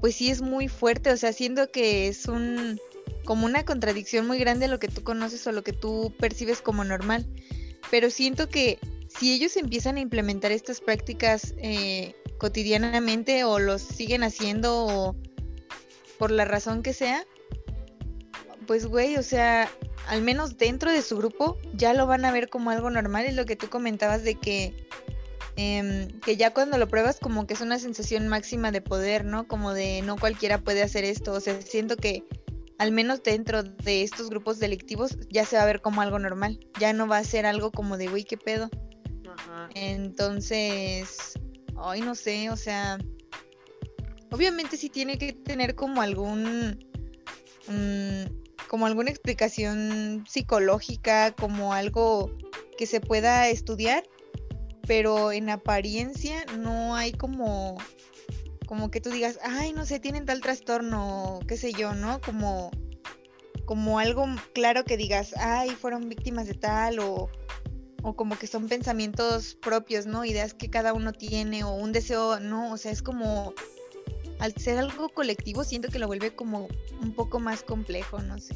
pues 0.00 0.14
sí 0.14 0.30
es 0.30 0.42
muy 0.42 0.68
fuerte, 0.68 1.10
o 1.10 1.16
sea, 1.16 1.32
siento 1.32 1.70
que 1.70 2.08
es 2.08 2.26
un 2.26 2.78
como 3.24 3.46
una 3.46 3.64
contradicción 3.64 4.26
muy 4.26 4.38
grande 4.38 4.68
lo 4.68 4.78
que 4.78 4.88
tú 4.88 5.02
conoces 5.02 5.46
o 5.46 5.52
lo 5.52 5.64
que 5.64 5.72
tú 5.72 6.12
percibes 6.18 6.60
como 6.60 6.84
normal. 6.84 7.26
Pero 7.90 8.10
siento 8.10 8.50
que 8.50 8.78
si 9.08 9.32
ellos 9.32 9.56
empiezan 9.56 9.96
a 9.96 10.00
implementar 10.00 10.52
estas 10.52 10.82
prácticas 10.82 11.54
eh, 11.56 12.14
cotidianamente 12.38 13.44
o 13.44 13.58
los 13.58 13.82
siguen 13.82 14.22
haciendo 14.22 14.86
o 14.86 15.16
por 16.18 16.30
la 16.30 16.44
razón 16.44 16.82
que 16.82 16.92
sea, 16.92 17.24
pues 18.66 18.86
güey, 18.86 19.16
o 19.16 19.22
sea, 19.22 19.68
al 20.08 20.22
menos 20.22 20.56
dentro 20.56 20.90
de 20.90 21.02
su 21.02 21.16
grupo 21.16 21.58
ya 21.74 21.94
lo 21.94 22.06
van 22.06 22.24
a 22.24 22.32
ver 22.32 22.48
como 22.48 22.70
algo 22.70 22.90
normal. 22.90 23.26
Es 23.26 23.34
lo 23.34 23.44
que 23.44 23.56
tú 23.56 23.68
comentabas 23.68 24.22
de 24.22 24.36
que, 24.36 24.86
em, 25.56 26.08
que 26.20 26.36
ya 26.36 26.52
cuando 26.52 26.78
lo 26.78 26.88
pruebas 26.88 27.18
como 27.20 27.46
que 27.46 27.54
es 27.54 27.60
una 27.60 27.78
sensación 27.78 28.28
máxima 28.28 28.70
de 28.72 28.80
poder, 28.80 29.24
¿no? 29.24 29.46
Como 29.46 29.72
de 29.72 30.02
no 30.02 30.16
cualquiera 30.16 30.58
puede 30.58 30.82
hacer 30.82 31.04
esto. 31.04 31.32
O 31.32 31.40
sea, 31.40 31.60
siento 31.60 31.96
que 31.96 32.24
al 32.78 32.92
menos 32.92 33.22
dentro 33.22 33.62
de 33.62 34.02
estos 34.02 34.28
grupos 34.28 34.58
delictivos, 34.58 35.16
ya 35.30 35.44
se 35.44 35.56
va 35.56 35.62
a 35.62 35.66
ver 35.66 35.80
como 35.80 36.02
algo 36.02 36.18
normal. 36.18 36.60
Ya 36.78 36.92
no 36.92 37.06
va 37.06 37.18
a 37.18 37.24
ser 37.24 37.46
algo 37.46 37.70
como 37.70 37.96
de, 37.96 38.08
güey, 38.08 38.24
¿qué 38.24 38.36
pedo? 38.36 38.68
Entonces, 39.74 41.34
ay, 41.78 42.00
no 42.00 42.14
sé, 42.14 42.50
o 42.50 42.56
sea, 42.56 42.98
obviamente 44.30 44.76
sí 44.76 44.88
tiene 44.88 45.18
que 45.18 45.32
tener 45.32 45.74
como 45.74 46.02
algún, 46.02 46.78
mm, 47.68 48.66
como 48.68 48.86
alguna 48.86 49.10
explicación 49.10 50.24
psicológica, 50.28 51.32
como 51.32 51.72
algo 51.72 52.30
que 52.76 52.86
se 52.86 53.00
pueda 53.00 53.48
estudiar, 53.48 54.04
pero 54.86 55.32
en 55.32 55.50
apariencia 55.50 56.44
no 56.58 56.94
hay 56.94 57.12
como 57.12 57.76
como 58.66 58.90
que 58.90 59.00
tú 59.00 59.10
digas, 59.10 59.38
ay, 59.42 59.72
no 59.72 59.86
sé, 59.86 60.00
tienen 60.00 60.26
tal 60.26 60.40
trastorno, 60.40 61.40
qué 61.46 61.56
sé 61.56 61.72
yo, 61.72 61.94
¿no? 61.94 62.20
Como, 62.20 62.70
como 63.64 63.98
algo 63.98 64.26
claro 64.52 64.84
que 64.84 64.96
digas, 64.96 65.34
ay, 65.38 65.70
fueron 65.70 66.08
víctimas 66.08 66.46
de 66.46 66.54
tal, 66.54 66.98
o, 66.98 67.30
o 68.06 68.14
como 68.14 68.38
que 68.38 68.46
son 68.46 68.68
pensamientos 68.68 69.56
propios, 69.56 70.06
¿no? 70.06 70.24
Ideas 70.24 70.54
que 70.54 70.70
cada 70.70 70.92
uno 70.92 71.12
tiene, 71.12 71.64
o 71.64 71.72
un 71.72 71.90
deseo, 71.90 72.38
¿no? 72.38 72.72
O 72.72 72.76
sea, 72.76 72.92
es 72.92 73.02
como, 73.02 73.52
al 74.38 74.54
ser 74.54 74.78
algo 74.78 75.08
colectivo, 75.08 75.64
siento 75.64 75.88
que 75.88 75.98
lo 75.98 76.06
vuelve 76.06 76.32
como 76.32 76.68
un 77.02 77.12
poco 77.12 77.40
más 77.40 77.64
complejo, 77.64 78.20
no 78.20 78.38
sé. 78.38 78.54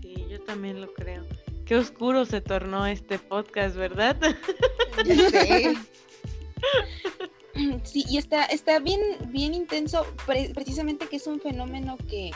Sí, 0.00 0.24
yo 0.30 0.40
también 0.42 0.80
lo 0.80 0.94
creo. 0.94 1.26
Qué 1.64 1.74
oscuro 1.74 2.24
se 2.26 2.40
tornó 2.40 2.86
este 2.86 3.18
podcast, 3.18 3.74
¿verdad? 3.74 4.16
Sí, 7.84 8.04
y 8.08 8.16
está, 8.16 8.44
está 8.44 8.78
bien, 8.78 9.00
bien 9.26 9.52
intenso, 9.52 10.06
precisamente 10.54 11.08
que 11.08 11.16
es 11.16 11.26
un 11.26 11.40
fenómeno 11.40 11.98
que, 12.08 12.30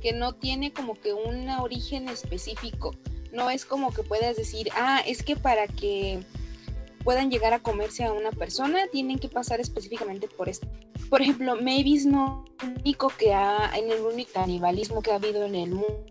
que 0.00 0.12
no 0.12 0.36
tiene 0.36 0.72
como 0.72 0.94
que 0.94 1.12
un 1.12 1.48
origen 1.48 2.08
específico. 2.08 2.92
No 3.32 3.50
es 3.50 3.64
como 3.64 3.92
que 3.92 4.02
puedas 4.02 4.36
decir, 4.36 4.68
ah, 4.74 5.02
es 5.06 5.22
que 5.22 5.36
para 5.36 5.66
que 5.66 6.20
puedan 7.02 7.30
llegar 7.30 7.52
a 7.52 7.60
comerse 7.60 8.04
a 8.04 8.12
una 8.12 8.30
persona 8.30 8.86
tienen 8.92 9.18
que 9.18 9.28
pasar 9.28 9.60
específicamente 9.60 10.28
por 10.28 10.48
esto. 10.48 10.68
Por 11.10 11.22
ejemplo, 11.22 11.56
Mavis 11.56 12.06
no 12.06 12.44
único 12.64 13.08
que 13.08 13.34
ha, 13.34 13.70
en 13.76 13.90
el 13.90 14.00
único 14.02 14.32
canibalismo 14.32 15.02
que 15.02 15.10
ha 15.10 15.16
habido 15.16 15.44
en 15.44 15.54
el 15.54 15.70
mundo 15.70 16.06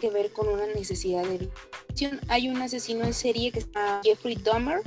que 0.00 0.10
ver 0.10 0.32
con 0.32 0.48
una 0.48 0.66
necesidad 0.66 1.24
de 1.24 1.50
visión. 1.88 2.20
Hay 2.28 2.48
un 2.48 2.60
asesino 2.62 3.04
en 3.04 3.12
serie 3.12 3.52
que 3.52 3.60
se 3.60 3.66
llama 3.70 4.00
Jeffrey 4.02 4.34
Dahmer, 4.34 4.80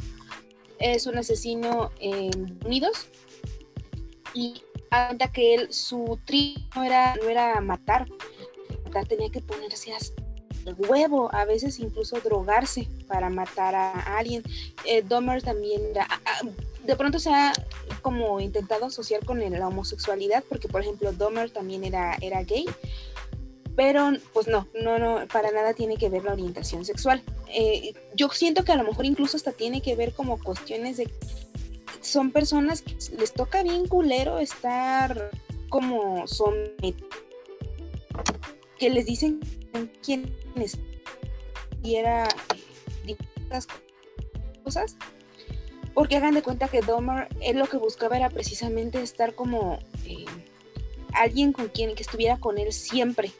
es 0.79 1.05
un 1.05 1.17
asesino 1.17 1.91
en 1.99 2.59
Unidos 2.65 3.07
y 4.33 4.63
anda 4.89 5.31
que 5.31 5.53
él, 5.55 5.71
su 5.71 6.19
trigo 6.25 6.61
no 6.75 6.83
era, 6.83 7.15
no 7.15 7.29
era 7.29 7.61
matar, 7.61 8.07
matar 8.83 9.07
tenía 9.07 9.29
que 9.29 9.41
ponerse 9.41 9.93
hasta 9.93 10.21
el 10.21 10.22
huevo, 10.71 11.29
a 11.33 11.45
veces 11.45 11.79
incluso 11.79 12.19
drogarse 12.21 12.87
para 13.07 13.29
matar 13.29 13.75
a, 13.75 14.17
alguien. 14.17 14.43
Eh, 14.85 15.03
Dahmer 15.07 15.41
también 15.41 15.81
de 16.83 16.95
pronto 16.95 17.19
se 17.19 17.29
ha 17.29 17.53
como 18.01 18.39
intentado 18.39 18.85
asociar 18.85 19.25
con 19.25 19.39
la 19.39 19.67
homosexualidad, 19.67 20.43
porque 20.47 20.67
por 20.67 20.81
ejemplo 20.81 21.11
Dahmer 21.11 21.49
también 21.49 21.83
era, 21.83 22.17
era 22.21 22.43
gay, 22.43 22.65
pero 23.75 24.11
pues 24.33 24.47
no, 24.47 24.67
no, 24.81 24.99
no, 24.99 25.27
para 25.27 25.51
nada 25.51 25.73
tiene 25.73 25.97
que 25.97 26.09
ver 26.09 26.23
la 26.23 26.33
orientación 26.33 26.85
sexual. 26.85 27.21
Eh, 27.49 27.93
yo 28.15 28.29
siento 28.29 28.63
que 28.63 28.71
a 28.71 28.75
lo 28.75 28.83
mejor 28.83 29.05
incluso 29.05 29.37
hasta 29.37 29.51
tiene 29.51 29.81
que 29.81 29.95
ver 29.95 30.13
como 30.13 30.41
cuestiones 30.41 30.97
de 30.97 31.09
son 32.01 32.31
personas 32.31 32.81
que 32.81 32.95
les 33.17 33.33
toca 33.33 33.63
bien 33.63 33.87
culero 33.87 34.39
estar 34.39 35.31
como 35.69 36.27
son 36.27 36.53
que 38.83 38.89
les 38.89 39.05
dicen 39.05 39.39
quiénes. 40.03 40.77
Y 41.83 41.95
era 41.95 42.27
cosas 44.61 44.97
porque 45.93 46.17
hagan 46.17 46.33
de 46.33 46.41
cuenta 46.41 46.67
que 46.67 46.81
Dahmer 46.81 47.29
él 47.39 47.59
lo 47.59 47.67
que 47.67 47.77
buscaba 47.77 48.17
era 48.17 48.29
precisamente 48.29 49.01
estar 49.01 49.35
como 49.35 49.79
eh, 50.05 50.25
alguien 51.13 51.53
con 51.53 51.69
quien 51.69 51.95
que 51.95 52.03
estuviera 52.03 52.37
con 52.41 52.57
él 52.57 52.73
siempre. 52.73 53.31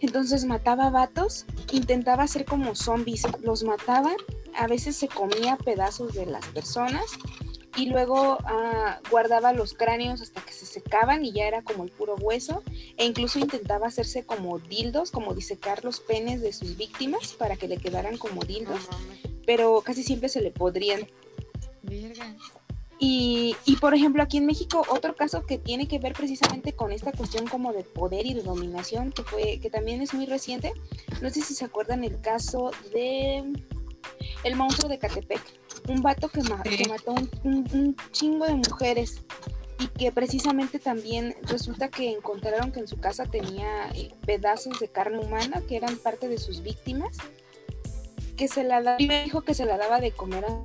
Entonces 0.00 0.44
mataba 0.44 0.90
vatos 0.90 1.46
intentaba 1.72 2.22
hacer 2.22 2.44
como 2.44 2.76
zombies 2.76 3.22
los 3.42 3.64
mataba 3.64 4.14
a 4.56 4.68
veces 4.68 4.94
se 4.94 5.08
comía 5.08 5.56
pedazos 5.56 6.14
de 6.14 6.26
las 6.26 6.46
personas 6.46 7.04
y 7.76 7.86
luego 7.86 8.38
ah, 8.44 9.00
guardaba 9.10 9.52
los 9.52 9.74
cráneos 9.74 10.22
hasta 10.22 10.40
que 10.40 10.52
se 10.52 10.64
secaban 10.64 11.24
y 11.24 11.32
ya 11.32 11.46
era 11.46 11.62
como 11.62 11.84
el 11.84 11.90
puro 11.90 12.16
hueso 12.16 12.62
e 12.96 13.04
incluso 13.04 13.38
intentaba 13.38 13.86
hacerse 13.86 14.24
como 14.24 14.58
dildos, 14.58 15.10
como 15.10 15.34
disecar 15.34 15.84
los 15.84 16.00
penes 16.00 16.40
de 16.40 16.52
sus 16.52 16.76
víctimas 16.76 17.34
para 17.34 17.56
que 17.56 17.68
le 17.68 17.76
quedaran 17.76 18.16
como 18.16 18.42
dildos, 18.42 18.88
pero 19.44 19.82
casi 19.82 20.02
siempre 20.02 20.28
se 20.30 20.40
le 20.40 20.50
podrían. 20.50 21.06
Y, 22.98 23.54
y, 23.66 23.76
por 23.76 23.94
ejemplo 23.94 24.22
aquí 24.22 24.38
en 24.38 24.46
México 24.46 24.82
otro 24.88 25.14
caso 25.14 25.44
que 25.44 25.58
tiene 25.58 25.86
que 25.86 25.98
ver 25.98 26.14
precisamente 26.14 26.72
con 26.72 26.92
esta 26.92 27.12
cuestión 27.12 27.46
como 27.46 27.74
de 27.74 27.84
poder 27.84 28.24
y 28.24 28.32
de 28.32 28.42
dominación 28.42 29.12
que 29.12 29.22
fue 29.22 29.58
que 29.60 29.68
también 29.68 30.00
es 30.00 30.14
muy 30.14 30.24
reciente. 30.24 30.72
No 31.20 31.28
sé 31.28 31.42
si 31.42 31.54
se 31.54 31.66
acuerdan 31.66 32.04
el 32.04 32.18
caso 32.22 32.70
de 32.94 33.44
el 34.44 34.56
monstruo 34.56 34.88
de 34.88 34.98
Catepec 34.98 35.65
un 35.88 36.02
vato 36.02 36.28
que, 36.28 36.42
mató 36.88 37.14
un, 37.44 37.96
chingo 38.12 38.46
de 38.46 38.54
mujeres 38.54 39.20
y 39.78 39.88
que 39.88 40.10
precisamente 40.12 40.78
también 40.78 41.34
resulta 41.42 41.88
que 41.88 42.10
encontraron 42.10 42.72
que 42.72 42.80
en 42.80 42.88
su 42.88 42.98
casa 42.98 43.26
tenía 43.26 43.90
eh, 43.94 44.12
pedazos 44.24 44.80
de 44.80 44.88
carne 44.88 45.18
humana 45.18 45.62
que 45.68 45.76
eran 45.76 45.96
parte 45.96 46.28
de 46.28 46.38
sus 46.38 46.62
víctimas, 46.62 47.16
que 48.36 48.48
se 48.48 48.64
la 48.64 48.82
daba, 48.82 48.98
dijo 48.98 49.42
que 49.42 49.54
se 49.54 49.66
la 49.66 49.76
daba 49.76 50.00
de 50.00 50.12
comer 50.12 50.44
a 50.44 50.64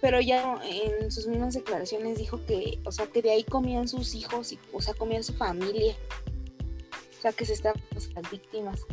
pero 0.00 0.20
ya 0.20 0.60
en 0.64 1.10
sus 1.10 1.26
mismas 1.26 1.54
declaraciones 1.54 2.18
dijo 2.18 2.44
que, 2.46 2.80
o 2.84 2.92
sea, 2.92 3.06
que 3.06 3.20
de 3.20 3.32
ahí 3.32 3.42
comían 3.42 3.88
sus 3.88 4.14
hijos, 4.14 4.52
y, 4.52 4.58
o 4.72 4.80
sea, 4.80 4.94
comían 4.94 5.24
su 5.24 5.34
familia, 5.34 5.96
o 7.18 7.20
sea, 7.20 7.32
que 7.32 7.44
se 7.44 7.54
estaban 7.54 7.82
pues, 7.90 8.14
las 8.14 8.30
víctimas 8.30 8.86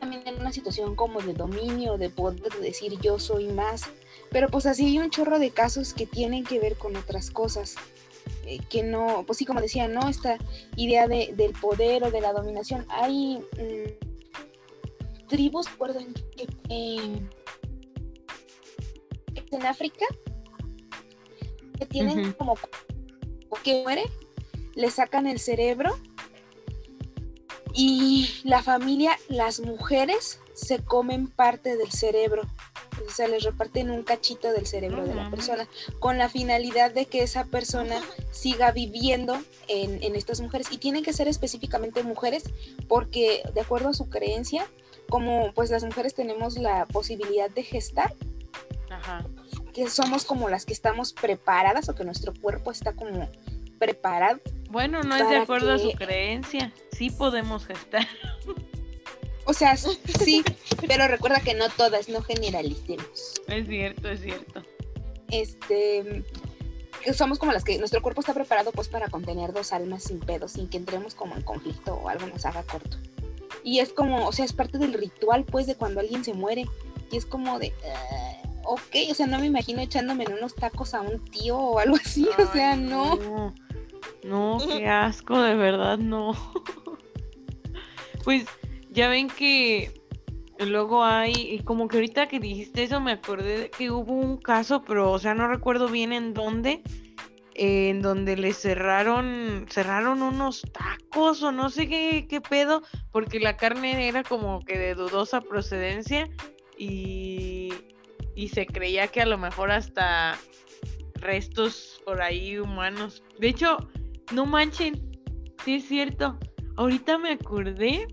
también 0.00 0.22
en 0.26 0.40
una 0.40 0.52
situación 0.52 0.96
como 0.96 1.20
de 1.20 1.34
dominio, 1.34 1.98
de 1.98 2.10
poder 2.10 2.52
decir 2.60 2.98
yo 3.00 3.18
soy 3.18 3.48
más. 3.48 3.82
Pero 4.30 4.48
pues 4.48 4.66
así 4.66 4.86
hay 4.86 4.98
un 4.98 5.10
chorro 5.10 5.38
de 5.38 5.50
casos 5.50 5.94
que 5.94 6.06
tienen 6.06 6.44
que 6.44 6.58
ver 6.58 6.76
con 6.76 6.96
otras 6.96 7.30
cosas. 7.30 7.76
Eh, 8.46 8.58
que 8.68 8.82
no, 8.82 9.24
pues 9.26 9.38
sí, 9.38 9.44
como 9.44 9.60
decía, 9.60 9.88
¿no? 9.88 10.08
Esta 10.08 10.38
idea 10.76 11.06
de, 11.06 11.32
del 11.36 11.52
poder 11.52 12.04
o 12.04 12.10
de 12.10 12.20
la 12.20 12.32
dominación. 12.32 12.86
Hay 12.88 13.38
mm, 13.38 15.26
tribus, 15.28 15.70
recuerden 15.70 16.14
que 16.36 16.48
en 19.50 19.66
África 19.66 20.06
que 21.78 21.86
tienen 21.86 22.32
como 22.32 22.54
que 23.64 23.82
muere, 23.82 24.04
le 24.74 24.90
sacan 24.90 25.26
el 25.26 25.38
cerebro 25.38 25.96
y 27.74 28.40
la 28.44 28.62
familia, 28.62 29.18
las 29.28 29.60
mujeres 29.60 30.40
se 30.54 30.78
comen 30.78 31.28
parte 31.28 31.76
del 31.76 31.90
cerebro. 31.90 32.42
O 33.06 33.10
sea, 33.10 33.28
les 33.28 33.44
reparten 33.44 33.90
un 33.90 34.02
cachito 34.02 34.52
del 34.52 34.66
cerebro 34.66 35.06
de 35.06 35.14
la 35.14 35.30
persona 35.30 35.66
con 35.98 36.18
la 36.18 36.28
finalidad 36.28 36.92
de 36.92 37.06
que 37.06 37.22
esa 37.22 37.44
persona 37.44 38.00
siga 38.30 38.72
viviendo 38.72 39.38
en, 39.68 40.02
en, 40.02 40.16
estas 40.16 40.40
mujeres. 40.40 40.68
Y 40.70 40.78
tienen 40.78 41.02
que 41.02 41.12
ser 41.12 41.26
específicamente 41.26 42.02
mujeres 42.02 42.44
porque, 42.88 43.42
de 43.54 43.60
acuerdo 43.60 43.88
a 43.88 43.94
su 43.94 44.10
creencia, 44.10 44.66
como 45.10 45.52
pues 45.52 45.70
las 45.70 45.84
mujeres 45.84 46.14
tenemos 46.14 46.56
la 46.56 46.86
posibilidad 46.86 47.50
de 47.50 47.62
gestar, 47.62 48.14
que 49.74 49.88
somos 49.88 50.24
como 50.24 50.48
las 50.48 50.64
que 50.64 50.72
estamos 50.72 51.12
preparadas 51.12 51.88
o 51.88 51.94
que 51.94 52.04
nuestro 52.04 52.32
cuerpo 52.34 52.70
está 52.70 52.92
como 52.92 53.28
preparado. 53.78 54.40
Bueno, 54.70 55.02
no 55.02 55.16
es 55.16 55.28
de 55.28 55.36
acuerdo 55.36 55.72
a 55.72 55.78
su 55.78 55.90
creencia. 55.92 56.72
Sí 56.92 57.10
podemos 57.10 57.66
gestar. 57.66 58.06
O 59.44 59.52
sea, 59.52 59.76
sí, 59.76 60.44
pero 60.86 61.08
recuerda 61.08 61.40
que 61.40 61.54
no 61.54 61.68
todas, 61.70 62.08
no 62.08 62.22
generalicemos. 62.22 63.34
Es 63.48 63.66
cierto, 63.66 64.08
es 64.08 64.20
cierto. 64.20 64.62
Este, 65.28 66.24
somos 67.14 67.38
como 67.38 67.52
las 67.52 67.64
que 67.64 67.78
nuestro 67.78 68.00
cuerpo 68.00 68.20
está 68.20 68.32
preparado 68.32 68.70
pues 68.70 68.88
para 68.88 69.08
contener 69.08 69.52
dos 69.52 69.72
almas 69.72 70.04
sin 70.04 70.20
pedos, 70.20 70.52
sin 70.52 70.68
que 70.68 70.76
entremos 70.76 71.14
como 71.14 71.34
en 71.34 71.42
conflicto 71.42 71.94
o 71.94 72.08
algo 72.08 72.28
nos 72.28 72.46
haga 72.46 72.62
corto. 72.62 72.96
Y 73.64 73.80
es 73.80 73.92
como, 73.92 74.28
o 74.28 74.32
sea, 74.32 74.44
es 74.44 74.52
parte 74.52 74.78
del 74.78 74.92
ritual 74.92 75.44
pues 75.44 75.66
de 75.66 75.74
cuando 75.74 75.98
alguien 75.98 76.24
se 76.24 76.32
muere. 76.32 76.66
Y 77.10 77.16
es 77.16 77.26
como 77.26 77.58
de, 77.58 77.72
uh, 77.82 78.72
ok, 78.74 79.10
o 79.10 79.14
sea, 79.14 79.26
no 79.26 79.40
me 79.40 79.46
imagino 79.46 79.80
echándome 79.80 80.24
en 80.24 80.34
unos 80.34 80.54
tacos 80.54 80.94
a 80.94 81.00
un 81.00 81.24
tío 81.24 81.58
o 81.58 81.78
algo 81.80 81.96
así, 81.96 82.28
o 82.38 82.52
sea, 82.52 82.76
no. 82.76 83.16
No, 83.16 83.54
qué 84.22 84.88
asco, 84.88 85.40
de 85.40 85.54
verdad, 85.54 85.98
no. 85.98 86.34
pues 88.24 88.46
ya 88.90 89.08
ven 89.08 89.28
que 89.28 89.92
luego 90.58 91.04
hay, 91.04 91.32
y 91.32 91.60
como 91.60 91.88
que 91.88 91.96
ahorita 91.96 92.28
que 92.28 92.38
dijiste 92.38 92.82
eso 92.82 93.00
me 93.00 93.12
acordé 93.12 93.58
de 93.58 93.70
que 93.70 93.90
hubo 93.90 94.12
un 94.12 94.36
caso, 94.36 94.82
pero 94.82 95.10
o 95.10 95.18
sea, 95.18 95.34
no 95.34 95.48
recuerdo 95.48 95.88
bien 95.88 96.12
en 96.12 96.34
dónde, 96.34 96.82
en 97.54 98.02
donde 98.02 98.36
le 98.36 98.52
cerraron, 98.52 99.66
cerraron 99.68 100.22
unos 100.22 100.62
tacos 100.72 101.42
o 101.42 101.52
no 101.52 101.70
sé 101.70 101.88
qué, 101.88 102.26
qué 102.28 102.40
pedo, 102.40 102.82
porque 103.12 103.40
la 103.40 103.56
carne 103.56 104.08
era 104.08 104.22
como 104.22 104.60
que 104.60 104.78
de 104.78 104.94
dudosa 104.94 105.40
procedencia 105.40 106.28
y, 106.78 107.72
y 108.34 108.48
se 108.48 108.66
creía 108.66 109.08
que 109.08 109.20
a 109.20 109.26
lo 109.26 109.38
mejor 109.38 109.70
hasta 109.70 110.38
restos 111.20 112.00
por 112.04 112.22
ahí 112.22 112.58
humanos. 112.58 113.22
De 113.38 113.48
hecho, 113.48 113.88
no 114.32 114.46
manchen, 114.46 115.10
sí 115.64 115.76
es 115.76 115.86
cierto. 115.86 116.38
Ahorita 116.76 117.18
me 117.18 117.32
acordé. 117.32 118.06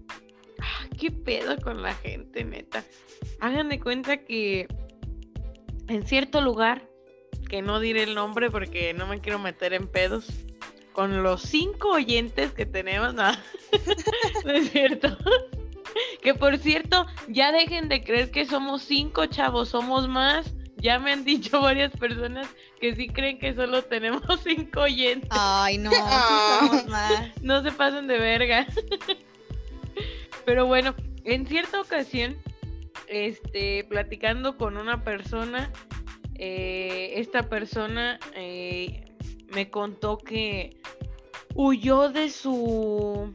Ah, 0.60 0.88
¿Qué 1.00 1.12
pedo 1.12 1.58
con 1.58 1.82
la 1.82 1.94
gente, 1.94 2.44
neta? 2.44 2.84
Hagan 3.40 3.70
de 3.70 3.80
cuenta 3.80 4.18
que 4.18 4.68
en 5.88 6.06
cierto 6.06 6.42
lugar, 6.42 6.88
que 7.50 7.62
no 7.62 7.80
diré 7.80 8.04
el 8.04 8.16
nombre 8.16 8.52
porque 8.52 8.94
no 8.94 9.08
me 9.08 9.22
quiero 9.22 9.40
meter 9.40 9.74
en 9.74 9.88
pedos, 9.88 10.28
con 10.92 11.24
los 11.24 11.44
cinco 11.44 11.92
oyentes 11.92 12.52
que 12.54 12.66
tenemos, 12.66 13.14
no, 13.14 13.32
no 14.46 14.52
es 14.52 14.72
cierto. 14.72 15.16
que 16.22 16.34
por 16.34 16.58
cierto, 16.58 17.06
ya 17.28 17.52
dejen 17.52 17.88
de 17.88 18.04
creer 18.04 18.32
que 18.32 18.46
somos 18.46 18.82
cinco 18.82 19.28
chavos, 19.28 19.70
somos 19.70 20.08
más. 20.08 20.54
Ya 20.78 21.00
me 21.00 21.12
han 21.12 21.24
dicho 21.24 21.62
varias 21.62 21.92
personas 21.92 22.48
que 22.80 22.96
sí 22.96 23.08
creen 23.08 23.40
que 23.40 23.54
solo 23.54 23.84
tenemos 23.84 24.24
cinco 24.44 24.82
oyentes. 24.82 25.30
Ay, 25.32 25.78
no, 25.78 25.92
somos 26.60 26.88
más. 26.88 27.42
No 27.42 27.64
se 27.64 27.72
pasen 27.72 28.08
de 28.08 28.20
verga. 28.20 28.68
Pero 30.46 30.66
bueno, 30.66 30.96
en 31.26 31.46
cierta 31.46 31.82
ocasión, 31.82 32.38
este, 33.08 33.84
platicando 33.90 34.58
con 34.58 34.78
una 34.78 35.04
persona, 35.04 35.72
eh, 36.36 37.14
esta 37.16 37.50
persona 37.50 38.20
eh, 38.34 39.04
me 39.54 39.70
contó 39.70 40.18
que 40.18 40.78
huyó 41.56 42.10
de 42.10 42.30
su, 42.30 43.34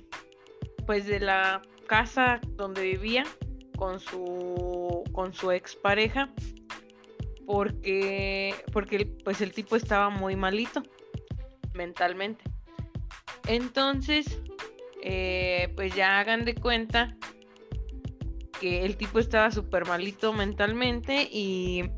pues 0.86 1.06
de 1.06 1.20
la 1.20 1.60
casa 1.86 2.40
donde 2.56 2.82
vivía 2.82 3.24
con 3.76 4.00
su, 4.00 5.04
con 5.12 5.34
su 5.34 5.50
expareja 5.50 6.32
porque, 7.52 8.54
porque 8.72 9.04
pues 9.24 9.42
el 9.42 9.52
tipo 9.52 9.76
estaba 9.76 10.08
muy 10.08 10.36
malito 10.36 10.82
mentalmente. 11.74 12.42
Entonces, 13.46 14.40
eh, 15.02 15.70
pues 15.76 15.94
ya 15.94 16.18
hagan 16.18 16.46
de 16.46 16.54
cuenta 16.54 17.14
que 18.58 18.86
el 18.86 18.96
tipo 18.96 19.18
estaba 19.18 19.50
súper 19.50 19.86
malito 19.86 20.32
mentalmente 20.32 21.28
y 21.30 21.90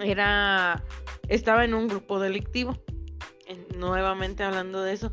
era 0.00 0.84
estaba 1.28 1.64
en 1.64 1.74
un 1.74 1.88
grupo 1.88 2.20
delictivo. 2.20 2.78
nuevamente 3.76 4.44
hablando 4.44 4.80
de 4.80 4.92
eso. 4.92 5.12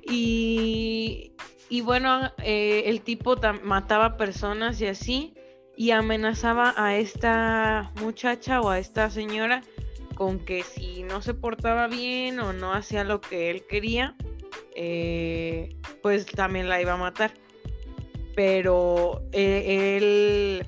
Y, 0.00 1.32
y 1.68 1.80
bueno, 1.80 2.30
eh, 2.38 2.84
el 2.86 3.00
tipo 3.00 3.34
mataba 3.64 4.16
personas 4.16 4.80
y 4.80 4.86
así, 4.86 5.34
y 5.76 5.90
amenazaba 5.90 6.74
a 6.76 6.96
esta 6.96 7.92
muchacha 8.00 8.60
o 8.60 8.70
a 8.70 8.78
esta 8.78 9.10
señora 9.10 9.62
con 10.14 10.38
que 10.38 10.62
si 10.62 11.02
no 11.02 11.22
se 11.22 11.34
portaba 11.34 11.88
bien 11.88 12.38
o 12.38 12.52
no 12.52 12.72
hacía 12.72 13.04
lo 13.04 13.20
que 13.20 13.50
él 13.50 13.64
quería, 13.66 14.14
eh, 14.76 15.76
pues 16.02 16.26
también 16.26 16.68
la 16.68 16.80
iba 16.80 16.92
a 16.92 16.96
matar. 16.96 17.32
Pero 18.36 19.22
eh, 19.32 19.96
él, 19.96 20.66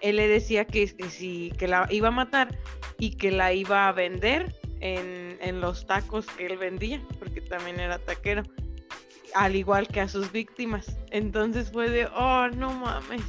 él 0.00 0.16
le 0.16 0.28
decía 0.28 0.64
que, 0.64 0.86
que, 0.86 1.52
que 1.56 1.68
la 1.68 1.86
iba 1.90 2.08
a 2.08 2.12
matar 2.12 2.58
y 2.98 3.16
que 3.16 3.30
la 3.30 3.52
iba 3.52 3.88
a 3.88 3.92
vender 3.92 4.54
en, 4.80 5.38
en 5.40 5.60
los 5.60 5.86
tacos 5.86 6.26
que 6.26 6.46
él 6.46 6.58
vendía, 6.58 7.00
porque 7.18 7.40
también 7.40 7.80
era 7.80 7.98
taquero 7.98 8.42
al 9.34 9.56
igual 9.56 9.88
que 9.88 10.00
a 10.00 10.08
sus 10.08 10.32
víctimas. 10.32 10.96
Entonces 11.10 11.70
fue 11.70 11.90
de, 11.90 12.06
oh, 12.06 12.48
no 12.48 12.72
mames. 12.72 13.22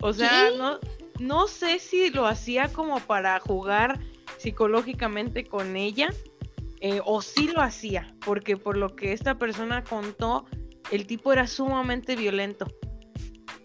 O 0.00 0.12
sea, 0.12 0.50
no, 0.56 0.78
no 1.18 1.46
sé 1.46 1.78
si 1.78 2.10
lo 2.10 2.26
hacía 2.26 2.72
como 2.72 3.00
para 3.00 3.38
jugar 3.40 4.00
psicológicamente 4.38 5.44
con 5.44 5.76
ella 5.76 6.10
eh, 6.80 7.00
o 7.04 7.20
si 7.20 7.48
lo 7.48 7.60
hacía, 7.60 8.14
porque 8.24 8.56
por 8.56 8.78
lo 8.78 8.96
que 8.96 9.12
esta 9.12 9.36
persona 9.36 9.84
contó, 9.84 10.46
el 10.90 11.06
tipo 11.06 11.32
era 11.32 11.46
sumamente 11.46 12.16
violento. 12.16 12.66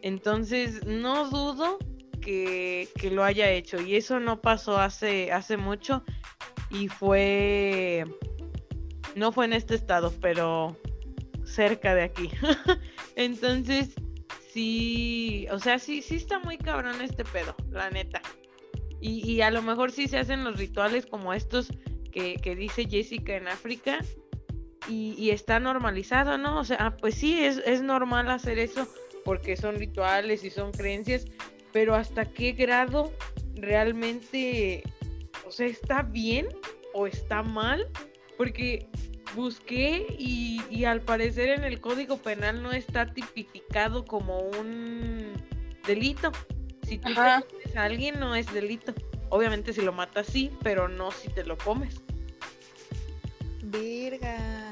Entonces, 0.02 0.86
no 0.86 1.30
dudo 1.30 1.80
que, 2.22 2.90
que, 3.00 3.10
lo 3.10 3.24
haya 3.24 3.50
hecho. 3.52 3.82
Y 3.82 3.96
eso 3.96 4.20
no 4.20 4.42
pasó 4.42 4.78
hace, 4.78 5.32
hace 5.32 5.56
mucho. 5.56 6.04
Y 6.70 6.90
fue. 6.90 8.04
No 9.16 9.32
fue 9.32 9.46
en 9.46 9.54
este 9.54 9.76
estado, 9.76 10.14
pero 10.20 10.78
cerca 11.46 11.96
de 11.96 12.04
aquí. 12.04 12.30
Entonces, 13.16 13.96
sí, 14.56 15.48
o 15.52 15.60
sea, 15.60 15.80
sí, 15.80 16.02
sí 16.02 16.16
está 16.16 16.40
muy 16.40 16.58
cabrón 16.58 17.02
este 17.02 17.26
pedo, 17.26 17.54
la 17.72 17.90
neta. 17.90 18.22
Y, 19.02 19.42
a 19.42 19.52
lo 19.52 19.62
mejor 19.62 19.92
sí 19.92 20.08
se 20.08 20.18
hacen 20.18 20.46
los 20.46 20.58
rituales 20.58 21.06
como 21.06 21.34
estos 21.34 21.68
que, 22.12 22.56
dice 22.58 22.88
Jessica 22.90 23.36
en 23.36 23.50
África 23.50 24.00
y, 24.88 25.30
está 25.30 25.60
normalizado, 25.60 26.38
¿no? 26.38 26.58
O 26.58 26.64
sea, 26.64 26.78
ah, 26.80 26.98
pues 26.98 27.16
sí, 27.16 27.44
es, 27.44 27.58
es 27.66 27.82
normal 27.82 28.32
hacer 28.32 28.58
eso 28.58 28.88
porque 29.26 29.58
son 29.58 29.76
rituales 29.76 30.46
y 30.46 30.50
son 30.50 30.72
creencias, 30.72 31.26
pero 31.74 31.94
hasta 31.94 32.24
qué 32.26 32.54
grado 32.54 33.12
realmente, 33.56 34.84
o 35.46 35.52
sea, 35.52 35.68
está 35.68 36.02
bien 36.02 36.48
o 36.94 37.08
está 37.08 37.44
mal, 37.44 37.86
porque 38.38 38.88
busqué 39.34 40.06
y, 40.20 40.86
al 40.86 41.02
parecer 41.02 41.50
en 41.50 41.64
el 41.64 41.80
Código 41.80 42.18
Penal 42.18 42.62
no 42.62 42.72
está 42.72 43.14
tipificado 43.14 44.06
como 44.06 44.40
un 44.40 45.34
delito. 45.88 46.32
Si 46.84 46.98
tú 46.98 47.10
a 47.20 47.44
alguien 47.76 48.20
no 48.20 48.36
es 48.36 48.52
delito. 48.54 48.94
Obviamente 49.30 49.74
si 49.74 49.82
lo 49.82 49.92
matas 49.92 50.28
sí, 50.28 50.52
pero 50.62 50.88
no 50.88 51.12
si 51.12 51.30
te 51.30 51.44
lo 51.44 51.58
comes. 51.58 52.02
Virga. 53.64 54.72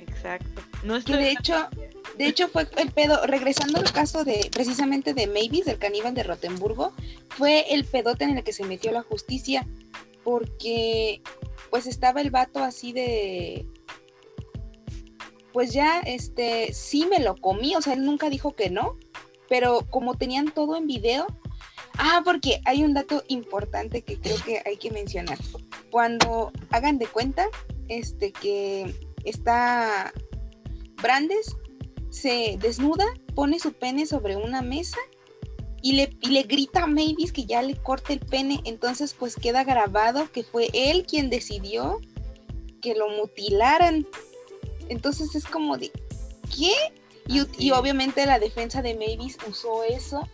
Exacto. 0.00 0.62
No 0.82 1.02
que 1.02 1.16
de 1.16 1.30
hecho, 1.30 1.68
de 2.18 2.26
hecho 2.26 2.48
fue 2.48 2.68
el 2.76 2.90
pedo, 2.90 3.24
regresando 3.26 3.78
al 3.78 3.92
caso 3.92 4.24
de 4.24 4.50
precisamente 4.52 5.14
de 5.14 5.26
Mavis, 5.26 5.64
del 5.64 5.78
caníbal 5.78 6.14
de 6.14 6.24
Rotemburgo, 6.24 6.92
fue 7.30 7.72
el 7.72 7.84
pedote 7.84 8.24
en 8.24 8.38
el 8.38 8.44
que 8.44 8.52
se 8.52 8.64
metió 8.64 8.90
la 8.92 9.02
justicia, 9.02 9.66
porque 10.24 11.22
pues 11.72 11.86
estaba 11.86 12.20
el 12.20 12.30
vato 12.30 12.62
así 12.62 12.92
de, 12.92 13.66
pues 15.54 15.72
ya, 15.72 16.00
este, 16.00 16.74
sí 16.74 17.06
me 17.06 17.18
lo 17.18 17.34
comí, 17.34 17.74
o 17.74 17.80
sea, 17.80 17.94
él 17.94 18.04
nunca 18.04 18.28
dijo 18.28 18.54
que 18.54 18.68
no, 18.68 18.98
pero 19.48 19.86
como 19.88 20.14
tenían 20.14 20.52
todo 20.52 20.76
en 20.76 20.86
video, 20.86 21.26
ah, 21.96 22.20
porque 22.26 22.60
hay 22.66 22.84
un 22.84 22.92
dato 22.92 23.24
importante 23.26 24.02
que 24.02 24.20
creo 24.20 24.36
que 24.44 24.62
hay 24.66 24.76
que 24.76 24.90
mencionar. 24.90 25.38
Cuando 25.90 26.52
hagan 26.68 26.98
de 26.98 27.06
cuenta, 27.06 27.48
este, 27.88 28.32
que 28.32 28.94
está 29.24 30.12
Brandes, 31.02 31.56
se 32.10 32.58
desnuda, 32.60 33.06
pone 33.34 33.58
su 33.58 33.72
pene 33.72 34.04
sobre 34.04 34.36
una 34.36 34.60
mesa 34.60 34.98
y 35.82 35.92
le, 35.92 36.16
le 36.22 36.44
grita 36.44 36.84
a 36.84 36.86
Mavis 36.86 37.32
que 37.32 37.44
ya 37.44 37.60
le 37.60 37.76
corte 37.76 38.14
el 38.14 38.20
pene, 38.20 38.60
entonces 38.64 39.14
pues 39.18 39.36
queda 39.36 39.64
grabado 39.64 40.30
que 40.30 40.44
fue 40.44 40.70
él 40.72 41.04
quien 41.06 41.28
decidió 41.28 42.00
que 42.82 42.94
lo 42.94 43.08
mutilaran. 43.08 44.06
Entonces 44.88 45.34
es 45.34 45.44
como 45.44 45.78
de, 45.78 45.90
¿qué? 46.54 46.72
Y, 47.26 47.70
obviamente 47.70 48.26
la 48.26 48.38
defensa 48.38 48.82
de 48.82 48.94
Mavis 48.94 49.38
usó 49.48 49.84
eso 49.84 50.28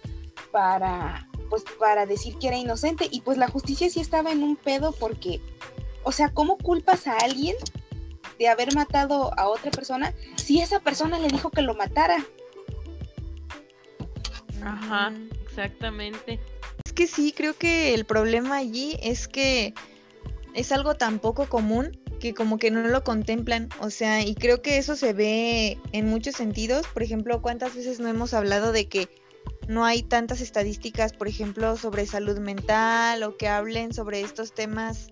para, 0.51 1.29
pues, 1.51 1.63
para 1.79 2.07
decir 2.07 2.37
que 2.39 2.49
era 2.49 2.57
inocente. 2.57 3.07
Y 3.11 3.21
pues 3.21 3.39
la 3.39 3.49
justicia 3.49 3.89
sí 3.89 4.01
estaba 4.01 4.33
en 4.33 4.43
un 4.43 4.57
pedo 4.57 4.93
porque, 4.93 5.41
o 6.03 6.13
sea, 6.13 6.33
¿cómo 6.33 6.59
culpas 6.59 7.07
a 7.07 7.17
alguien 7.19 7.55
de 8.39 8.49
haber 8.49 8.75
matado 8.75 9.33
a 9.39 9.49
otra 9.49 9.71
persona 9.71 10.15
si 10.37 10.61
esa 10.61 10.81
persona 10.81 11.19
le 11.19 11.29
dijo 11.29 11.51
que 11.51 11.63
lo 11.63 11.75
matara? 11.75 12.25
Ajá. 14.65 15.13
Exactamente. 15.59 16.39
Es 16.85 16.93
que 16.93 17.09
sí, 17.09 17.33
creo 17.37 17.55
que 17.55 17.93
el 17.93 18.05
problema 18.05 18.59
allí 18.59 18.97
es 19.03 19.27
que 19.27 19.75
es 20.55 20.71
algo 20.71 20.95
tan 20.95 21.19
poco 21.19 21.49
común 21.49 21.99
que 22.21 22.33
como 22.33 22.59
que 22.59 22.71
no 22.71 22.83
lo 22.83 23.03
contemplan, 23.03 23.69
o 23.81 23.91
sea, 23.91 24.23
y 24.23 24.35
creo 24.35 24.63
que 24.63 24.79
eso 24.79 24.95
se 24.95 25.13
ve 25.13 25.79
en 25.93 26.07
muchos 26.07 26.37
sentidos, 26.37 26.87
por 26.89 27.03
ejemplo, 27.03 27.43
cuántas 27.43 27.75
veces 27.75 27.99
no 27.99 28.09
hemos 28.09 28.35
hablado 28.35 28.71
de 28.73 28.89
que 28.89 29.09
no 29.69 29.85
hay 29.85 30.03
tantas 30.03 30.41
estadísticas, 30.41 31.13
por 31.13 31.27
ejemplo, 31.27 31.77
sobre 31.77 32.07
salud 32.07 32.39
mental 32.39 33.23
o 33.25 33.37
que 33.37 33.49
hablen 33.49 33.93
sobre 33.93 34.21
estos 34.21 34.55
temas 34.55 35.09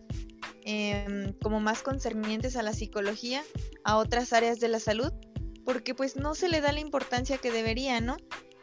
em, 0.64 1.32
como 1.42 1.61
más 1.61 1.82
concernientes 1.82 2.57
a 2.57 2.62
la 2.62 2.72
psicología, 2.72 3.42
a 3.84 3.97
otras 3.97 4.32
áreas 4.32 4.61
de 4.61 4.68
la 4.68 4.80
salud, 4.80 5.12
porque 5.64 5.94
pues 5.94 6.16
no 6.16 6.34
se 6.36 6.49
le 6.49 6.61
da 6.61 6.72
la 6.72 6.80
importancia 6.80 7.38
que 7.38 7.51
debería, 7.51 8.01
¿no? 8.01 8.16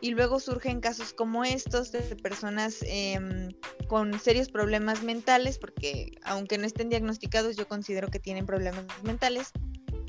Y 0.03 0.11
luego 0.11 0.41
surgen 0.41 0.81
casos 0.81 1.13
como 1.13 1.45
estos 1.45 1.93
de 1.93 2.01
personas 2.17 2.79
em, 2.81 3.53
con 3.87 4.19
serios 4.19 4.49
problemas 4.49 5.01
mentales, 5.01 5.57
porque 5.57 6.17
aunque 6.25 6.57
no 6.57 6.65
estén 6.65 6.89
diagnosticados, 6.89 7.55
yo 7.55 7.69
considero 7.69 8.09
que 8.09 8.19
tienen 8.19 8.45
problemas 8.45 8.85
mentales. 9.03 9.53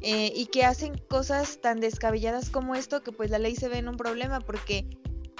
Eh, 0.02 0.32
y 0.34 0.46
que 0.46 0.64
hacen 0.64 0.98
cosas 1.08 1.60
tan 1.62 1.78
descabelladas 1.78 2.50
como 2.50 2.74
esto 2.74 3.02
que 3.02 3.12
pues 3.12 3.30
la 3.30 3.38
ley 3.38 3.54
se 3.54 3.68
ve 3.68 3.78
en 3.78 3.88
un 3.88 3.96
problema 3.96 4.38
porque 4.40 4.86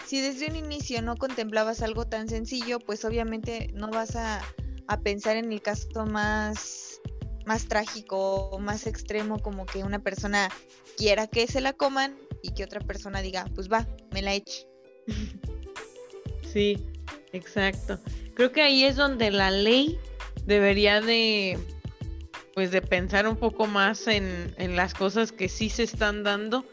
si 0.07 0.23
desde 0.23 0.47
un 0.47 0.57
inicio 0.57 1.03
no 1.03 1.17
contemplabas 1.17 1.83
algo 1.83 2.07
tan 2.07 2.31
sencillo 2.31 2.79
pues 2.79 3.05
obviamente 3.05 3.71
no 3.75 3.91
vas 3.91 4.17
a, 4.17 4.41
a 4.87 5.01
pensar 5.01 5.37
en 5.37 5.53
el 5.53 5.61
caso 5.61 6.07
más 6.07 6.99
más 7.45 7.67
trágico 7.67 8.49
o 8.49 8.59
más 8.59 8.87
extremo 8.87 9.39
como 9.39 9.67
que 9.67 9.85
una 9.85 9.99
persona 9.99 10.49
quiera 10.97 11.27
que 11.27 11.47
se 11.47 11.61
la 11.61 11.75
coman 11.75 12.17
y 12.45 12.53
que 12.53 12.63
otra 12.63 12.81
persona 12.81 13.23
diga, 13.23 13.47
pues 13.55 13.73
va, 13.73 13.89
me 14.13 14.21
la 14.21 14.35
eche. 14.35 14.69
Sí, 16.53 16.77
exacto. 17.33 17.99
Creo 18.35 18.53
que 18.53 18.61
ahí 18.61 18.85
es 18.85 18.97
donde 18.97 19.31
la 19.31 19.51
ley 19.51 19.99
debería 20.45 21.01
de, 21.01 21.59
pues 22.55 22.71
de 22.71 22.83
pensar 22.83 23.27
un 23.27 23.37
poco 23.37 23.67
más 23.67 24.07
en, 24.07 24.55
en 24.59 24.77
las 24.77 24.93
cosas 24.93 25.33
que 25.33 25.49
sí 25.49 25.71
se 25.71 25.85
están 25.85 26.23
dando, 26.23 26.67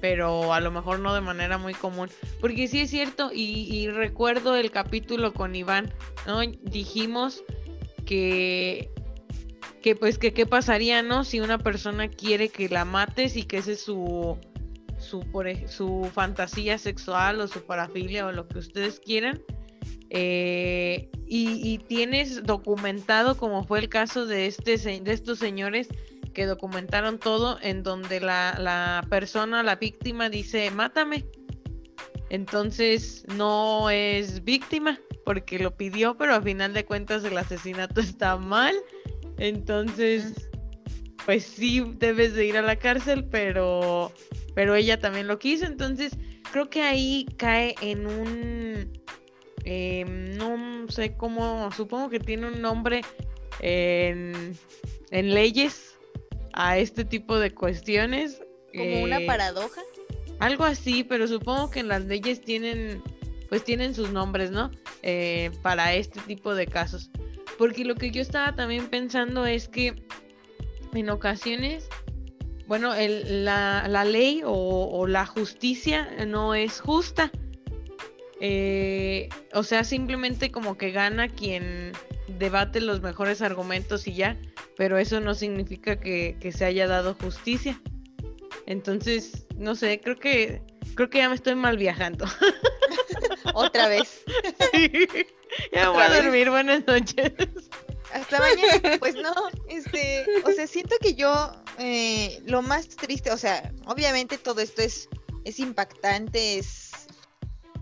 pero 0.00 0.54
a 0.54 0.60
lo 0.60 0.70
mejor 0.70 1.00
no 1.00 1.14
de 1.14 1.20
manera 1.20 1.58
muy 1.58 1.74
común. 1.74 2.08
Porque 2.40 2.66
sí 2.66 2.80
es 2.80 2.90
cierto, 2.90 3.30
y, 3.32 3.42
y 3.70 3.90
recuerdo 3.90 4.56
el 4.56 4.70
capítulo 4.70 5.34
con 5.34 5.54
Iván, 5.54 5.92
¿no? 6.26 6.40
Dijimos 6.40 7.44
que 8.06 8.90
que 9.82 9.94
pues 9.94 10.18
que 10.18 10.32
qué 10.32 10.46
pasaría, 10.46 11.02
¿no? 11.02 11.24
Si 11.24 11.40
una 11.40 11.58
persona 11.58 12.08
quiere 12.08 12.48
que 12.48 12.68
la 12.68 12.84
mates 12.84 13.36
y 13.36 13.44
que 13.44 13.58
ese 13.58 13.72
es 13.72 13.82
su 13.82 14.38
su, 14.98 15.24
su 15.66 16.10
fantasía 16.12 16.78
sexual 16.78 17.40
o 17.40 17.48
su 17.48 17.62
parafilia 17.62 18.26
o 18.26 18.32
lo 18.32 18.46
que 18.48 18.58
ustedes 18.58 19.00
quieran. 19.00 19.42
Eh, 20.10 21.10
y, 21.26 21.78
tienes 21.86 22.42
documentado, 22.44 23.36
como 23.36 23.64
fue 23.64 23.80
el 23.80 23.88
caso 23.88 24.26
de, 24.26 24.46
este, 24.46 24.78
de 24.78 25.12
estos 25.12 25.38
señores 25.38 25.88
que 26.32 26.46
documentaron 26.46 27.18
todo, 27.18 27.58
en 27.60 27.82
donde 27.82 28.20
la, 28.20 28.56
la 28.58 29.06
persona, 29.10 29.62
la 29.62 29.76
víctima, 29.76 30.30
dice, 30.30 30.70
mátame. 30.70 31.26
Entonces 32.30 33.24
no 33.36 33.90
es 33.90 34.44
víctima 34.44 34.98
porque 35.24 35.58
lo 35.58 35.76
pidió, 35.76 36.16
pero 36.16 36.34
a 36.34 36.42
final 36.42 36.72
de 36.72 36.84
cuentas 36.84 37.24
el 37.24 37.36
asesinato 37.36 38.00
está 38.00 38.36
mal. 38.36 38.74
Entonces, 39.38 40.47
pues 41.28 41.44
sí 41.44 41.84
debes 41.98 42.32
de 42.32 42.46
ir 42.46 42.56
a 42.56 42.62
la 42.62 42.76
cárcel, 42.76 43.22
pero 43.22 44.10
pero 44.54 44.74
ella 44.74 44.98
también 44.98 45.26
lo 45.26 45.38
quiso, 45.38 45.66
entonces 45.66 46.16
creo 46.50 46.70
que 46.70 46.80
ahí 46.80 47.26
cae 47.36 47.74
en 47.82 48.06
un, 48.06 48.98
em, 49.64 50.38
no 50.38 50.88
sé 50.88 51.18
cómo, 51.18 51.70
supongo 51.72 52.08
que 52.08 52.18
tiene 52.18 52.46
un 52.46 52.62
nombre 52.62 53.02
en, 53.60 54.56
leyes, 55.10 55.98
a 56.54 56.78
este 56.78 57.04
tipo 57.04 57.38
de 57.38 57.52
cuestiones. 57.52 58.40
Como 58.74 59.02
una 59.02 59.20
paradoja. 59.26 59.82
Algo 60.38 60.64
así, 60.64 61.04
pero 61.04 61.28
supongo 61.28 61.70
que 61.70 61.80
en 61.80 61.88
las 61.88 62.06
leyes 62.06 62.40
tienen, 62.40 63.02
pues 63.50 63.64
tienen 63.64 63.94
sus 63.94 64.12
nombres, 64.12 64.50
¿no? 64.50 64.70
Eh, 65.02 65.50
para 65.60 65.92
este 65.92 66.20
tipo 66.20 66.54
de 66.54 66.66
casos. 66.66 67.10
Porque 67.58 67.84
lo 67.84 67.96
que 67.96 68.12
yo 68.12 68.22
estaba 68.22 68.56
también 68.56 68.86
pensando 68.86 69.44
es 69.44 69.68
que 69.68 69.94
en 71.00 71.10
ocasiones, 71.10 71.88
bueno, 72.66 72.94
la, 72.94 74.04
ley 74.04 74.42
o, 74.44 75.06
la 75.06 75.26
justicia 75.26 76.08
no 76.26 76.54
es 76.54 76.80
justa. 76.80 77.30
Eh, 78.40 79.28
o 79.52 79.62
sea, 79.62 79.82
simplemente 79.82 80.52
como 80.52 80.78
que 80.78 80.92
gana 80.92 81.28
quien 81.28 81.92
debate 82.38 82.80
los 82.80 83.00
mejores 83.00 83.42
argumentos 83.42 84.06
y 84.06 84.14
ya, 84.14 84.36
pero 84.76 84.98
eso 84.98 85.20
no 85.20 85.34
significa 85.34 85.98
que, 85.98 86.36
que 86.38 86.52
se 86.52 86.64
haya 86.64 86.86
dado 86.86 87.14
justicia. 87.14 87.80
Entonces, 88.66 89.46
no 89.56 89.74
sé, 89.74 90.00
creo 90.00 90.16
que 90.16 90.62
creo 90.98 91.10
que 91.10 91.18
ya 91.18 91.28
me 91.28 91.36
estoy 91.36 91.54
mal 91.54 91.76
viajando. 91.76 92.26
Otra 93.54 93.88
vez. 93.88 94.24
Ya 95.72 95.88
voy 95.88 96.02
a 96.02 96.22
dormir, 96.22 96.50
buenas 96.50 96.86
noches. 96.86 97.32
Hasta 98.12 98.38
mañana. 98.38 98.98
Pues 98.98 99.14
no, 99.14 99.32
este, 99.68 100.24
o 100.44 100.50
sea, 100.52 100.66
siento 100.66 100.96
que 101.00 101.14
yo 101.14 101.52
eh, 101.78 102.42
lo 102.46 102.62
más 102.62 102.88
triste, 102.88 103.30
o 103.30 103.36
sea, 103.36 103.72
obviamente 103.86 104.38
todo 104.38 104.60
esto 104.60 104.82
es, 104.82 105.08
es 105.44 105.58
impactante, 105.58 106.58
es, 106.58 106.90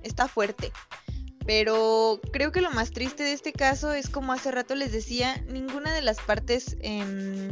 está 0.02 0.28
fuerte. 0.28 0.72
Pero 1.46 2.20
creo 2.32 2.50
que 2.50 2.60
lo 2.60 2.72
más 2.72 2.90
triste 2.90 3.22
de 3.22 3.32
este 3.32 3.52
caso 3.52 3.92
es 3.92 4.08
como 4.08 4.32
hace 4.32 4.50
rato 4.50 4.74
les 4.74 4.90
decía, 4.90 5.42
ninguna 5.48 5.94
de 5.94 6.02
las 6.02 6.20
partes 6.20 6.76
em, 6.80 7.50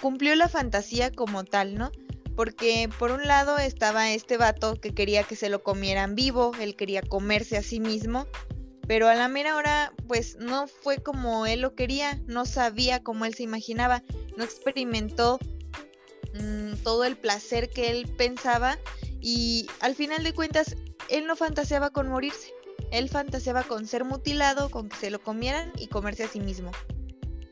cumplió 0.00 0.34
la 0.36 0.48
fantasía 0.48 1.10
como 1.10 1.44
tal, 1.44 1.74
¿no? 1.74 1.90
Porque 2.36 2.88
por 3.00 3.10
un 3.10 3.26
lado 3.26 3.58
estaba 3.58 4.10
este 4.12 4.36
vato 4.36 4.80
que 4.80 4.94
quería 4.94 5.24
que 5.24 5.34
se 5.34 5.48
lo 5.48 5.64
comieran 5.64 6.14
vivo, 6.14 6.52
él 6.60 6.76
quería 6.76 7.02
comerse 7.02 7.56
a 7.56 7.62
sí 7.62 7.80
mismo, 7.80 8.26
pero 8.90 9.06
a 9.06 9.14
la 9.14 9.28
mera 9.28 9.54
hora 9.54 9.92
pues 10.08 10.34
no 10.40 10.66
fue 10.66 11.00
como 11.00 11.46
él 11.46 11.60
lo 11.60 11.76
quería, 11.76 12.20
no 12.26 12.44
sabía 12.44 13.04
como 13.04 13.24
él 13.24 13.34
se 13.34 13.44
imaginaba, 13.44 14.02
no 14.36 14.42
experimentó 14.42 15.38
mm, 16.34 16.72
todo 16.82 17.04
el 17.04 17.16
placer 17.16 17.70
que 17.70 17.92
él 17.92 18.12
pensaba 18.18 18.80
y 19.20 19.68
al 19.78 19.94
final 19.94 20.24
de 20.24 20.34
cuentas 20.34 20.74
él 21.08 21.28
no 21.28 21.36
fantaseaba 21.36 21.90
con 21.90 22.08
morirse, 22.08 22.52
él 22.90 23.08
fantaseaba 23.08 23.62
con 23.62 23.86
ser 23.86 24.04
mutilado, 24.04 24.72
con 24.72 24.88
que 24.88 24.96
se 24.96 25.10
lo 25.10 25.22
comieran 25.22 25.70
y 25.78 25.86
comerse 25.86 26.24
a 26.24 26.28
sí 26.28 26.40
mismo. 26.40 26.72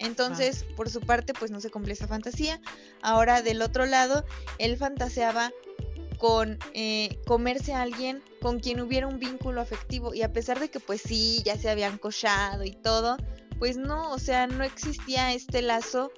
Entonces, 0.01 0.65
por 0.77 0.91
su 0.91 1.01
parte, 1.01 1.35
pues 1.35 1.53
no 1.53 1.61
se 1.61 1.71
cumple 1.71 1.93
esa 1.93 2.09
fantasía. 2.09 2.61
Ahora, 3.01 3.43
del 3.43 3.63
otro 3.63 3.87
lado, 3.87 4.25
él 4.59 4.77
fantaseaba 4.77 5.53
con 6.19 6.59
eh, 6.75 7.19
comerse 7.27 7.73
a 7.73 7.83
alguien 7.83 8.23
con 8.41 8.61
quien 8.61 8.81
hubiera 8.81 9.07
un 9.07 9.19
vínculo 9.19 9.61
afectivo. 9.61 10.15
Y 10.15 10.23
a 10.23 10.33
pesar 10.33 10.61
de 10.61 10.69
que, 10.69 10.81
pues 10.81 11.01
sí, 11.01 11.43
ya 11.45 11.57
se 11.57 11.71
habían 11.71 11.99
cochado 11.99 12.65
y 12.65 12.73
todo, 12.73 13.17
pues 13.59 13.77
no, 13.77 14.11
o 14.13 14.19
sea, 14.19 14.47
no 14.47 14.65
existía 14.65 15.33
este 15.33 15.63
lazo 15.63 16.11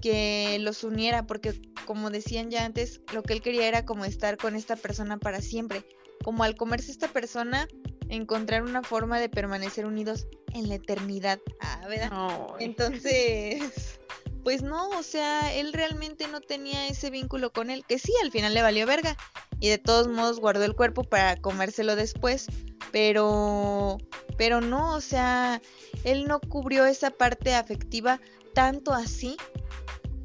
que 0.00 0.58
los 0.60 0.82
uniera, 0.82 1.26
porque 1.26 1.60
como 1.84 2.10
decían 2.10 2.50
ya 2.50 2.64
antes, 2.64 3.00
lo 3.12 3.22
que 3.22 3.34
él 3.34 3.42
quería 3.42 3.68
era 3.68 3.84
como 3.84 4.04
estar 4.04 4.36
con 4.36 4.56
esta 4.56 4.76
persona 4.76 5.18
para 5.18 5.40
siempre. 5.40 5.84
Como 6.24 6.44
al 6.44 6.54
comerse 6.54 6.90
esta 6.90 7.08
persona, 7.08 7.66
encontrar 8.08 8.62
una 8.62 8.82
forma 8.82 9.18
de 9.18 9.28
permanecer 9.28 9.86
unidos 9.86 10.26
en 10.52 10.68
la 10.68 10.76
eternidad. 10.76 11.38
Ah, 11.60 11.80
¿verdad? 11.88 12.10
Entonces, 12.58 14.00
pues 14.42 14.62
no, 14.62 14.88
o 14.90 15.02
sea, 15.02 15.54
él 15.54 15.72
realmente 15.72 16.26
no 16.28 16.40
tenía 16.40 16.86
ese 16.88 17.10
vínculo 17.10 17.52
con 17.52 17.70
él, 17.70 17.84
que 17.86 17.98
sí, 17.98 18.12
al 18.22 18.30
final 18.30 18.54
le 18.54 18.62
valió 18.62 18.86
verga. 18.86 19.16
Y 19.60 19.68
de 19.68 19.78
todos 19.78 20.08
modos 20.08 20.40
guardó 20.40 20.64
el 20.64 20.74
cuerpo 20.74 21.04
para 21.04 21.36
comérselo 21.36 21.96
después. 21.96 22.46
Pero, 22.92 23.98
pero 24.36 24.60
no, 24.60 24.94
o 24.94 25.00
sea, 25.00 25.60
él 26.04 26.26
no 26.26 26.40
cubrió 26.40 26.86
esa 26.86 27.10
parte 27.10 27.54
afectiva 27.54 28.20
tanto 28.54 28.92
así 28.92 29.36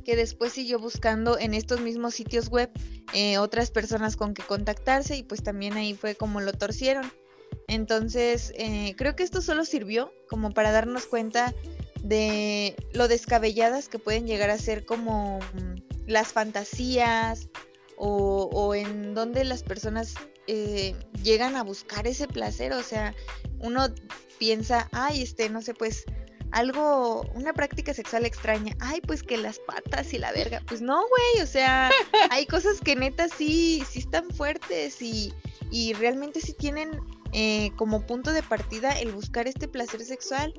que 0.03 0.15
después 0.15 0.53
siguió 0.53 0.79
buscando 0.79 1.37
en 1.37 1.53
estos 1.53 1.81
mismos 1.81 2.15
sitios 2.15 2.49
web 2.49 2.71
eh, 3.13 3.37
otras 3.37 3.71
personas 3.71 4.15
con 4.15 4.33
que 4.33 4.43
contactarse 4.43 5.17
y 5.17 5.23
pues 5.23 5.43
también 5.43 5.73
ahí 5.73 5.93
fue 5.93 6.15
como 6.15 6.41
lo 6.41 6.53
torcieron. 6.53 7.11
Entonces, 7.67 8.53
eh, 8.55 8.93
creo 8.97 9.15
que 9.15 9.23
esto 9.23 9.41
solo 9.41 9.65
sirvió 9.65 10.11
como 10.29 10.51
para 10.51 10.71
darnos 10.71 11.05
cuenta 11.07 11.53
de 12.05 12.75
lo 12.93 13.07
descabelladas 13.07 13.89
que 13.89 13.97
pueden 13.97 14.27
llegar 14.27 14.51
a 14.51 14.59
ser 14.59 14.85
como 14.85 15.39
mm, 15.39 16.05
las 16.05 16.27
fantasías 16.27 17.49
o, 17.97 18.75
en 18.75 19.13
donde 19.13 19.45
las 19.45 19.63
personas 19.63 20.13
eh, 20.47 20.95
llegan 21.23 21.55
a 21.55 21.63
buscar 21.63 22.07
ese 22.07 22.27
placer. 22.27 22.73
O 22.73 22.83
sea, 22.83 23.15
uno 23.59 23.87
piensa, 24.37 24.89
ay, 24.91 25.23
este, 25.23 25.49
no 25.49 25.61
sé, 25.61 25.73
pues 25.73 26.03
algo, 26.51 27.21
una 27.33 27.53
práctica 27.53 27.93
sexual 27.93 28.25
extraña. 28.25 28.75
Ay, 28.79 29.01
pues 29.01 29.23
que 29.23 29.37
las 29.37 29.59
patas 29.59 30.13
y 30.13 30.19
la 30.19 30.31
verga. 30.31 30.61
Pues 30.67 30.81
no, 30.81 30.97
güey, 30.97 31.43
o 31.43 31.47
sea, 31.47 31.89
hay 32.31 32.45
cosas 32.45 32.81
que 32.81 32.95
neta 32.95 33.29
sí, 33.29 33.83
sí 33.89 33.99
están 33.99 34.29
fuertes 34.29 35.01
y, 35.01 35.33
y 35.71 35.93
realmente 35.93 36.39
sí 36.41 36.53
tienen 36.53 36.99
eh, 37.31 37.71
como 37.77 38.05
punto 38.05 38.31
de 38.31 38.43
partida 38.43 38.91
el 38.99 39.11
buscar 39.11 39.47
este 39.47 39.67
placer 39.67 40.03
sexual 40.03 40.53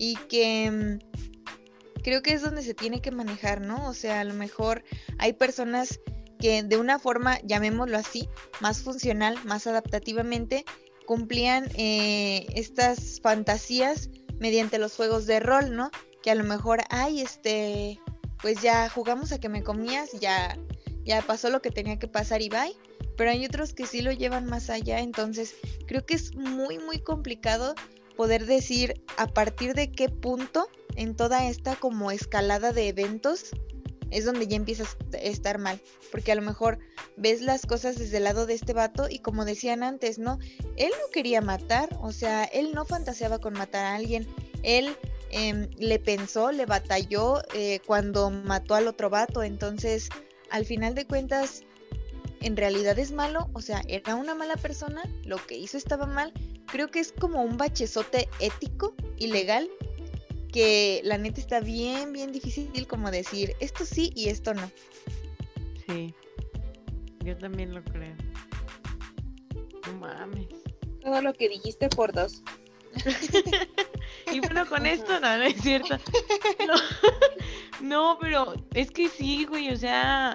y 0.00 0.16
que 0.30 0.70
mm, 0.70 2.00
creo 2.02 2.22
que 2.22 2.32
es 2.32 2.40
donde 2.40 2.62
se 2.62 2.72
tiene 2.72 3.02
que 3.02 3.10
manejar, 3.10 3.60
¿no? 3.60 3.86
O 3.86 3.92
sea, 3.92 4.20
a 4.20 4.24
lo 4.24 4.32
mejor 4.32 4.82
hay 5.18 5.34
personas 5.34 6.00
que 6.38 6.62
de 6.62 6.78
una 6.78 6.98
forma, 6.98 7.38
llamémoslo 7.42 7.98
así, 7.98 8.26
más 8.60 8.80
funcional, 8.80 9.36
más 9.44 9.66
adaptativamente, 9.66 10.64
cumplían 11.06 11.68
eh, 11.74 12.46
estas 12.54 13.20
fantasías 13.20 14.08
mediante 14.38 14.78
los 14.78 14.96
juegos 14.96 15.26
de 15.26 15.38
rol, 15.38 15.76
¿no? 15.76 15.90
Que 16.22 16.30
a 16.30 16.34
lo 16.34 16.44
mejor, 16.44 16.80
ay, 16.88 17.20
este, 17.20 18.00
pues 18.40 18.62
ya 18.62 18.88
jugamos 18.88 19.32
a 19.32 19.38
que 19.38 19.50
me 19.50 19.62
comías, 19.62 20.12
ya, 20.18 20.56
ya 21.04 21.20
pasó 21.20 21.50
lo 21.50 21.60
que 21.60 21.70
tenía 21.70 21.98
que 21.98 22.08
pasar 22.08 22.40
y 22.40 22.48
bye 22.48 22.74
pero 23.20 23.32
hay 23.32 23.44
otros 23.44 23.74
que 23.74 23.84
sí 23.84 24.00
lo 24.00 24.12
llevan 24.12 24.46
más 24.46 24.70
allá, 24.70 25.00
entonces 25.00 25.54
creo 25.86 26.06
que 26.06 26.14
es 26.14 26.34
muy 26.34 26.78
muy 26.78 27.00
complicado 27.00 27.74
poder 28.20 28.44
decir 28.44 29.02
a 29.16 29.28
partir 29.28 29.72
de 29.72 29.90
qué 29.90 30.10
punto 30.10 30.68
en 30.94 31.16
toda 31.16 31.48
esta 31.48 31.76
como 31.76 32.10
escalada 32.10 32.70
de 32.70 32.88
eventos 32.88 33.46
es 34.10 34.26
donde 34.26 34.46
ya 34.46 34.56
empiezas 34.56 34.98
a 35.14 35.16
estar 35.16 35.56
mal, 35.56 35.80
porque 36.12 36.30
a 36.30 36.34
lo 36.34 36.42
mejor 36.42 36.80
ves 37.16 37.40
las 37.40 37.64
cosas 37.64 37.98
desde 37.98 38.18
el 38.18 38.24
lado 38.24 38.44
de 38.44 38.52
este 38.52 38.74
vato 38.74 39.06
y 39.08 39.20
como 39.20 39.46
decían 39.46 39.82
antes, 39.82 40.18
¿no? 40.18 40.38
Él 40.76 40.90
no 40.90 41.10
quería 41.10 41.40
matar, 41.40 41.98
o 42.02 42.12
sea, 42.12 42.44
él 42.44 42.72
no 42.74 42.84
fantaseaba 42.84 43.38
con 43.38 43.54
matar 43.54 43.86
a 43.86 43.94
alguien, 43.94 44.26
él 44.62 44.94
em, 45.30 45.70
le 45.78 45.98
pensó, 45.98 46.52
le 46.52 46.66
batalló 46.66 47.40
eh, 47.54 47.80
cuando 47.86 48.28
mató 48.28 48.74
al 48.74 48.86
otro 48.86 49.08
vato, 49.08 49.42
entonces 49.42 50.10
al 50.50 50.66
final 50.66 50.94
de 50.94 51.06
cuentas 51.06 51.62
en 52.42 52.54
realidad 52.58 52.98
es 52.98 53.12
malo, 53.12 53.48
o 53.54 53.62
sea, 53.62 53.82
era 53.88 54.14
una 54.14 54.34
mala 54.34 54.58
persona, 54.58 55.02
lo 55.24 55.38
que 55.46 55.56
hizo 55.56 55.78
estaba 55.78 56.04
mal, 56.04 56.34
creo 56.70 56.90
que 56.90 57.00
es 57.00 57.12
como 57.12 57.42
un 57.42 57.56
bachezote 57.56 58.28
ético 58.38 58.94
y 59.16 59.28
legal 59.28 59.68
que 60.52 61.00
la 61.04 61.18
neta 61.18 61.40
está 61.40 61.60
bien, 61.60 62.12
bien 62.12 62.32
difícil 62.32 62.86
como 62.86 63.10
decir 63.10 63.54
esto 63.60 63.84
sí 63.84 64.12
y 64.14 64.28
esto 64.28 64.54
no. 64.54 64.70
Sí, 65.86 66.14
yo 67.24 67.36
también 67.36 67.74
lo 67.74 67.82
creo. 67.84 68.14
No 69.86 69.92
mames. 69.98 70.48
Todo 71.02 71.22
lo 71.22 71.32
que 71.32 71.48
dijiste 71.48 71.88
por 71.88 72.12
dos. 72.12 72.42
y 74.32 74.40
bueno, 74.40 74.66
con 74.68 74.86
esto 74.86 75.20
no, 75.20 75.38
no 75.38 75.44
es 75.44 75.60
cierto. 75.60 75.98
no, 77.80 78.18
pero 78.20 78.54
es 78.74 78.90
que 78.90 79.08
sí, 79.08 79.44
güey, 79.44 79.72
o 79.72 79.76
sea, 79.76 80.34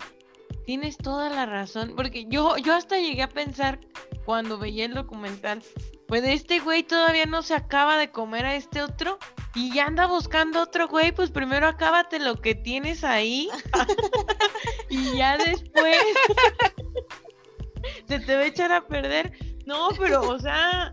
Tienes 0.66 0.98
toda 0.98 1.30
la 1.30 1.46
razón, 1.46 1.94
porque 1.96 2.26
yo, 2.28 2.58
yo 2.58 2.74
hasta 2.74 2.98
llegué 2.98 3.22
a 3.22 3.30
pensar 3.30 3.80
cuando 4.26 4.58
veía 4.58 4.86
el 4.86 4.96
documental, 4.96 5.62
pues 6.08 6.24
este 6.24 6.60
güey 6.60 6.84
todavía 6.84 7.26
no 7.26 7.44
se 7.44 7.54
acaba 7.54 7.98
de 7.98 8.12
comer 8.12 8.46
a 8.46 8.56
este 8.56 8.82
otro 8.82 9.20
y 9.54 9.74
ya 9.74 9.86
anda 9.86 10.08
buscando 10.08 10.62
otro 10.62 10.88
güey, 10.88 11.12
pues 11.12 11.30
primero 11.30 11.68
acábate 11.68 12.20
lo 12.20 12.42
que 12.42 12.56
tienes 12.56 13.04
ahí 13.04 13.50
y 14.90 15.18
ya 15.18 15.38
después 15.38 15.98
se 18.08 18.20
te 18.20 18.36
va 18.36 18.42
a 18.42 18.48
echar 18.48 18.72
a 18.72 18.88
perder. 18.88 19.34
No, 19.66 19.90
pero 19.98 20.30
o 20.30 20.40
sea, 20.40 20.92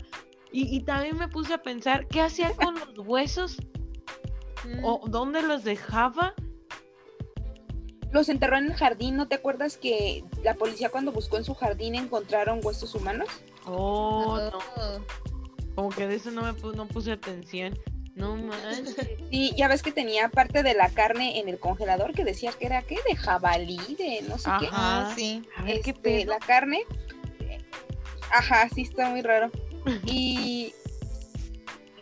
y, 0.51 0.75
y 0.75 0.81
también 0.81 1.17
me 1.17 1.27
puse 1.27 1.53
a 1.53 1.61
pensar, 1.61 2.07
¿qué 2.07 2.21
hacía 2.21 2.55
con 2.55 2.75
los 2.75 2.99
huesos? 2.99 3.57
¿O 4.83 5.05
mm. 5.05 5.11
dónde 5.11 5.41
los 5.41 5.63
dejaba? 5.63 6.33
Los 8.13 8.29
enterró 8.29 8.57
en 8.57 8.65
el 8.65 8.73
jardín. 8.75 9.17
¿No 9.17 9.27
te 9.27 9.35
acuerdas 9.35 9.77
que 9.77 10.23
la 10.43 10.53
policía 10.53 10.89
cuando 10.89 11.11
buscó 11.11 11.37
en 11.37 11.43
su 11.43 11.55
jardín 11.55 11.95
encontraron 11.95 12.61
huesos 12.63 12.95
humanos? 12.95 13.27
Oh, 13.65 14.39
no. 14.51 15.05
Como 15.75 15.89
que 15.89 16.07
de 16.07 16.15
eso 16.15 16.31
no 16.31 16.43
me 16.43 16.53
no 16.75 16.87
puse 16.87 17.11
atención. 17.11 17.77
No 18.15 18.35
manches. 18.35 18.95
Sí, 19.31 19.53
ya 19.57 19.67
ves 19.67 19.81
que 19.81 19.91
tenía 19.91 20.29
parte 20.29 20.61
de 20.61 20.75
la 20.75 20.89
carne 20.89 21.39
en 21.39 21.49
el 21.49 21.57
congelador 21.59 22.13
que 22.13 22.23
decía 22.23 22.51
que 22.51 22.67
era, 22.67 22.83
¿qué? 22.83 22.99
De 23.09 23.15
jabalí, 23.15 23.95
de 23.97 24.21
no 24.29 24.37
sé 24.37 24.51
qué. 24.59 24.67
Ah, 24.71 25.11
sí. 25.15 25.41
A 25.57 25.63
ver, 25.63 25.81
¿qué 25.81 25.91
Este, 25.91 26.25
la 26.25 26.37
carne. 26.37 26.83
Ajá, 28.31 28.69
sí 28.73 28.83
está 28.83 29.09
muy 29.09 29.21
raro. 29.21 29.51
Y 30.05 30.73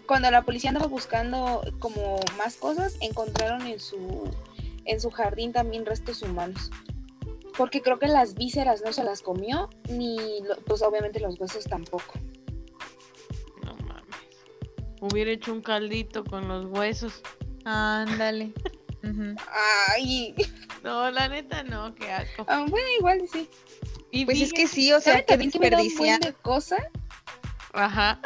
cuando 0.06 0.30
la 0.30 0.42
policía 0.44 0.72
andaba 0.72 0.88
buscando 0.88 1.64
como 1.80 2.20
más 2.38 2.58
cosas, 2.58 2.98
encontraron 3.00 3.66
en 3.66 3.80
su 3.80 4.30
en 4.86 5.00
su 5.00 5.10
jardín 5.12 5.52
también 5.54 5.86
restos 5.86 6.22
humanos. 6.22 6.70
Porque 7.58 7.82
creo 7.82 8.00
que 8.00 8.08
las 8.08 8.34
vísceras 8.36 8.82
no 8.84 8.94
se 8.94 9.04
las 9.04 9.22
comió, 9.22 9.70
ni 9.90 10.18
lo- 10.42 10.56
pues 10.66 10.82
obviamente 10.82 11.20
los 11.20 11.40
huesos 11.40 11.66
tampoco. 11.66 12.14
No 13.64 13.76
mames. 13.88 14.06
Hubiera 15.02 15.32
hecho 15.32 15.52
un 15.52 15.62
caldito 15.62 16.24
con 16.24 16.48
los 16.48 16.66
huesos. 16.66 17.22
Ándale. 17.66 18.54
Ujú. 19.04 19.36
Ay, 19.96 20.36
No, 20.84 21.10
la 21.12 21.28
neta 21.28 21.64
no, 21.64 21.94
qué 21.96 22.12
asco. 22.12 22.46
ah, 22.48 22.66
bueno, 22.70 22.88
igual 23.00 23.22
sí. 23.32 23.50
Y 24.12 24.26
Pues 24.26 24.42
es 24.42 24.54
que 24.54 24.68
sí, 24.68 24.92
o 24.94 25.00
sea, 25.00 25.14
¿Saben 25.14 25.26
que 25.26 25.34
también 25.34 25.52
que 25.52 25.60
me 25.60 25.70
da 25.70 26.34
cosa? 26.42 26.78
Ajá. 27.74 28.20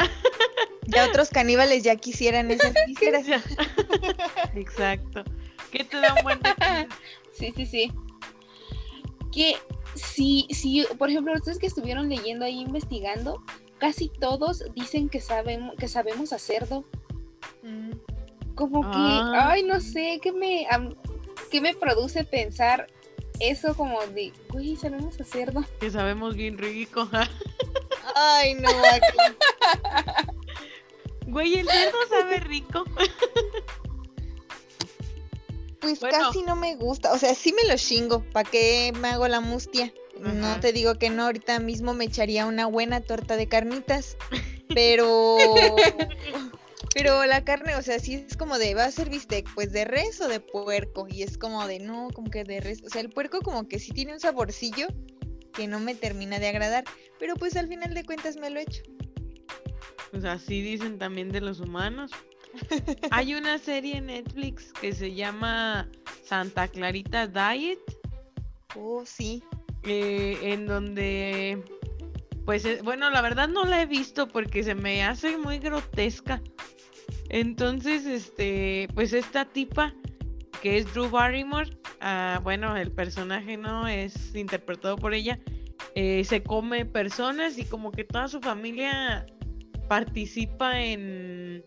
Ya 0.87 1.05
otros 1.07 1.29
caníbales 1.29 1.83
ya 1.83 1.95
quisieran 1.95 2.49
esas 2.51 2.73
vísceras. 2.87 3.25
Exacto. 4.55 5.23
¿Qué 5.75 5.83
te 5.83 5.97
da 5.99 6.13
un 6.15 6.23
buen 6.23 6.39
Sí, 7.33 7.53
sí, 7.55 7.65
sí. 7.65 7.91
Que 9.31 9.55
si, 9.95 10.47
si, 10.51 10.85
por 10.97 11.09
ejemplo, 11.09 11.33
ustedes 11.33 11.59
que 11.59 11.67
estuvieron 11.67 12.07
leyendo 12.09 12.45
ahí, 12.45 12.61
investigando, 12.61 13.43
casi 13.77 14.07
todos 14.09 14.63
dicen 14.73 15.09
que 15.09 15.19
sabemos, 15.19 15.75
que 15.77 15.87
sabemos 15.87 16.31
a 16.33 16.39
cerdo. 16.39 16.85
Mm. 17.63 17.91
Como 18.55 18.81
que, 18.89 18.97
Ah. 18.97 19.49
ay, 19.51 19.63
no 19.63 19.81
sé, 19.81 20.19
¿qué 20.21 20.31
me, 20.31 20.65
qué 21.51 21.59
me 21.59 21.75
produce 21.75 22.23
pensar 22.23 22.87
eso 23.41 23.75
como 23.75 23.99
de, 24.07 24.31
güey, 24.49 24.77
sabemos 24.77 25.19
a 25.19 25.25
cerdo? 25.25 25.65
que 25.81 25.91
sabemos 25.91 26.35
bien 26.35 26.57
rico? 26.57 27.09
Ay, 28.15 28.53
no, 28.53 28.69
aquí. 28.69 29.35
Güey, 31.27 31.55
el 31.55 31.67
cerdo 31.67 31.97
sabe 32.09 32.39
rico. 32.39 32.85
Pues 35.85 35.99
Bueno. 35.99 36.17
casi 36.17 36.41
no 36.41 36.55
me 36.55 36.75
gusta. 36.75 37.13
O 37.13 37.19
sea, 37.19 37.35
sí 37.35 37.53
me 37.53 37.69
lo 37.69 37.77
chingo. 37.77 38.23
¿Para 38.31 38.49
qué 38.49 38.91
me 38.99 39.09
hago 39.09 39.27
la 39.27 39.39
mustia? 39.39 39.93
No 40.19 40.59
te 40.59 40.73
digo 40.73 40.95
que 40.95 41.11
no, 41.11 41.25
ahorita 41.25 41.59
mismo 41.59 41.93
me 41.93 42.05
echaría 42.05 42.47
una 42.47 42.65
buena 42.65 43.01
torta 43.01 43.37
de 43.37 43.47
carnitas. 43.47 44.17
Pero. 44.73 45.37
Pero 46.95 47.23
la 47.25 47.43
carne, 47.43 47.75
o 47.75 47.83
sea, 47.83 47.99
sí 47.99 48.25
es 48.27 48.35
como 48.35 48.57
de, 48.57 48.73
¿va 48.73 48.85
a 48.85 48.91
ser 48.91 49.09
bistec? 49.09 49.47
Pues 49.53 49.71
de 49.73 49.85
res 49.85 50.19
o 50.21 50.27
de 50.27 50.39
puerco. 50.39 51.05
Y 51.07 51.21
es 51.21 51.37
como 51.37 51.67
de, 51.67 51.79
no, 51.79 52.07
como 52.15 52.31
que 52.31 52.43
de 52.43 52.61
res. 52.61 52.81
O 52.83 52.89
sea, 52.89 53.01
el 53.01 53.09
puerco 53.09 53.41
como 53.41 53.67
que 53.67 53.77
sí 53.77 53.91
tiene 53.91 54.13
un 54.13 54.19
saborcillo 54.19 54.87
que 55.53 55.67
no 55.67 55.79
me 55.79 55.93
termina 55.93 56.39
de 56.39 56.47
agradar. 56.47 56.83
Pero 57.19 57.35
pues 57.35 57.55
al 57.57 57.67
final 57.67 57.93
de 57.93 58.05
cuentas 58.05 58.37
me 58.37 58.49
lo 58.49 58.59
echo. 58.59 58.81
Pues 60.09 60.25
así 60.25 60.61
dicen 60.63 60.97
también 60.97 61.31
de 61.31 61.41
los 61.41 61.59
humanos. 61.59 62.11
Hay 63.11 63.33
una 63.35 63.57
serie 63.57 63.97
en 63.97 64.07
Netflix 64.07 64.71
que 64.73 64.93
se 64.93 65.13
llama 65.13 65.89
Santa 66.23 66.67
Clarita 66.67 67.27
Diet, 67.27 67.79
Oh, 68.75 69.05
sí. 69.05 69.41
eh, 69.83 70.37
en 70.41 70.65
donde, 70.67 71.63
pues, 72.45 72.65
eh, 72.65 72.79
bueno, 72.83 73.09
la 73.09 73.21
verdad 73.21 73.47
no 73.47 73.63
la 73.65 73.81
he 73.81 73.85
visto 73.85 74.27
porque 74.27 74.63
se 74.63 74.75
me 74.75 75.03
hace 75.03 75.37
muy 75.37 75.59
grotesca. 75.59 76.41
Entonces, 77.29 78.05
este, 78.05 78.87
pues 78.93 79.13
esta 79.13 79.45
tipa, 79.45 79.93
que 80.61 80.77
es 80.77 80.93
Drew 80.93 81.09
Barrymore, 81.09 81.69
ah, 82.01 82.39
bueno, 82.43 82.75
el 82.75 82.91
personaje 82.91 83.57
no 83.57 83.87
es 83.87 84.35
interpretado 84.35 84.95
por 84.97 85.13
ella, 85.13 85.39
eh, 85.95 86.23
se 86.25 86.43
come 86.43 86.85
personas 86.85 87.57
y 87.57 87.65
como 87.65 87.91
que 87.91 88.03
toda 88.03 88.27
su 88.27 88.41
familia 88.41 89.25
participa 89.87 90.81
en, 90.81 91.63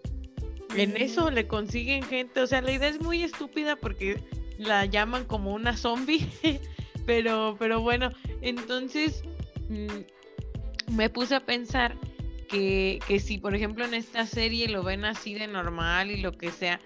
en 0.74 0.96
eso, 0.96 1.30
le 1.30 1.46
consiguen 1.46 2.02
gente, 2.02 2.40
o 2.40 2.46
sea, 2.46 2.60
la 2.60 2.72
idea 2.72 2.88
es 2.88 3.00
muy 3.00 3.22
estúpida 3.22 3.76
porque 3.76 4.22
la 4.58 4.84
llaman 4.84 5.24
como 5.24 5.54
una 5.54 5.76
zombie, 5.76 6.28
pero, 7.06 7.56
pero 7.58 7.80
bueno, 7.80 8.12
entonces 8.42 9.22
mm, 9.68 10.94
me 10.94 11.10
puse 11.10 11.34
a 11.34 11.40
pensar 11.40 11.96
que, 12.48 12.98
que 13.06 13.20
si 13.20 13.38
por 13.38 13.54
ejemplo 13.54 13.84
en 13.84 13.94
esta 13.94 14.26
serie 14.26 14.68
lo 14.68 14.82
ven 14.82 15.04
así 15.04 15.34
de 15.34 15.46
normal 15.46 16.10
y 16.10 16.20
lo 16.20 16.32
que 16.32 16.50
sea, 16.50 16.80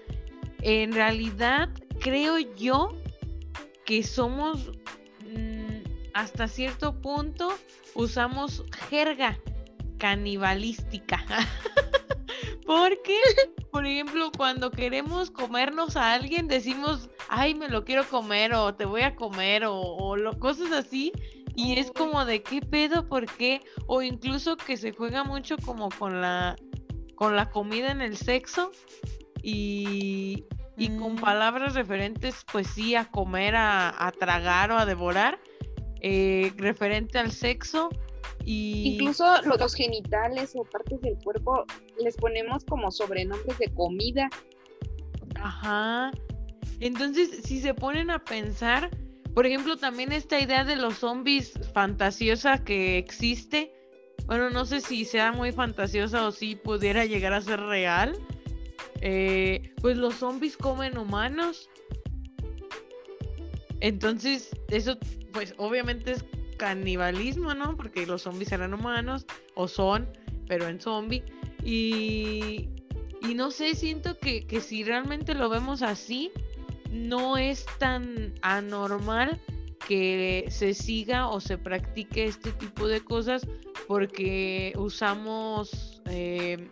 en 0.61 0.93
realidad 0.93 1.69
creo 2.01 2.39
yo 2.39 2.97
que 3.85 4.03
somos 4.03 4.73
mm, 5.27 5.83
hasta 6.15 6.49
cierto 6.49 7.01
punto 7.01 7.53
usamos 7.95 8.65
jerga 8.89 9.39
canibalística. 9.99 11.25
Porque, 12.67 13.17
por 13.71 13.85
ejemplo, 13.87 14.31
cuando 14.37 14.71
queremos 14.71 15.31
comernos 15.31 15.97
a 15.97 16.13
alguien, 16.15 16.47
decimos, 16.49 17.09
ay, 17.29 17.55
me 17.55 17.69
lo 17.69 17.85
quiero 17.85 18.05
comer, 18.09 18.55
o 18.55 18.75
te 18.75 18.85
voy 18.85 19.03
a 19.03 19.15
comer, 19.17 19.65
o, 19.65 19.75
o 19.81 20.17
lo- 20.17 20.39
cosas 20.39 20.71
así. 20.73 21.13
Y 21.55 21.79
es 21.79 21.91
como 21.91 22.25
de 22.25 22.43
qué 22.43 22.61
pedo, 22.63 23.09
por 23.09 23.27
qué, 23.27 23.61
o 23.87 24.01
incluso 24.01 24.57
que 24.57 24.77
se 24.77 24.93
juega 24.93 25.23
mucho 25.25 25.57
como 25.59 25.91
con 25.91 26.21
la, 26.23 26.57
con 27.15 27.37
la 27.37 27.51
comida 27.51 27.91
en 27.91 28.01
el 28.01 28.17
sexo 28.17 28.71
y, 29.43 30.45
y 30.79 30.89
con 30.99 31.15
Mm. 31.15 31.21
palabras 31.21 31.75
referentes, 31.75 32.37
pues 32.51 32.69
sí, 32.69 32.95
a 32.95 33.11
comer, 33.11 33.55
a, 33.57 34.07
a 34.07 34.13
tragar 34.13 34.71
o 34.71 34.79
a 34.79 34.87
devorar, 34.87 35.39
eh, 36.01 36.53
referente 36.57 37.19
al 37.19 37.33
sexo. 37.33 37.91
Y 38.45 38.95
Incluso 38.95 39.25
lo- 39.43 39.57
los 39.57 39.75
genitales 39.75 40.53
o 40.57 40.65
partes 40.65 41.01
del 41.01 41.17
cuerpo 41.23 41.65
les 42.03 42.17
ponemos 42.17 42.65
como 42.65 42.91
sobrenombres 42.91 43.57
de 43.59 43.69
comida. 43.75 44.29
Ajá. 45.37 46.11
Entonces, 46.81 47.43
si 47.45 47.61
se 47.61 47.75
ponen 47.75 48.11
a 48.11 48.19
pensar, 48.25 48.91
por 49.35 49.47
ejemplo, 49.47 49.77
también 49.77 50.11
esta 50.13 50.41
idea 50.41 50.65
de 50.65 50.77
los 50.77 50.95
zombies 50.99 51.53
fantasiosa 51.73 52.65
que 52.65 52.99
existe, 52.99 53.73
bueno, 54.27 54.51
no 54.51 54.65
sé 54.65 54.81
si 54.81 55.05
sea 55.05 55.33
muy 55.33 55.53
fantasiosa 55.53 56.27
o 56.27 56.33
si 56.33 56.57
pudiera 56.57 57.05
llegar 57.05 57.33
a 57.33 57.41
ser 57.41 57.61
real, 57.61 58.17
eh, 59.01 59.73
pues 59.81 59.97
los 59.97 60.15
zombies 60.17 60.57
comen 60.57 60.99
humanos. 60.99 61.69
Entonces, 63.81 64.51
eso, 64.69 64.97
pues 65.33 65.55
obviamente 65.57 66.13
es 66.13 66.25
canibalismo, 66.63 67.55
¿no? 67.55 67.77
Porque 67.77 68.07
los 68.07 68.23
zombies 68.23 68.53
eran 68.53 68.73
humanos, 68.73 69.27
o 69.57 69.67
son, 69.67 70.09
pero 70.47 70.69
en 70.69 70.81
zombie. 70.81 71.25
Y, 71.65 72.69
y 73.29 73.35
no 73.35 73.51
sé, 73.51 73.75
siento 73.75 74.17
que, 74.17 74.47
que 74.47 74.61
si 74.61 74.85
realmente 74.85 75.35
lo 75.35 75.49
vemos 75.49 75.83
así, 75.83 76.31
no 76.93 77.37
es 77.37 77.67
tan 77.81 78.33
anormal 78.43 79.41
que 79.89 80.47
se 80.51 80.73
siga 80.73 81.31
o 81.31 81.41
se 81.41 81.59
practique 81.59 82.27
este 82.27 82.53
tipo 82.53 82.87
de 82.87 83.01
cosas 83.01 83.45
porque 83.89 84.73
usamos 84.77 86.01
eh, 86.11 86.71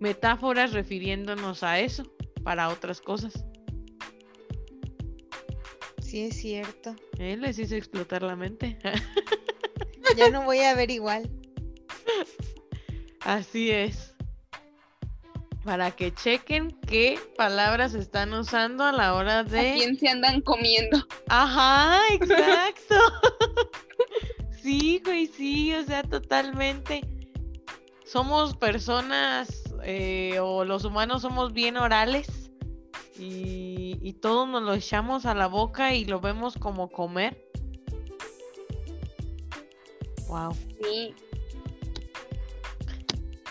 metáforas 0.00 0.72
refiriéndonos 0.72 1.62
a 1.62 1.78
eso 1.78 2.02
para 2.42 2.68
otras 2.68 3.00
cosas. 3.00 3.44
Sí, 6.08 6.22
es 6.22 6.40
cierto. 6.40 6.96
Eh, 7.18 7.36
Les 7.36 7.58
hice 7.58 7.76
explotar 7.76 8.22
la 8.22 8.34
mente. 8.34 8.78
Ya 10.16 10.30
no 10.30 10.42
voy 10.44 10.60
a 10.60 10.74
ver 10.74 10.90
igual. 10.90 11.30
Así 13.20 13.70
es. 13.70 14.14
Para 15.64 15.90
que 15.90 16.14
chequen 16.14 16.70
qué 16.88 17.20
palabras 17.36 17.92
están 17.92 18.32
usando 18.32 18.84
a 18.84 18.92
la 18.92 19.14
hora 19.14 19.40
¿A 19.40 19.44
de... 19.44 19.74
quién 19.76 19.98
se 19.98 20.08
andan 20.08 20.40
comiendo? 20.40 21.06
Ajá, 21.28 22.00
exacto. 22.14 22.96
sí, 24.62 25.02
güey, 25.04 25.26
sí, 25.26 25.74
o 25.74 25.84
sea, 25.84 26.02
totalmente. 26.02 27.02
Somos 28.06 28.56
personas, 28.56 29.62
eh, 29.84 30.38
o 30.40 30.64
los 30.64 30.84
humanos 30.84 31.20
somos 31.20 31.52
bien 31.52 31.76
orales, 31.76 32.50
y, 33.18 33.67
y 34.00 34.12
todo 34.14 34.46
nos 34.46 34.62
lo 34.62 34.74
echamos 34.74 35.24
a 35.26 35.34
la 35.34 35.46
boca 35.46 35.94
y 35.94 36.04
lo 36.04 36.20
vemos 36.20 36.56
como 36.56 36.90
comer. 36.90 37.48
Wow. 40.28 40.54
Sí, 40.82 41.14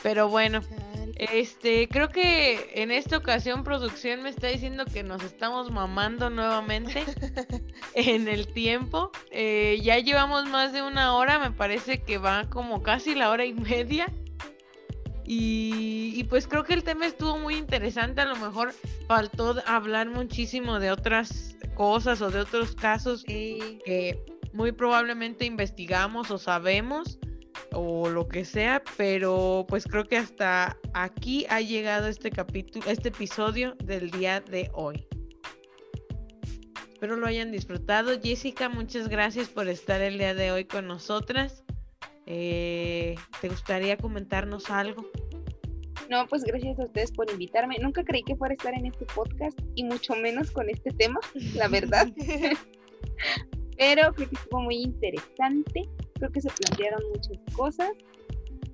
Pero 0.03 0.29
bueno, 0.29 0.61
este, 1.15 1.87
creo 1.87 2.09
que 2.09 2.69
en 2.75 2.91
esta 2.91 3.17
ocasión 3.17 3.63
producción 3.63 4.21
me 4.21 4.29
está 4.29 4.47
diciendo 4.47 4.85
que 4.85 5.01
nos 5.01 5.23
estamos 5.23 5.71
mamando 5.71 6.29
nuevamente 6.29 7.03
en 7.95 8.27
el 8.27 8.47
tiempo. 8.53 9.11
Eh, 9.31 9.79
ya 9.81 9.97
llevamos 9.97 10.47
más 10.47 10.73
de 10.73 10.83
una 10.83 11.15
hora, 11.15 11.39
me 11.39 11.51
parece 11.51 12.03
que 12.03 12.19
va 12.19 12.47
como 12.49 12.83
casi 12.83 13.15
la 13.15 13.31
hora 13.31 13.45
y 13.45 13.53
media. 13.53 14.13
Y, 15.29 16.23
pues 16.29 16.47
creo 16.47 16.63
que 16.63 16.73
el 16.73 16.83
tema 16.83 17.05
estuvo 17.05 17.37
muy 17.37 17.55
interesante. 17.55 18.21
A 18.21 18.25
lo 18.25 18.37
mejor 18.37 18.73
faltó 19.07 19.55
hablar 19.65 20.09
muchísimo 20.09 20.79
de 20.79 20.91
otras 20.91 21.57
cosas 21.75 22.21
o 22.21 22.31
de 22.31 22.39
otros 22.39 22.75
casos 22.75 23.23
que 23.23 24.23
muy 24.53 24.71
probablemente 24.71 25.45
investigamos 25.45 26.31
o 26.31 26.37
sabemos 26.37 27.19
o 27.71 28.09
lo 28.09 28.27
que 28.27 28.45
sea, 28.45 28.81
pero 28.97 29.65
pues 29.67 29.85
creo 29.85 30.05
que 30.05 30.17
hasta 30.17 30.77
aquí 30.93 31.45
ha 31.49 31.61
llegado 31.61 32.07
este 32.07 32.31
capítulo, 32.31 32.85
este 32.89 33.09
episodio 33.09 33.75
del 33.83 34.11
día 34.11 34.41
de 34.41 34.69
hoy. 34.73 35.05
Espero 36.91 37.15
lo 37.15 37.27
hayan 37.27 37.51
disfrutado. 37.51 38.19
Jessica, 38.19 38.69
muchas 38.69 39.07
gracias 39.07 39.49
por 39.49 39.67
estar 39.67 40.01
el 40.01 40.17
día 40.17 40.33
de 40.33 40.51
hoy 40.51 40.65
con 40.65 40.87
nosotras. 40.87 41.63
Eh, 42.27 43.15
¿Te 43.41 43.49
gustaría 43.49 43.97
comentarnos 43.97 44.69
algo? 44.69 45.09
No, 46.09 46.27
pues 46.27 46.43
gracias 46.43 46.77
a 46.79 46.83
ustedes 46.83 47.11
por 47.11 47.29
invitarme. 47.31 47.77
Nunca 47.79 48.03
creí 48.03 48.23
que 48.23 48.35
fuera 48.35 48.53
a 48.53 48.55
estar 48.55 48.73
en 48.73 48.85
este 48.85 49.05
podcast 49.05 49.57
y 49.75 49.83
mucho 49.83 50.13
menos 50.15 50.51
con 50.51 50.69
este 50.69 50.91
tema, 50.91 51.19
la 51.55 51.67
verdad. 51.67 52.07
Pero 53.77 54.13
creo 54.13 54.29
que 54.29 54.35
estuvo 54.35 54.61
muy 54.61 54.75
interesante. 54.75 55.83
Creo 56.15 56.31
que 56.31 56.41
se 56.41 56.49
plantearon 56.49 57.01
muchas 57.09 57.37
cosas. 57.55 57.91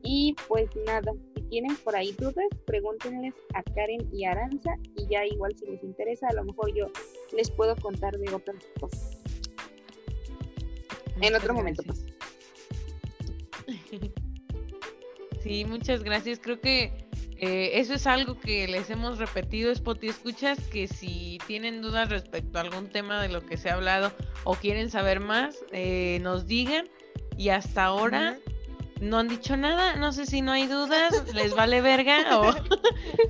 Y 0.04 0.36
pues 0.48 0.70
nada, 0.86 1.12
tienen 1.50 1.76
por 1.78 1.96
ahí 1.96 2.12
dudas, 2.14 2.48
pregúntenles 2.66 3.34
a 3.54 3.64
Karen 3.64 4.10
y 4.12 4.26
Aranza 4.26 4.76
y 4.98 5.08
ya 5.08 5.26
igual 5.26 5.56
si 5.58 5.66
les 5.66 5.82
interesa, 5.84 6.28
a 6.28 6.34
lo 6.34 6.44
mejor 6.44 6.74
yo 6.74 6.88
les 7.32 7.50
puedo 7.52 7.76
contar 7.78 8.18
de 8.18 8.34
otras 8.34 8.66
cosas. 8.80 9.22
en 11.22 11.36
otro 11.36 11.54
momento, 11.54 11.84
pues. 11.84 12.13
Sí, 15.42 15.66
muchas 15.66 16.04
gracias. 16.04 16.40
Creo 16.40 16.62
que 16.62 16.94
eh, 17.38 17.72
eso 17.80 17.94
es 17.94 18.08
algo 18.08 18.40
que 18.40 18.68
les 18.68 18.90
hemos 18.90 19.18
repetido, 19.18 19.76
Spotty 19.76 20.08
Escuchas, 20.08 20.60
que 20.72 20.88
si 20.88 21.38
tienen 21.48 21.82
dudas 21.82 22.10
respecto 22.10 22.58
a 22.58 22.62
algún 22.62 22.88
tema 22.88 23.22
de 23.22 23.28
lo 23.28 23.46
que 23.46 23.58
se 23.58 23.70
ha 23.70 23.74
hablado 23.74 24.14
o 24.46 24.56
quieren 24.56 24.90
saber 24.90 25.20
más, 25.20 25.58
eh, 25.72 26.20
nos 26.22 26.48
digan. 26.48 26.88
Y 27.38 27.50
hasta 27.50 27.86
ahora 27.86 28.38
no 29.02 29.20
han 29.20 29.28
dicho 29.28 29.58
nada. 29.58 29.96
No 29.98 30.14
sé 30.14 30.26
si 30.26 30.42
no 30.42 30.54
hay 30.54 30.68
dudas, 30.68 31.34
les 31.34 31.54
vale 31.54 31.82
verga 31.82 32.40
o, 32.40 32.54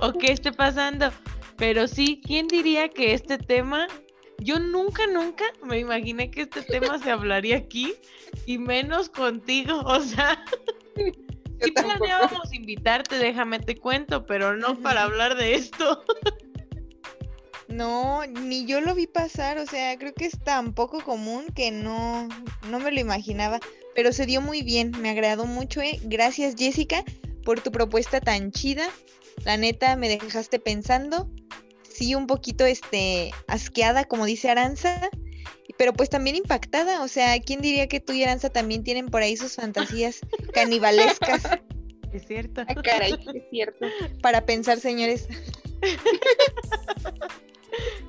o 0.00 0.12
qué 0.12 0.30
esté 0.30 0.52
pasando. 0.52 1.10
Pero 1.56 1.88
sí, 1.88 2.20
¿quién 2.24 2.46
diría 2.46 2.88
que 2.88 3.14
este 3.14 3.38
tema 3.38 3.88
yo 4.44 4.58
nunca, 4.58 5.06
nunca 5.06 5.44
me 5.62 5.78
imaginé 5.78 6.30
que 6.30 6.42
este 6.42 6.62
tema 6.62 6.98
se 6.98 7.10
hablaría 7.10 7.56
aquí 7.56 7.94
y 8.46 8.58
menos 8.58 9.08
contigo, 9.08 9.80
o 9.84 10.00
sea, 10.00 10.44
sí 11.60 11.70
planeábamos 11.72 12.52
invitarte, 12.52 13.16
déjame 13.16 13.58
te 13.58 13.76
cuento, 13.76 14.26
pero 14.26 14.56
no 14.56 14.78
para 14.80 15.04
hablar 15.04 15.36
de 15.36 15.54
esto. 15.54 16.04
No, 17.68 18.24
ni 18.26 18.66
yo 18.66 18.82
lo 18.82 18.94
vi 18.94 19.06
pasar, 19.06 19.58
o 19.58 19.66
sea, 19.66 19.98
creo 19.98 20.12
que 20.12 20.26
es 20.26 20.38
tan 20.44 20.74
poco 20.74 21.02
común 21.02 21.46
que 21.54 21.70
no, 21.70 22.28
no 22.68 22.78
me 22.78 22.92
lo 22.92 23.00
imaginaba, 23.00 23.58
pero 23.94 24.12
se 24.12 24.26
dio 24.26 24.42
muy 24.42 24.62
bien, 24.62 24.92
me 25.00 25.08
agradó 25.08 25.46
mucho, 25.46 25.80
¿eh? 25.80 25.98
Gracias 26.02 26.54
Jessica 26.56 27.02
por 27.44 27.60
tu 27.60 27.72
propuesta 27.72 28.20
tan 28.20 28.52
chida, 28.52 28.86
la 29.44 29.56
neta 29.56 29.96
me 29.96 30.08
dejaste 30.08 30.58
pensando, 30.58 31.30
sí 31.94 32.14
un 32.14 32.26
poquito 32.26 32.66
este 32.66 33.30
asqueada, 33.46 34.04
como 34.04 34.26
dice 34.26 34.50
Aranza, 34.50 35.10
pero 35.78 35.92
pues 35.92 36.10
también 36.10 36.36
impactada, 36.36 37.02
o 37.02 37.08
sea, 37.08 37.38
¿quién 37.40 37.60
diría 37.60 37.88
que 37.88 38.00
tú 38.00 38.12
y 38.12 38.22
Aranza 38.22 38.50
también 38.50 38.84
tienen 38.84 39.06
por 39.06 39.22
ahí 39.22 39.36
sus 39.36 39.56
fantasías 39.56 40.20
canibalescas? 40.54 41.42
Es 42.12 42.26
cierto. 42.26 42.64
Ah, 42.68 42.74
caray, 42.74 43.14
es 43.34 43.42
cierto. 43.50 43.86
Para 44.22 44.44
pensar, 44.44 44.78
señores. 44.78 45.28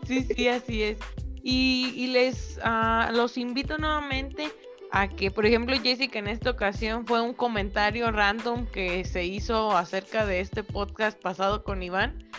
Sí, 0.08 0.28
sí, 0.36 0.48
así 0.48 0.84
es. 0.84 0.98
Y, 1.42 2.08
les 2.08 2.60
uh, 2.64 3.12
los 3.12 3.38
invito 3.38 3.78
nuevamente 3.78 4.52
a 4.92 5.10
que, 5.10 5.32
por 5.32 5.46
ejemplo, 5.46 5.76
Jessica 5.82 6.20
en 6.20 6.28
esta 6.28 6.52
ocasión 6.52 7.06
fue 7.06 7.22
un 7.22 7.34
comentario 7.34 8.12
random 8.12 8.68
que 8.68 9.04
se 9.06 9.26
hizo 9.26 9.76
acerca 9.76 10.26
de 10.26 10.40
este 10.40 10.64
podcast 10.64 11.20
pasado 11.20 11.64
con 11.64 11.84
Iván. 11.84 12.30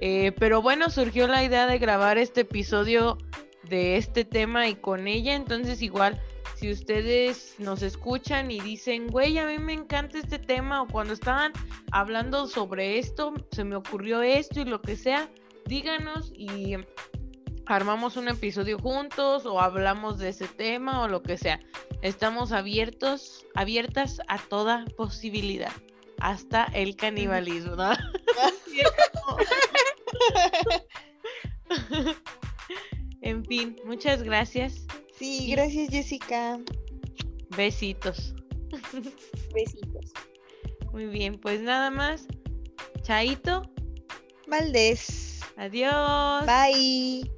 Eh, 0.00 0.32
pero 0.38 0.62
bueno, 0.62 0.88
surgió 0.90 1.28
la 1.28 1.44
idea 1.44 1.66
de 1.66 1.78
grabar 1.78 2.18
este 2.18 2.42
episodio 2.42 3.18
de 3.68 3.96
este 3.96 4.24
tema 4.24 4.66
y 4.68 4.74
con 4.74 5.06
ella, 5.06 5.34
entonces 5.34 5.82
igual 5.82 6.20
si 6.60 6.70
ustedes 6.70 7.54
nos 7.58 7.82
escuchan 7.82 8.50
y 8.50 8.60
dicen, 8.60 9.08
güey, 9.08 9.38
a 9.38 9.46
mí 9.46 9.58
me 9.58 9.72
encanta 9.72 10.18
este 10.18 10.38
tema, 10.38 10.82
o 10.82 10.88
cuando 10.88 11.14
estaban 11.14 11.52
hablando 11.90 12.46
sobre 12.46 12.98
esto, 12.98 13.32
se 13.50 13.64
me 13.64 13.76
ocurrió 13.76 14.20
esto 14.20 14.60
y 14.60 14.64
lo 14.64 14.82
que 14.82 14.96
sea, 14.96 15.30
díganos 15.64 16.32
y 16.34 16.76
armamos 17.64 18.18
un 18.18 18.28
episodio 18.28 18.78
juntos 18.78 19.46
o 19.46 19.60
hablamos 19.60 20.18
de 20.18 20.30
ese 20.30 20.48
tema 20.48 21.02
o 21.02 21.08
lo 21.08 21.22
que 21.22 21.38
sea. 21.38 21.60
Estamos 22.02 22.52
abiertos, 22.52 23.46
abiertas 23.54 24.20
a 24.28 24.38
toda 24.38 24.84
posibilidad, 24.96 25.72
hasta 26.18 26.64
el 26.64 26.96
canibalismo, 26.96 27.76
¿no? 27.76 27.90
en 33.22 33.44
fin, 33.44 33.76
muchas 33.84 34.22
gracias. 34.22 34.86
Sí, 35.18 35.50
gracias 35.50 35.90
Jessica. 35.90 36.58
Besitos. 37.56 38.34
Besitos. 39.54 40.12
Muy 40.92 41.06
bien, 41.06 41.38
pues 41.38 41.60
nada 41.60 41.90
más. 41.90 42.26
Chaito. 43.02 43.62
Valdés. 44.46 45.40
Adiós. 45.56 46.46
Bye. 46.46 47.30